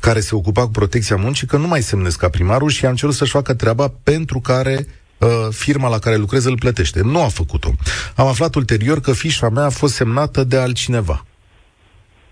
care 0.00 0.20
se 0.20 0.34
ocupa 0.34 0.62
cu 0.62 0.70
protecția 0.70 1.16
muncii 1.16 1.46
că 1.46 1.56
nu 1.56 1.66
mai 1.66 1.82
semnez 1.82 2.14
ca 2.14 2.28
primarul 2.28 2.68
și 2.68 2.84
i-am 2.84 2.94
cerut 2.94 3.14
să-și 3.14 3.30
facă 3.30 3.54
treaba 3.54 3.92
pentru 4.02 4.40
care 4.40 4.86
uh, 5.18 5.28
firma 5.50 5.88
la 5.88 5.98
care 5.98 6.16
lucrez 6.16 6.44
îl 6.44 6.58
plătește. 6.58 7.00
Nu 7.02 7.22
a 7.22 7.28
făcut-o. 7.28 7.74
Am 8.14 8.26
aflat 8.26 8.54
ulterior 8.54 9.00
că 9.00 9.12
fișa 9.12 9.48
mea 9.48 9.64
a 9.64 9.68
fost 9.68 9.94
semnată 9.94 10.44
de 10.44 10.56
altcineva. 10.56 11.24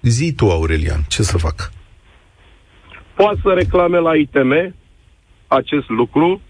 Zi 0.03 0.35
tu, 0.35 0.51
Aurelian, 0.51 1.01
ce 1.09 1.23
să 1.23 1.39
fac? 1.39 1.71
Poate 3.15 3.41
să 3.43 3.53
reclame 3.53 3.99
la 3.99 4.17
ITM 4.17 4.75
acest 5.47 5.89
lucru. 5.89 6.41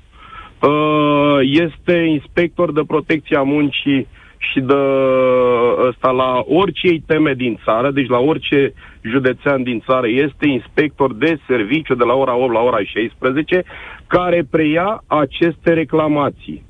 Uh, 0.63 1.39
este 1.43 1.93
inspector 1.93 2.73
de 2.73 2.83
protecție 2.87 3.37
a 3.37 3.43
muncii 3.43 4.07
și 4.39 4.61
de 4.61 4.75
ăsta 5.89 6.11
la 6.11 6.43
orice 6.47 6.89
ITM 6.89 7.37
din 7.37 7.61
țară, 7.65 7.91
deci 7.91 8.09
la 8.09 8.19
orice 8.19 8.73
județean 9.01 9.63
din 9.63 9.83
țară, 9.87 10.09
este 10.09 10.47
inspector 10.47 11.15
de 11.15 11.39
serviciu 11.47 11.95
de 11.95 12.05
la 12.05 12.15
ora 12.15 12.35
8 12.37 12.53
la 12.53 12.61
ora 12.61 12.83
16, 12.83 13.65
care 14.07 14.47
preia 14.51 15.05
aceste 15.07 15.73
reclamații. 15.73 16.65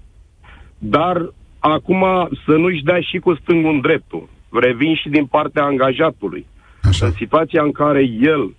Dar 0.78 1.32
acum 1.58 2.28
să 2.46 2.52
nu-și 2.52 2.82
dea 2.82 3.00
și 3.00 3.18
cu 3.18 3.34
stângul 3.34 3.72
în 3.72 3.80
dreptul. 3.80 4.28
Revin 4.52 4.94
și 4.94 5.08
din 5.08 5.26
partea 5.26 5.64
angajatului. 5.64 6.46
Așa. 6.88 7.07
În 7.07 7.12
situația 7.12 7.62
în 7.62 7.72
care 7.72 8.03
el 8.20 8.55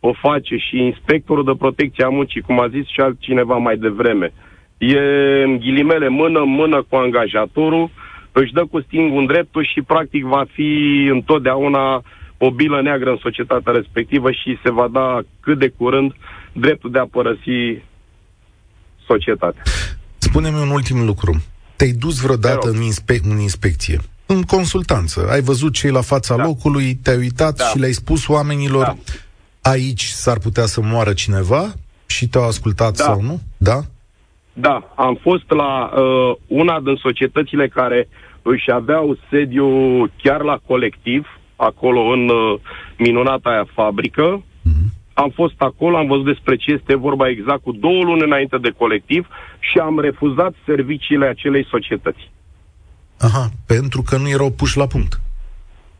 o 0.00 0.12
face 0.12 0.56
și 0.56 0.76
inspectorul 0.76 1.44
de 1.44 1.52
protecție 1.58 2.04
a 2.04 2.08
muncii, 2.08 2.40
cum 2.40 2.60
a 2.60 2.68
zis 2.68 2.86
și 2.86 3.00
altcineva 3.00 3.56
mai 3.56 3.76
devreme, 3.76 4.32
e 4.78 4.98
în 5.44 5.58
ghilimele 5.58 6.08
mână-mână 6.08 6.84
cu 6.88 6.96
angajatorul, 6.96 7.90
își 8.32 8.52
dă 8.52 8.64
cu 8.70 8.80
stingul 8.80 9.18
în 9.18 9.26
dreptul 9.26 9.64
și 9.72 9.82
practic 9.82 10.24
va 10.24 10.44
fi 10.52 10.70
întotdeauna 11.10 12.02
o 12.38 12.50
bilă 12.50 12.82
neagră 12.82 13.10
în 13.10 13.18
societatea 13.22 13.72
respectivă 13.72 14.30
și 14.30 14.58
se 14.62 14.70
va 14.70 14.88
da 14.92 15.20
cât 15.40 15.58
de 15.58 15.68
curând 15.68 16.12
dreptul 16.52 16.90
de 16.90 16.98
a 16.98 17.06
părăsi 17.06 17.82
societatea. 19.06 19.62
Spune-mi 20.18 20.60
un 20.60 20.70
ultim 20.70 21.04
lucru. 21.04 21.42
Te-ai 21.76 21.92
dus 21.92 22.20
vreodată 22.20 22.68
în, 22.68 22.82
inspe- 22.82 23.20
în 23.30 23.38
inspecție? 23.38 23.98
În 24.26 24.42
consultanță. 24.42 25.28
Ai 25.30 25.40
văzut 25.40 25.72
cei 25.72 25.90
la 25.90 26.00
fața 26.00 26.36
da. 26.36 26.44
locului, 26.44 26.94
te-ai 26.94 27.16
uitat 27.16 27.56
da. 27.56 27.64
și 27.64 27.78
le-ai 27.78 27.92
spus 27.92 28.28
oamenilor 28.28 28.84
da. 28.84 28.96
aici 29.70 30.04
s-ar 30.04 30.38
putea 30.38 30.66
să 30.66 30.80
moară 30.82 31.12
cineva 31.12 31.74
și 32.06 32.28
te-au 32.28 32.46
ascultat 32.46 32.96
da. 32.96 33.04
sau 33.04 33.20
nu? 33.22 33.40
Da? 33.56 33.80
Da, 34.52 34.92
am 34.96 35.18
fost 35.22 35.50
la 35.50 35.90
uh, 35.94 36.36
una 36.46 36.80
din 36.80 36.94
societățile 36.94 37.68
care 37.68 38.08
își 38.42 38.70
aveau 38.70 39.16
sediu 39.30 39.68
chiar 40.22 40.42
la 40.42 40.58
colectiv, 40.66 41.26
acolo 41.56 42.00
în 42.00 42.28
uh, 42.28 42.60
minunata 42.98 43.50
aia 43.50 43.66
fabrică. 43.74 44.42
Mm-hmm. 44.42 45.02
Am 45.14 45.30
fost 45.34 45.54
acolo, 45.58 45.96
am 45.96 46.06
văzut 46.06 46.24
despre 46.24 46.56
ce 46.56 46.72
este 46.72 46.96
vorba 46.96 47.28
exact 47.28 47.62
cu 47.62 47.72
două 47.72 48.02
luni 48.02 48.22
înainte 48.22 48.58
de 48.58 48.74
colectiv 48.78 49.26
și 49.58 49.78
am 49.78 50.00
refuzat 50.00 50.54
serviciile 50.66 51.26
acelei 51.26 51.66
societăți. 51.70 52.30
Aha, 53.24 53.48
pentru 53.66 54.02
că 54.02 54.16
nu 54.16 54.28
erau 54.28 54.50
puși 54.50 54.76
la 54.78 54.86
punct. 54.86 55.20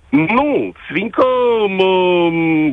Nu, 0.09 0.73
fiindcă 0.93 1.25
mă, 1.69 2.31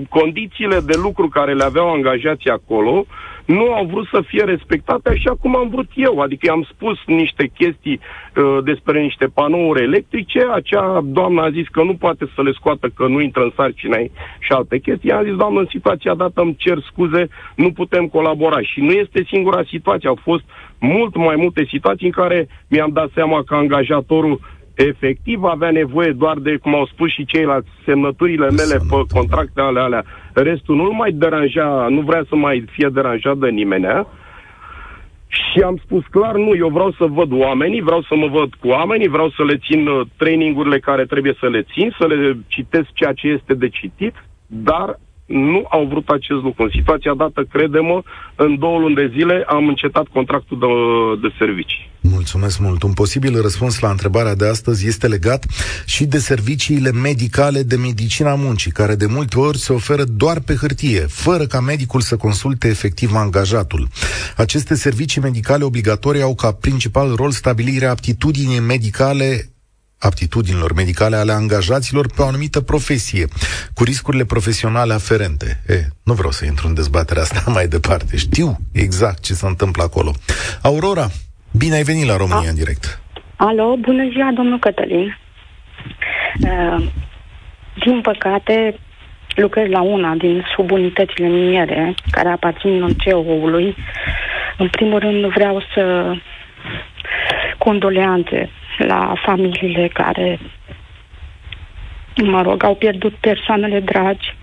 condițiile 0.10 0.80
de 0.80 0.94
lucru 1.04 1.28
care 1.28 1.54
le 1.54 1.64
aveau 1.64 1.94
angajații 1.94 2.50
acolo 2.50 3.06
nu 3.52 3.74
au 3.74 3.86
vrut 3.86 4.08
să 4.12 4.22
fie 4.28 4.44
respectate 4.44 5.10
așa 5.10 5.36
cum 5.42 5.56
am 5.56 5.70
vrut 5.70 5.90
eu. 5.96 6.20
Adică 6.20 6.52
am 6.52 6.68
spus 6.74 6.98
niște 7.06 7.52
chestii 7.54 8.00
uh, 8.00 8.64
despre 8.64 9.02
niște 9.02 9.26
panouri 9.26 9.84
electrice, 9.84 10.48
acea 10.54 11.02
doamnă 11.04 11.42
a 11.42 11.50
zis 11.50 11.68
că 11.68 11.84
nu 11.84 11.94
poate 11.94 12.26
să 12.36 12.42
le 12.42 12.52
scoată, 12.52 12.88
că 12.96 13.08
nu 13.08 13.20
intră 13.22 13.42
în 13.44 13.52
sarcina 13.56 13.98
ei 13.98 14.12
și 14.40 14.52
alte 14.52 14.78
chestii. 14.78 15.12
Am 15.12 15.24
zis, 15.24 15.36
doamnă, 15.36 15.60
în 15.60 15.68
situația 15.70 16.14
dată 16.14 16.42
îmi 16.42 16.56
cer 16.56 16.78
scuze, 16.92 17.28
nu 17.56 17.72
putem 17.72 18.08
colabora. 18.08 18.62
Și 18.62 18.80
nu 18.80 18.92
este 18.92 19.24
singura 19.28 19.64
situație, 19.68 20.10
au 20.10 20.20
fost 20.22 20.44
mult 20.80 21.16
mai 21.16 21.36
multe 21.36 21.66
situații 21.70 22.06
în 22.06 22.12
care 22.12 22.48
mi-am 22.70 22.90
dat 22.94 23.10
seama 23.14 23.44
că 23.44 23.56
angajatorul 23.56 24.40
efectiv 24.76 25.44
avea 25.44 25.72
nevoie 25.72 26.12
doar 26.12 26.38
de, 26.38 26.58
cum 26.58 26.76
au 26.76 26.86
spus 26.86 27.12
și 27.12 27.26
ceilalți, 27.26 27.70
semnăturile 27.86 28.50
mele 28.50 28.78
pe 28.90 29.14
contractele 29.14 29.80
alea. 29.80 30.04
Restul 30.34 30.76
nu-l 30.76 30.92
mai 30.92 31.12
deranja, 31.12 31.88
nu 31.90 32.02
vrea 32.02 32.26
să 32.30 32.36
mai 32.36 32.66
fie 32.72 32.90
deranjat 32.94 33.38
de 33.38 33.50
nimeni. 33.50 33.86
Și 35.28 35.62
am 35.62 35.80
spus 35.84 36.04
clar, 36.10 36.36
nu, 36.36 36.56
eu 36.56 36.70
vreau 36.70 36.92
să 36.92 37.06
văd 37.06 37.32
oamenii, 37.32 37.82
vreau 37.82 38.02
să 38.02 38.16
mă 38.16 38.28
văd 38.28 38.54
cu 38.54 38.68
oamenii, 38.68 39.08
vreau 39.08 39.30
să 39.30 39.44
le 39.44 39.58
țin 39.58 39.88
uh, 39.88 40.08
trainingurile 40.18 40.80
care 40.80 41.06
trebuie 41.06 41.36
să 41.40 41.48
le 41.50 41.62
țin, 41.74 41.96
să 42.00 42.08
le 42.08 42.38
citesc 42.48 42.88
ceea 42.94 43.14
ce 43.14 43.28
este 43.28 43.54
de 43.54 43.70
citit, 43.70 44.16
dar 44.48 45.00
nu 45.26 45.66
au 45.70 45.86
vrut 45.86 46.10
acest 46.10 46.42
lucru. 46.42 46.64
În 46.64 46.70
situația 46.74 47.14
dată, 47.14 47.44
credem, 47.52 48.04
în 48.36 48.60
două 48.60 48.80
luni 48.80 48.96
de 48.96 49.12
zile 49.16 49.44
am 49.48 49.68
încetat 49.68 50.08
contractul 50.08 50.60
de, 50.60 51.28
de 51.28 51.34
servicii. 51.38 51.90
Mulțumesc 52.02 52.60
mult. 52.60 52.84
Un 52.84 52.94
posibil 52.94 53.42
răspuns 53.42 53.80
la 53.80 53.90
întrebarea 53.90 54.36
de 54.36 54.48
astăzi 54.48 54.88
este 54.88 55.08
legat 55.08 55.46
și 55.86 56.06
de 56.06 56.18
serviciile 56.18 56.92
medicale 56.92 57.64
de 57.64 57.76
medicina 57.76 58.36
muncii, 58.36 58.72
care 58.72 58.96
de 58.96 59.06
multe 59.06 59.40
ori 59.40 59.58
se 59.58 59.74
oferă 59.74 60.04
doar 60.04 60.40
pe 60.40 60.56
hârtie, 60.56 61.00
fără 61.00 61.46
ca 61.46 61.60
medicul 61.60 62.02
să 62.02 62.18
consulte 62.18 62.68
efectiv 62.68 63.14
angajatul. 63.14 63.88
Aceste 64.38 64.76
servicii 64.76 65.22
medicale 65.22 65.64
obligatorii 65.64 66.22
au 66.22 66.36
ca 66.36 66.52
principal 66.52 67.16
rol 67.16 67.32
stabilirea 67.32 67.90
aptitudinii 67.92 68.60
medicale 68.60 69.51
aptitudinilor 70.02 70.74
medicale 70.74 71.16
ale 71.16 71.32
angajaților 71.32 72.06
pe 72.16 72.22
o 72.22 72.26
anumită 72.26 72.62
profesie, 72.62 73.26
cu 73.74 73.84
riscurile 73.84 74.26
profesionale 74.26 74.94
aferente. 74.94 75.64
E, 75.68 75.74
nu 76.04 76.14
vreau 76.14 76.32
să 76.32 76.46
intru 76.46 76.68
în 76.68 76.74
dezbaterea 76.74 77.22
asta 77.22 77.52
mai 77.58 77.68
departe. 77.68 78.18
Știu 78.18 78.58
exact 78.74 79.20
ce 79.24 79.34
se 79.34 79.46
întâmplă 79.46 79.84
acolo. 79.84 80.12
Aurora, 80.62 81.08
bine 81.58 81.76
ai 81.76 81.84
venit 81.84 82.08
la 82.08 82.18
România 82.18 82.48
A- 82.48 82.54
în 82.54 82.56
direct. 82.56 83.02
Alo, 83.36 83.76
bună 83.76 84.10
ziua, 84.12 84.32
domnul 84.36 84.60
Cătălin. 84.60 85.18
Uh, 86.42 86.86
din 87.84 88.02
păcate, 88.02 88.80
lucrez 89.36 89.70
la 89.70 89.82
una 89.82 90.14
din 90.14 90.46
subunitățile 90.56 91.28
miniere 91.28 91.96
care 92.12 92.30
aparțin 92.30 92.82
în 92.82 92.94
CEO-ului. 92.94 93.76
În 94.58 94.70
primul 94.70 95.00
rând 95.00 95.26
vreau 95.26 95.64
să 95.74 96.14
condoleanțe 97.58 98.50
la 98.86 99.14
familiile 99.26 99.88
care, 99.88 100.40
mă 102.16 102.42
rog, 102.42 102.64
au 102.64 102.76
pierdut 102.76 103.14
persoanele 103.14 103.80
dragi 103.80 104.36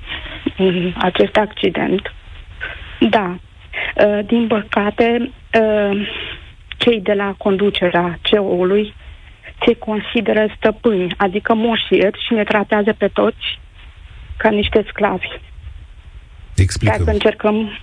în 0.56 0.92
acest 0.98 1.36
accident. 1.36 2.12
Da, 3.10 3.38
uh, 4.06 4.18
din 4.26 4.46
păcate, 4.46 5.30
uh, 5.60 6.08
cei 6.76 7.00
de 7.00 7.12
la 7.12 7.34
conducerea 7.38 8.18
CEO-ului 8.22 8.94
se 9.66 9.74
consideră 9.74 10.46
stăpâni, 10.56 11.14
adică 11.16 11.54
moșieri 11.54 12.24
și 12.26 12.32
ne 12.32 12.44
tratează 12.44 12.92
pe 12.92 13.08
toți 13.08 13.58
ca 14.36 14.50
niște 14.50 14.84
sclavi. 14.88 15.28
Explică. 16.56 16.96
Dacă 16.96 17.10
încercăm 17.10 17.78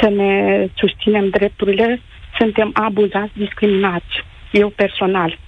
să 0.00 0.08
ne 0.08 0.66
susținem 0.74 1.28
drepturile, 1.28 2.00
suntem 2.38 2.70
abuzați, 2.74 3.32
discriminați. 3.32 4.24
Eu 4.52 4.68
personal, 4.68 5.38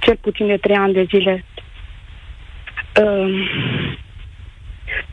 cel 0.00 0.16
puțin 0.16 0.46
de 0.46 0.56
trei 0.56 0.76
ani 0.76 0.92
de 0.92 1.06
zile, 1.08 1.44
uh, 3.02 3.48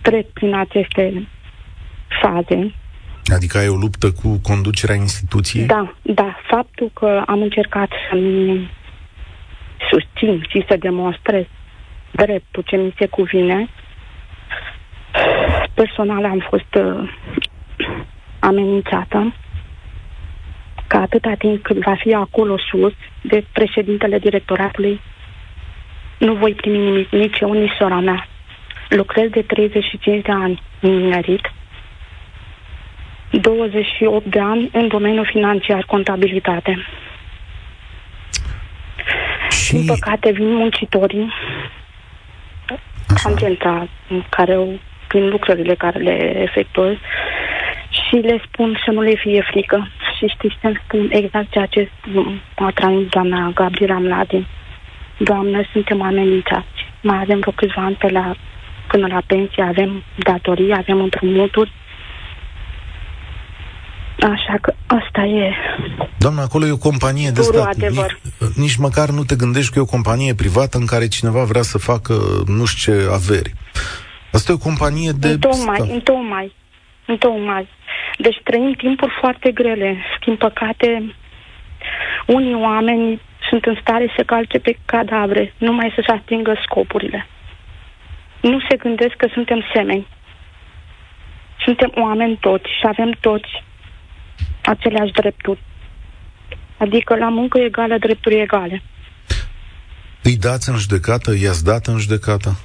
trec 0.02 0.28
prin 0.28 0.54
aceste 0.54 1.28
faze. 2.22 2.74
Adică 3.26 3.58
ai 3.58 3.68
o 3.68 3.76
luptă 3.76 4.12
cu 4.12 4.40
conducerea 4.44 4.96
instituției? 4.96 5.66
Da, 5.66 5.94
da. 6.02 6.38
Faptul 6.48 6.92
că 6.94 7.24
am 7.26 7.42
încercat 7.42 7.90
să-mi 8.10 8.72
susțin 9.92 10.46
și 10.50 10.66
să 10.68 10.76
demonstrez 10.80 11.46
dreptul 12.12 12.64
ce 12.66 12.76
mi 12.76 12.94
se 12.98 13.08
cuvine, 13.08 13.70
personal 15.74 16.26
am 16.26 16.46
fost 16.50 16.76
uh, 16.76 17.10
amenințată 18.50 19.34
că 20.90 20.98
atâta 20.98 21.34
timp 21.38 21.64
cât 21.64 21.78
va 21.78 21.96
fi 21.96 22.14
acolo 22.14 22.58
sus 22.58 22.94
de 23.22 23.44
președintele 23.52 24.20
directoratului, 24.20 25.02
nu 26.18 26.34
voi 26.34 26.54
primi 26.54 26.78
nimic, 26.78 27.10
nici 27.10 27.40
eu, 27.40 27.52
nici 27.54 27.76
sora 27.80 28.00
mea. 28.00 28.28
Lucrez 28.90 29.30
de 29.30 29.42
35 29.42 30.26
de 30.26 30.32
ani 30.32 30.62
în 30.80 30.96
minerit, 30.96 31.52
28 33.32 34.26
de 34.26 34.40
ani 34.40 34.70
în 34.74 34.88
domeniul 34.88 35.26
financiar, 35.32 35.84
contabilitate. 35.84 36.86
Și... 39.50 39.72
Din 39.72 39.86
păcate 39.86 40.32
vin 40.32 40.54
muncitorii, 40.54 41.34
tangenta 43.24 43.88
care, 44.30 44.80
prin 45.08 45.30
lucrările 45.30 45.76
care 45.76 46.00
le 46.00 46.42
efectuez, 46.42 46.96
și 47.90 48.16
le 48.16 48.42
spun 48.46 48.82
să 48.86 48.92
nu 48.92 49.02
le 49.02 49.16
fie 49.16 49.42
frică. 49.52 49.88
Și 50.20 50.34
știți 50.36 50.56
să 50.62 50.72
spun 50.84 51.10
exact 51.12 51.52
ceea 51.52 51.66
ce 51.66 51.92
a 52.56 52.72
transmis 52.74 53.10
doamna 53.10 53.52
Gabriela 53.56 53.98
Mladin. 53.98 54.48
Doamnă, 55.18 55.62
suntem 55.72 56.02
amenințați. 56.02 56.80
Mai 57.02 57.20
avem 57.22 57.40
vreo 57.40 57.54
câțiva 57.56 57.82
ani 57.82 57.96
pe 57.96 58.10
la, 58.10 58.36
până 58.88 59.08
la 59.08 59.22
pensie, 59.28 59.64
avem 59.64 60.04
datorii, 60.18 60.74
avem 60.74 61.00
împrumuturi. 61.02 61.72
Așa 64.20 64.56
că 64.62 64.74
asta 64.88 65.22
e. 65.22 65.54
Doamna, 66.18 66.42
acolo 66.42 66.66
e 66.66 66.72
o 66.72 66.78
companie 66.78 67.30
de 67.30 67.42
stat. 67.42 67.68
Adevăr. 67.68 68.20
Nici, 68.40 68.56
nici 68.56 68.76
măcar 68.76 69.10
nu 69.10 69.24
te 69.24 69.36
gândești 69.36 69.72
că 69.72 69.80
e 69.80 69.82
o 69.82 69.86
companie 69.86 70.34
privată 70.34 70.78
în 70.78 70.86
care 70.86 71.08
cineva 71.08 71.44
vrea 71.44 71.62
să 71.62 71.78
facă 71.78 72.14
nu 72.46 72.66
știu 72.66 72.94
ce 72.94 73.08
averi. 73.12 73.54
Asta 74.32 74.52
e 74.52 74.56
o 74.56 74.58
companie 74.58 75.12
de 75.12 75.28
Întocmai, 75.28 75.76
stat. 75.76 75.90
întocmai, 75.90 76.54
întocmai. 77.06 77.68
Deci 78.26 78.42
trăim 78.44 78.74
timpuri 78.74 79.18
foarte 79.20 79.52
grele. 79.52 79.98
Din 80.26 80.36
păcate, 80.36 81.16
unii 82.28 82.56
oameni 82.56 83.22
sunt 83.50 83.66
în 83.66 83.78
stare 83.82 84.14
să 84.18 84.24
calce 84.24 84.60
pe 84.60 84.78
cadavre, 84.86 85.54
numai 85.58 85.92
să-și 85.96 86.10
atingă 86.10 86.54
scopurile. 86.64 87.28
Nu 88.42 88.60
se 88.70 88.76
gândesc 88.76 89.16
că 89.16 89.28
suntem 89.34 89.66
semeni. 89.74 90.08
Suntem 91.66 91.92
oameni 91.96 92.38
toți 92.38 92.70
și 92.80 92.86
avem 92.88 93.12
toți 93.20 93.64
aceleași 94.64 95.12
drepturi. 95.12 95.62
Adică 96.78 97.16
la 97.16 97.30
muncă 97.30 97.58
egală, 97.60 97.98
drepturi 97.98 98.40
egale. 98.40 98.82
Îi 100.24 100.38
dați 100.38 100.70
în 100.70 100.76
judecată? 100.76 101.34
I-ați 101.42 101.64
dat 101.64 101.86
în 101.86 101.98
judecată? 101.98 102.60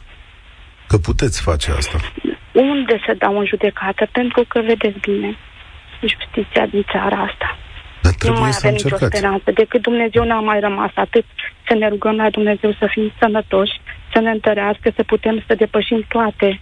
Că 0.88 0.96
puteți 0.96 1.42
face 1.42 1.70
asta 1.70 1.98
unde 2.54 3.00
să 3.06 3.14
dau 3.18 3.38
în 3.38 3.46
judecată, 3.46 4.08
pentru 4.12 4.44
că, 4.48 4.60
vedeți 4.60 4.98
bine, 4.98 5.36
justiția 6.00 6.66
din 6.66 6.84
țara 6.92 7.16
asta. 7.16 7.56
Dar 8.02 8.32
nu 8.32 8.40
mai 8.40 8.50
avem 8.56 8.72
nicio 8.72 8.96
speranță. 8.96 9.50
Decât 9.50 9.82
Dumnezeu 9.82 10.24
n-a 10.24 10.40
mai 10.40 10.60
rămas 10.60 10.90
atât 10.94 11.24
să 11.66 11.74
ne 11.74 11.88
rugăm 11.88 12.16
la 12.16 12.30
Dumnezeu 12.30 12.72
să 12.72 12.86
fim 12.90 13.12
sănătoși, 13.18 13.80
să 14.12 14.20
ne 14.20 14.30
întărească, 14.30 14.92
să 14.96 15.02
putem 15.02 15.42
să 15.46 15.54
depășim 15.54 16.04
toate, 16.08 16.60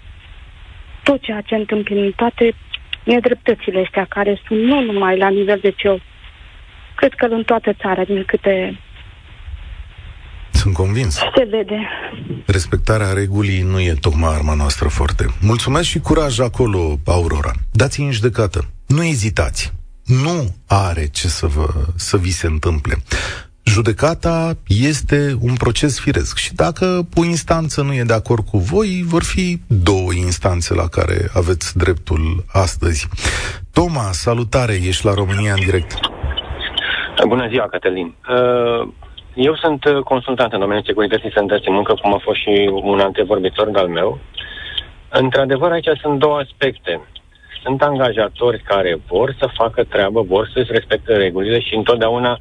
tot 1.02 1.20
ceea 1.22 1.40
ce 1.40 1.54
întâmplă, 1.54 2.10
toate 2.16 2.54
nedreptățile 3.04 3.82
astea 3.84 4.06
care 4.08 4.40
sunt 4.46 4.60
nu 4.60 4.80
numai 4.80 5.16
la 5.16 5.28
nivel 5.28 5.58
de 5.62 5.70
CEO, 5.70 5.96
cred 6.94 7.12
că 7.14 7.26
în 7.26 7.42
toată 7.42 7.72
țara, 7.72 8.04
din 8.04 8.24
câte 8.24 8.78
sunt 10.62 10.74
convins. 10.74 11.14
Se 11.14 11.44
vede. 11.50 11.88
Respectarea 12.46 13.12
regulii 13.12 13.62
nu 13.62 13.80
e 13.80 13.94
tocmai 14.00 14.34
arma 14.34 14.54
noastră 14.54 14.88
foarte. 14.88 15.24
Mulțumesc 15.40 15.88
și 15.88 15.98
curaj 15.98 16.38
acolo, 16.38 16.98
Aurora. 17.06 17.52
Dați 17.72 18.00
în 18.00 18.10
judecată. 18.10 18.60
Nu 18.86 19.02
ezitați. 19.04 19.72
Nu 20.04 20.54
are 20.66 21.06
ce 21.06 21.28
să, 21.28 21.46
vă, 21.46 21.66
să 21.96 22.16
vi 22.16 22.30
se 22.30 22.46
întâmple. 22.46 22.94
Judecata 23.64 24.52
este 24.66 25.36
un 25.40 25.54
proces 25.54 26.00
firesc 26.00 26.36
și 26.36 26.54
dacă 26.54 27.08
o 27.14 27.24
instanță 27.24 27.82
nu 27.82 27.94
e 27.94 28.02
de 28.02 28.12
acord 28.12 28.44
cu 28.44 28.58
voi, 28.58 29.02
vor 29.06 29.22
fi 29.22 29.60
două 29.66 30.12
instanțe 30.12 30.74
la 30.74 30.88
care 30.88 31.30
aveți 31.34 31.78
dreptul 31.78 32.44
astăzi. 32.52 33.08
Toma, 33.72 34.08
salutare, 34.12 34.72
ești 34.72 35.04
la 35.06 35.14
România 35.14 35.52
în 35.52 35.64
direct. 35.64 35.98
Bună 37.28 37.48
ziua, 37.48 37.68
Cătălin. 37.68 38.14
Uh, 38.28 38.88
eu 39.34 39.56
sunt 39.56 39.84
uh, 39.84 40.02
consultant 40.02 40.52
în 40.52 40.60
domeniul 40.60 40.84
securității 40.86 41.28
și 41.28 41.34
sănătății 41.34 41.72
muncă, 41.72 41.94
cum 42.02 42.14
a 42.14 42.18
fost 42.18 42.40
și 42.40 42.70
un 42.82 43.00
antevorbitor 43.00 43.70
de-al 43.70 43.88
meu. 43.88 44.18
Într-adevăr, 45.08 45.70
aici 45.70 45.88
sunt 46.00 46.18
două 46.18 46.36
aspecte. 46.36 47.00
Sunt 47.62 47.82
angajatori 47.82 48.62
care 48.62 49.00
vor 49.06 49.34
să 49.38 49.48
facă 49.54 49.84
treabă, 49.84 50.22
vor 50.22 50.50
să-și 50.54 50.72
respecte 50.72 51.16
regulile 51.16 51.60
și 51.60 51.74
întotdeauna 51.74 52.38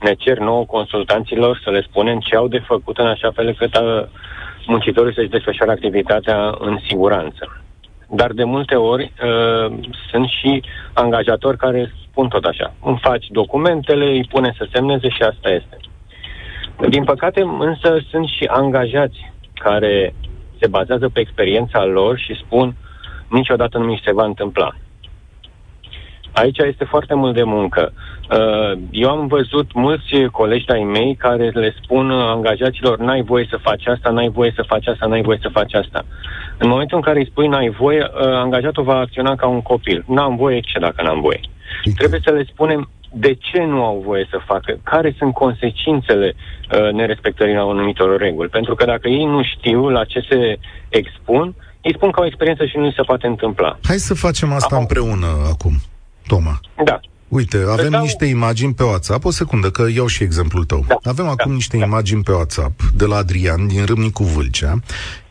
ne 0.00 0.14
cer 0.14 0.38
nouă 0.38 0.64
consultanților 0.64 1.60
să 1.64 1.70
le 1.70 1.82
spunem 1.82 2.18
ce 2.18 2.36
au 2.36 2.48
de 2.48 2.58
făcut 2.58 2.98
în 2.98 3.06
așa 3.06 3.30
fel 3.30 3.46
încât 3.46 3.76
uh, 3.76 4.02
muncitorii 4.66 5.14
să-și 5.14 5.28
desfășoare 5.28 5.72
activitatea 5.72 6.54
în 6.58 6.78
siguranță. 6.86 7.62
Dar 8.08 8.32
de 8.32 8.44
multe 8.44 8.74
ori 8.74 9.12
uh, 9.22 9.72
sunt 10.10 10.28
și 10.28 10.62
angajatori 10.92 11.56
care 11.56 11.92
spun 12.10 12.28
tot 12.28 12.44
așa. 12.44 12.74
Îmi 12.82 12.98
faci 13.02 13.26
documentele, 13.28 14.04
îi 14.04 14.28
pune 14.30 14.54
să 14.56 14.68
semneze 14.72 15.08
și 15.08 15.22
asta 15.22 15.48
este. 15.48 15.76
Din 16.86 17.04
păcate, 17.04 17.40
însă, 17.58 17.98
sunt 18.10 18.26
și 18.26 18.44
angajați 18.44 19.32
care 19.54 20.14
se 20.60 20.66
bazează 20.66 21.08
pe 21.08 21.20
experiența 21.20 21.84
lor 21.84 22.18
și 22.18 22.40
spun 22.44 22.74
niciodată 23.28 23.78
nu 23.78 23.84
mi 23.84 24.00
se 24.04 24.12
va 24.12 24.24
întâmpla. 24.24 24.74
Aici 26.32 26.58
este 26.58 26.84
foarte 26.84 27.14
mult 27.14 27.34
de 27.34 27.42
muncă. 27.42 27.92
Uh, 28.30 28.78
eu 28.90 29.10
am 29.10 29.26
văzut 29.26 29.72
mulți 29.72 30.24
colegi 30.32 30.70
ai 30.70 30.82
mei 30.82 31.14
care 31.14 31.48
le 31.48 31.74
spun 31.82 32.10
angajaților 32.10 32.98
n-ai 32.98 33.22
voie 33.22 33.46
să 33.50 33.56
faci 33.56 33.86
asta, 33.86 34.10
n-ai 34.10 34.28
voie 34.28 34.52
să 34.56 34.62
faci 34.66 34.86
asta, 34.86 35.06
n-ai 35.06 35.22
voie 35.22 35.38
să 35.42 35.48
faci 35.48 35.74
asta. 35.74 36.04
În 36.58 36.68
momentul 36.68 36.96
în 36.96 37.02
care 37.02 37.18
îi 37.18 37.26
spui 37.30 37.46
n-ai 37.46 37.68
voie, 37.68 38.02
uh, 38.02 38.26
angajatul 38.26 38.84
va 38.84 38.98
acționa 38.98 39.34
ca 39.34 39.46
un 39.46 39.62
copil. 39.62 40.04
N-am 40.06 40.36
voie, 40.36 40.60
ce 40.60 40.78
dacă 40.78 41.02
n-am 41.02 41.20
voie? 41.20 41.40
Trebuie 41.96 42.20
să 42.24 42.32
le 42.32 42.44
spunem 42.44 42.90
de 43.12 43.34
ce 43.34 43.62
nu 43.64 43.84
au 43.84 44.02
voie 44.06 44.26
să 44.30 44.40
facă, 44.46 44.78
care 44.82 45.14
sunt 45.18 45.34
consecințele 45.34 46.34
uh, 46.34 46.92
nerespectării 46.92 47.54
anumitor 47.54 48.20
reguli. 48.20 48.48
Pentru 48.48 48.74
că 48.74 48.84
dacă 48.84 49.08
ei 49.08 49.24
nu 49.24 49.42
știu 49.42 49.88
la 49.88 50.04
ce 50.04 50.20
se 50.30 50.58
expun, 50.88 51.54
ei 51.80 51.94
spun 51.94 52.10
că 52.10 52.20
au 52.20 52.26
experiență 52.26 52.66
și 52.66 52.76
nu 52.76 52.90
se 52.90 53.02
poate 53.02 53.26
întâmpla. 53.26 53.78
Hai 53.82 53.96
să 53.96 54.14
facem 54.14 54.52
asta 54.52 54.68
Aha. 54.70 54.80
împreună 54.80 55.26
acum, 55.50 55.72
Toma. 56.26 56.60
Da. 56.84 57.00
Uite, 57.28 57.64
avem 57.70 57.90
dau... 57.90 58.02
niște 58.02 58.24
imagini 58.24 58.74
pe 58.74 58.82
WhatsApp, 58.82 59.24
o 59.24 59.30
secundă, 59.30 59.70
că 59.70 59.86
iau 59.94 60.06
și 60.06 60.22
exemplul 60.22 60.64
tău. 60.64 60.84
Da. 60.88 60.96
Avem 61.02 61.24
da. 61.24 61.30
acum 61.30 61.52
niște 61.52 61.76
da. 61.76 61.84
imagini 61.84 62.22
pe 62.22 62.32
WhatsApp 62.32 62.80
de 62.94 63.04
la 63.04 63.16
Adrian 63.16 63.66
din 63.66 63.84
Râmnicu 63.84 64.22
Vâlcea, 64.22 64.80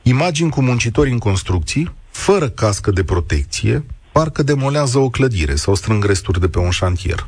imagini 0.01 0.49
cu 0.49 0.61
muncitori 0.61 1.11
în 1.11 1.17
construcții, 1.17 1.93
fără 2.09 2.49
cască 2.49 2.91
de 2.91 3.03
protecție, 3.03 3.85
parcă 4.11 4.43
demolează 4.43 4.97
o 4.97 5.09
clădire 5.09 5.55
sau 5.55 5.75
strâng 5.75 6.05
resturi 6.05 6.39
de 6.39 6.47
pe 6.47 6.59
un 6.59 6.69
șantier. 6.69 7.27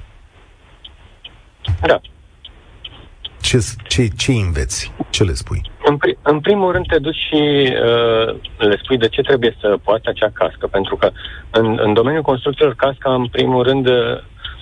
Da. 1.81 1.99
Ce, 3.41 3.57
ce, 3.87 4.07
ce 4.17 4.31
înveți? 4.31 4.91
Ce 5.09 5.23
le 5.23 5.33
spui? 5.33 5.61
În, 5.85 5.97
pri- 5.97 6.17
în 6.21 6.39
primul 6.39 6.71
rând 6.71 6.85
te 6.87 6.99
duci 6.99 7.25
și 7.29 7.41
uh, 7.41 8.35
le 8.57 8.79
spui 8.83 8.97
de 8.97 9.07
ce 9.07 9.21
trebuie 9.21 9.55
să 9.59 9.77
poată 9.83 10.09
acea 10.09 10.29
cască, 10.33 10.67
pentru 10.67 10.95
că 10.95 11.11
în, 11.49 11.79
în 11.81 11.93
domeniul 11.93 12.23
construcțiilor 12.23 12.75
casca, 12.75 13.13
în 13.13 13.27
primul 13.27 13.63
rând, 13.63 13.87
uh, 13.87 14.17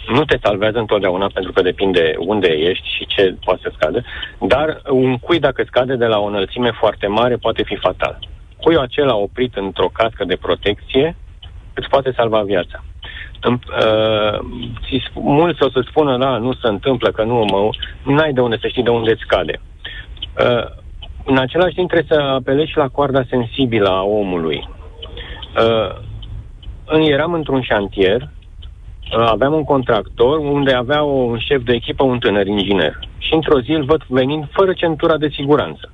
nu 0.07 0.25
te 0.25 0.37
salvează 0.41 0.77
întotdeauna 0.77 1.27
pentru 1.33 1.51
că 1.51 1.61
depinde 1.61 2.15
unde 2.17 2.47
ești 2.47 2.87
și 2.95 3.05
ce 3.05 3.35
poate 3.43 3.61
să 3.63 3.71
scade, 3.73 4.03
dar 4.39 4.81
un 4.89 5.17
cui 5.17 5.39
dacă 5.39 5.63
scade 5.65 5.95
de 5.95 6.05
la 6.05 6.19
o 6.19 6.25
înălțime 6.25 6.71
foarte 6.71 7.07
mare 7.07 7.35
poate 7.35 7.63
fi 7.63 7.75
fatal. 7.75 8.19
Cuiul 8.61 8.81
acela 8.81 9.15
oprit 9.15 9.55
într-o 9.55 9.89
cască 9.93 10.23
de 10.25 10.35
protecție 10.35 11.15
îți 11.73 11.89
poate 11.89 12.13
salva 12.15 12.41
viața. 12.41 12.83
Uh, 13.45 14.39
mulți 15.13 15.63
o 15.63 15.69
să 15.69 15.85
spună, 15.89 16.17
da, 16.17 16.37
nu 16.37 16.53
se 16.53 16.67
întâmplă, 16.67 17.11
că 17.11 17.23
nu 17.23 17.45
mă... 17.49 17.69
N-ai 18.13 18.33
de 18.33 18.41
unde 18.41 18.57
să 18.61 18.67
știi 18.67 18.83
de 18.83 18.89
unde 18.89 19.11
îți 19.11 19.21
scade. 19.21 19.61
Uh, 20.39 20.65
în 21.25 21.37
același 21.37 21.75
timp 21.75 21.89
trebuie 21.89 22.17
să 22.17 22.23
apelezi 22.23 22.71
și 22.71 22.77
la 22.77 22.87
coarda 22.87 23.23
sensibilă 23.29 23.89
a 23.89 24.01
omului. 24.03 24.69
Uh, 25.57 27.07
eram 27.09 27.33
într-un 27.33 27.61
șantier, 27.61 28.21
uh, 28.21 29.25
aveam 29.25 29.53
un 29.53 29.63
contractor 29.63 30.37
unde 30.37 30.73
avea 30.73 31.03
un 31.03 31.37
șef 31.39 31.63
de 31.63 31.73
echipă, 31.73 32.03
un 32.03 32.19
tânăr 32.19 32.47
inginer. 32.47 32.99
Și 33.17 33.33
într-o 33.33 33.61
zi 33.61 33.71
îl 33.71 33.83
văd 33.83 34.03
venind 34.07 34.47
fără 34.51 34.73
centura 34.73 35.17
de 35.17 35.29
siguranță. 35.29 35.91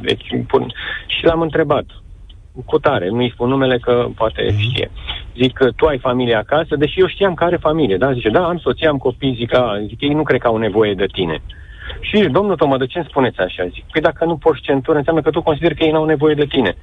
Deci, 0.00 0.26
pun... 0.46 0.72
și 1.06 1.24
l-am 1.24 1.40
întrebat, 1.40 1.84
cu 2.64 2.78
tare, 2.78 3.08
nu-i 3.08 3.30
spun 3.30 3.48
numele 3.48 3.78
că 3.78 4.06
poate 4.16 4.42
mm-hmm. 4.42 4.58
știe. 4.58 4.90
Zic 5.36 5.52
că 5.52 5.70
tu 5.76 5.86
ai 5.86 5.98
familie 5.98 6.34
acasă, 6.34 6.76
deși 6.76 7.00
eu 7.00 7.06
știam 7.06 7.34
că 7.34 7.44
are 7.44 7.56
familie, 7.56 7.96
da? 7.96 8.12
Zice, 8.12 8.28
da, 8.28 8.46
am 8.46 8.58
soție, 8.58 8.88
am 8.88 8.96
copii, 8.96 9.34
zic, 9.38 9.54
a, 9.54 9.80
zic, 9.86 10.00
ei 10.00 10.14
nu 10.14 10.22
cred 10.22 10.40
că 10.40 10.46
au 10.46 10.56
nevoie 10.56 10.94
de 10.94 11.06
tine. 11.12 11.42
Și, 12.00 12.18
domnul 12.18 12.56
Toma, 12.56 12.78
de 12.78 12.86
ce 12.86 12.98
îmi 12.98 13.06
spuneți 13.10 13.40
așa? 13.40 13.66
Zic, 13.66 13.84
păi 13.92 14.00
dacă 14.00 14.24
nu 14.24 14.36
porți 14.36 14.62
centură, 14.62 14.98
înseamnă 14.98 15.22
că 15.22 15.30
tu 15.30 15.42
consideri 15.42 15.74
că 15.74 15.84
ei 15.84 15.90
n-au 15.90 16.04
nevoie 16.04 16.34
de 16.34 16.44
tine. 16.44 16.76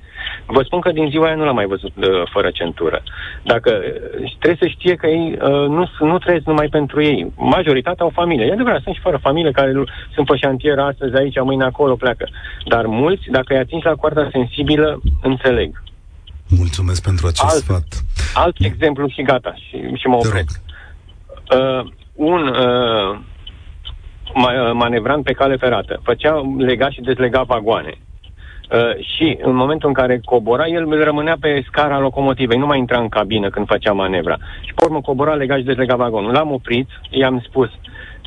Vă 0.45 0.61
spun 0.63 0.79
că 0.79 0.91
din 0.91 1.09
ziua 1.09 1.25
aia 1.25 1.35
nu 1.35 1.45
l-am 1.45 1.55
mai 1.55 1.65
văzut 1.65 1.91
uh, 1.95 2.23
fără 2.31 2.49
centură. 2.53 3.03
Dacă 3.43 3.71
uh, 3.71 4.33
trebuie 4.39 4.61
să 4.61 4.67
știe 4.67 4.95
că 4.95 5.07
ei 5.07 5.37
uh, 5.41 5.67
nu, 5.67 5.89
nu 5.99 6.17
trăiesc 6.17 6.45
numai 6.45 6.67
pentru 6.67 7.01
ei. 7.01 7.33
Majoritatea 7.37 8.03
au 8.05 8.11
familie. 8.13 8.45
E 8.45 8.51
adevărat, 8.51 8.81
sunt 8.81 8.95
și 8.95 9.01
fără 9.01 9.17
familie 9.17 9.51
care 9.51 9.71
sunt 10.13 10.27
pe 10.27 10.35
șantier 10.35 10.79
astăzi, 10.79 11.15
aici, 11.15 11.41
mâine 11.41 11.63
acolo, 11.63 11.95
pleacă. 11.95 12.27
Dar 12.65 12.85
mulți, 12.85 13.29
dacă 13.29 13.53
îi 13.53 13.59
atingi 13.59 13.85
la 13.85 13.95
coarda 13.95 14.29
sensibilă, 14.31 15.01
înțeleg. 15.21 15.81
Mulțumesc 16.57 17.03
pentru 17.03 17.27
acest 17.27 17.53
alt, 17.53 17.63
sfat. 17.63 18.03
Alt 18.33 18.55
exemplu 18.59 19.07
și 19.07 19.21
gata, 19.21 19.53
și, 19.53 19.77
și 19.95 20.07
mă 20.07 20.15
opresc. 20.15 20.61
Uh, 21.55 21.91
un 22.15 22.47
uh, 22.47 23.19
Uh, 24.35 24.71
manevrant 24.73 25.23
pe 25.23 25.33
cale 25.33 25.55
ferată. 25.55 25.99
Făcea, 26.03 26.41
lega 26.57 26.89
și 26.89 27.01
dezlega 27.01 27.41
vagoane. 27.41 27.93
Uh, 28.71 29.05
și 29.15 29.37
în 29.41 29.55
momentul 29.55 29.87
în 29.87 29.93
care 29.93 30.21
cobora, 30.25 30.67
el 30.67 31.03
rămânea 31.03 31.37
pe 31.39 31.63
scara 31.67 31.99
locomotivei, 31.99 32.57
nu 32.57 32.65
mai 32.65 32.77
intra 32.77 32.99
în 32.99 33.09
cabină 33.09 33.49
când 33.49 33.67
făcea 33.67 33.91
manevra. 33.91 34.37
Și 34.65 34.73
pe 34.73 34.85
urmă 34.85 35.01
cobora, 35.01 35.33
lega 35.33 35.57
și 35.57 35.63
dezlega 35.63 35.95
vagonul. 35.95 36.31
L-am 36.31 36.51
oprit, 36.51 36.87
i-am 37.09 37.43
spus, 37.47 37.69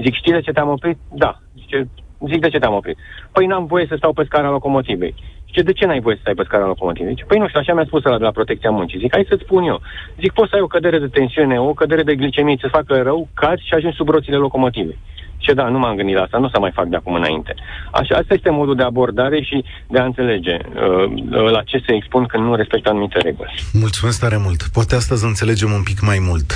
zic, 0.02 0.14
știi 0.14 0.32
de 0.32 0.40
ce 0.40 0.52
te-am 0.52 0.68
oprit? 0.68 0.98
Da. 1.12 1.40
Zice, 1.58 1.88
zic, 2.28 2.40
de 2.40 2.48
ce 2.48 2.58
te-am 2.58 2.74
oprit? 2.74 2.96
Păi 3.32 3.46
n-am 3.46 3.66
voie 3.66 3.86
să 3.88 3.94
stau 3.96 4.12
pe 4.12 4.24
scara 4.24 4.50
locomotivei. 4.50 5.14
Zice, 5.54 5.66
de 5.72 5.78
ce 5.78 5.86
n-ai 5.86 6.00
voie 6.00 6.14
să 6.14 6.20
stai 6.24 6.34
pe 6.34 6.44
scara 6.46 6.66
locomotivei? 6.66 7.12
Zice, 7.12 7.24
păi 7.24 7.38
nu 7.38 7.48
știu, 7.48 7.60
așa 7.60 7.74
mi-a 7.74 7.84
spus 7.90 8.04
ăla 8.04 8.18
de 8.18 8.24
la 8.24 8.38
protecția 8.38 8.70
muncii. 8.70 8.98
Zic, 8.98 9.10
hai 9.12 9.26
să-ți 9.28 9.42
spun 9.46 9.62
eu. 9.62 9.80
Zic, 10.20 10.32
poți 10.32 10.50
să 10.50 10.54
ai 10.56 10.66
o 10.66 10.72
cădere 10.74 10.98
de 10.98 11.06
tensiune, 11.06 11.60
o 11.60 11.72
cădere 11.80 12.02
de 12.02 12.14
glicemie, 12.14 12.56
să 12.60 12.76
facă 12.78 13.02
rău, 13.02 13.28
cazi 13.34 13.66
și 13.66 13.74
ajungi 13.74 13.96
sub 13.96 14.08
roțile 14.08 14.36
locomotivei. 14.36 14.98
Ce 15.38 15.52
da, 15.52 15.68
nu 15.68 15.78
m-am 15.78 15.96
gândit 15.96 16.14
la 16.16 16.22
asta, 16.22 16.38
nu 16.38 16.44
o 16.44 16.48
să 16.48 16.58
mai 16.58 16.70
fac 16.74 16.86
de 16.86 16.96
acum 16.96 17.14
înainte. 17.14 17.54
Așa, 17.92 18.14
asta 18.16 18.34
este 18.34 18.50
modul 18.50 18.76
de 18.76 18.82
abordare 18.82 19.42
și 19.42 19.64
de 19.88 19.98
a 19.98 20.04
înțelege 20.04 20.56
uh, 20.56 21.04
uh, 21.30 21.50
la 21.50 21.62
ce 21.62 21.82
se 21.86 21.94
expun 21.94 22.24
când 22.24 22.44
nu 22.44 22.54
respectă 22.54 22.88
anumite 22.90 23.18
reguli. 23.18 23.54
Mulțumesc 23.72 24.20
tare 24.20 24.36
mult. 24.36 24.62
Poate 24.72 24.94
astăzi 24.94 25.24
înțelegem 25.24 25.70
un 25.70 25.82
pic 25.82 26.00
mai 26.00 26.18
mult 26.20 26.50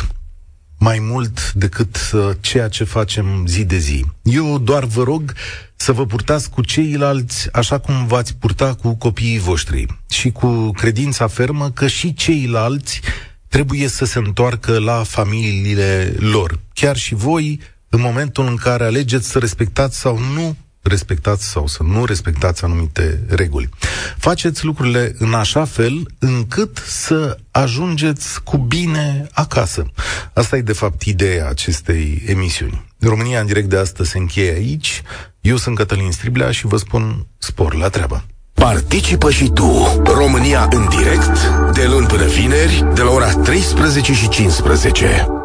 mai 0.78 0.98
mult 1.00 1.52
decât 1.52 1.96
uh, 2.12 2.20
ceea 2.40 2.68
ce 2.68 2.84
facem 2.84 3.44
zi 3.46 3.64
de 3.64 3.76
zi. 3.76 4.04
Eu 4.22 4.58
doar 4.58 4.84
vă 4.84 5.02
rog 5.02 5.32
să 5.80 5.92
vă 5.92 6.06
purtați 6.06 6.50
cu 6.50 6.62
ceilalți 6.62 7.48
așa 7.52 7.78
cum 7.78 8.06
v-ați 8.06 8.34
purta 8.34 8.74
cu 8.74 8.94
copiii 8.94 9.38
voștri 9.38 9.86
și 10.10 10.30
cu 10.30 10.70
credința 10.70 11.26
fermă 11.26 11.70
că 11.70 11.86
și 11.86 12.14
ceilalți 12.14 13.00
trebuie 13.48 13.88
să 13.88 14.04
se 14.04 14.18
întoarcă 14.18 14.78
la 14.78 15.02
familiile 15.02 16.14
lor. 16.18 16.58
Chiar 16.72 16.96
și 16.96 17.14
voi 17.14 17.60
în 17.88 18.00
momentul 18.00 18.46
în 18.46 18.56
care 18.56 18.84
alegeți 18.84 19.28
să 19.28 19.38
respectați 19.38 19.98
sau 19.98 20.18
nu 20.18 20.56
respectați 20.82 21.48
sau 21.48 21.66
să 21.66 21.82
nu 21.82 22.04
respectați 22.04 22.64
anumite 22.64 23.22
reguli. 23.28 23.68
Faceți 24.16 24.64
lucrurile 24.64 25.14
în 25.18 25.34
așa 25.34 25.64
fel 25.64 26.06
încât 26.18 26.82
să 26.86 27.38
ajungeți 27.50 28.42
cu 28.42 28.56
bine 28.56 29.28
acasă. 29.32 29.86
Asta 30.32 30.56
e 30.56 30.60
de 30.60 30.72
fapt 30.72 31.02
ideea 31.02 31.48
acestei 31.48 32.22
emisiuni. 32.26 32.86
România 32.98 33.40
în 33.40 33.46
direct 33.46 33.68
de 33.68 33.76
astăzi 33.76 34.10
se 34.10 34.18
încheie 34.18 34.52
aici. 34.52 35.02
Eu 35.40 35.56
sunt 35.56 35.76
Cătălin 35.76 36.10
Striblea 36.10 36.50
și 36.50 36.66
vă 36.66 36.76
spun 36.76 37.26
spor 37.38 37.74
la 37.74 37.88
treabă. 37.88 38.24
Participă 38.54 39.30
și 39.30 39.50
tu, 39.54 40.02
România 40.04 40.68
în 40.70 40.88
direct, 40.88 41.38
de 41.72 41.86
luni 41.86 42.06
până 42.06 42.24
vineri, 42.24 42.84
de 42.94 43.02
la 43.02 43.10
ora 43.10 43.32
13 43.32 44.12
și 44.12 44.28
15. 44.28 45.37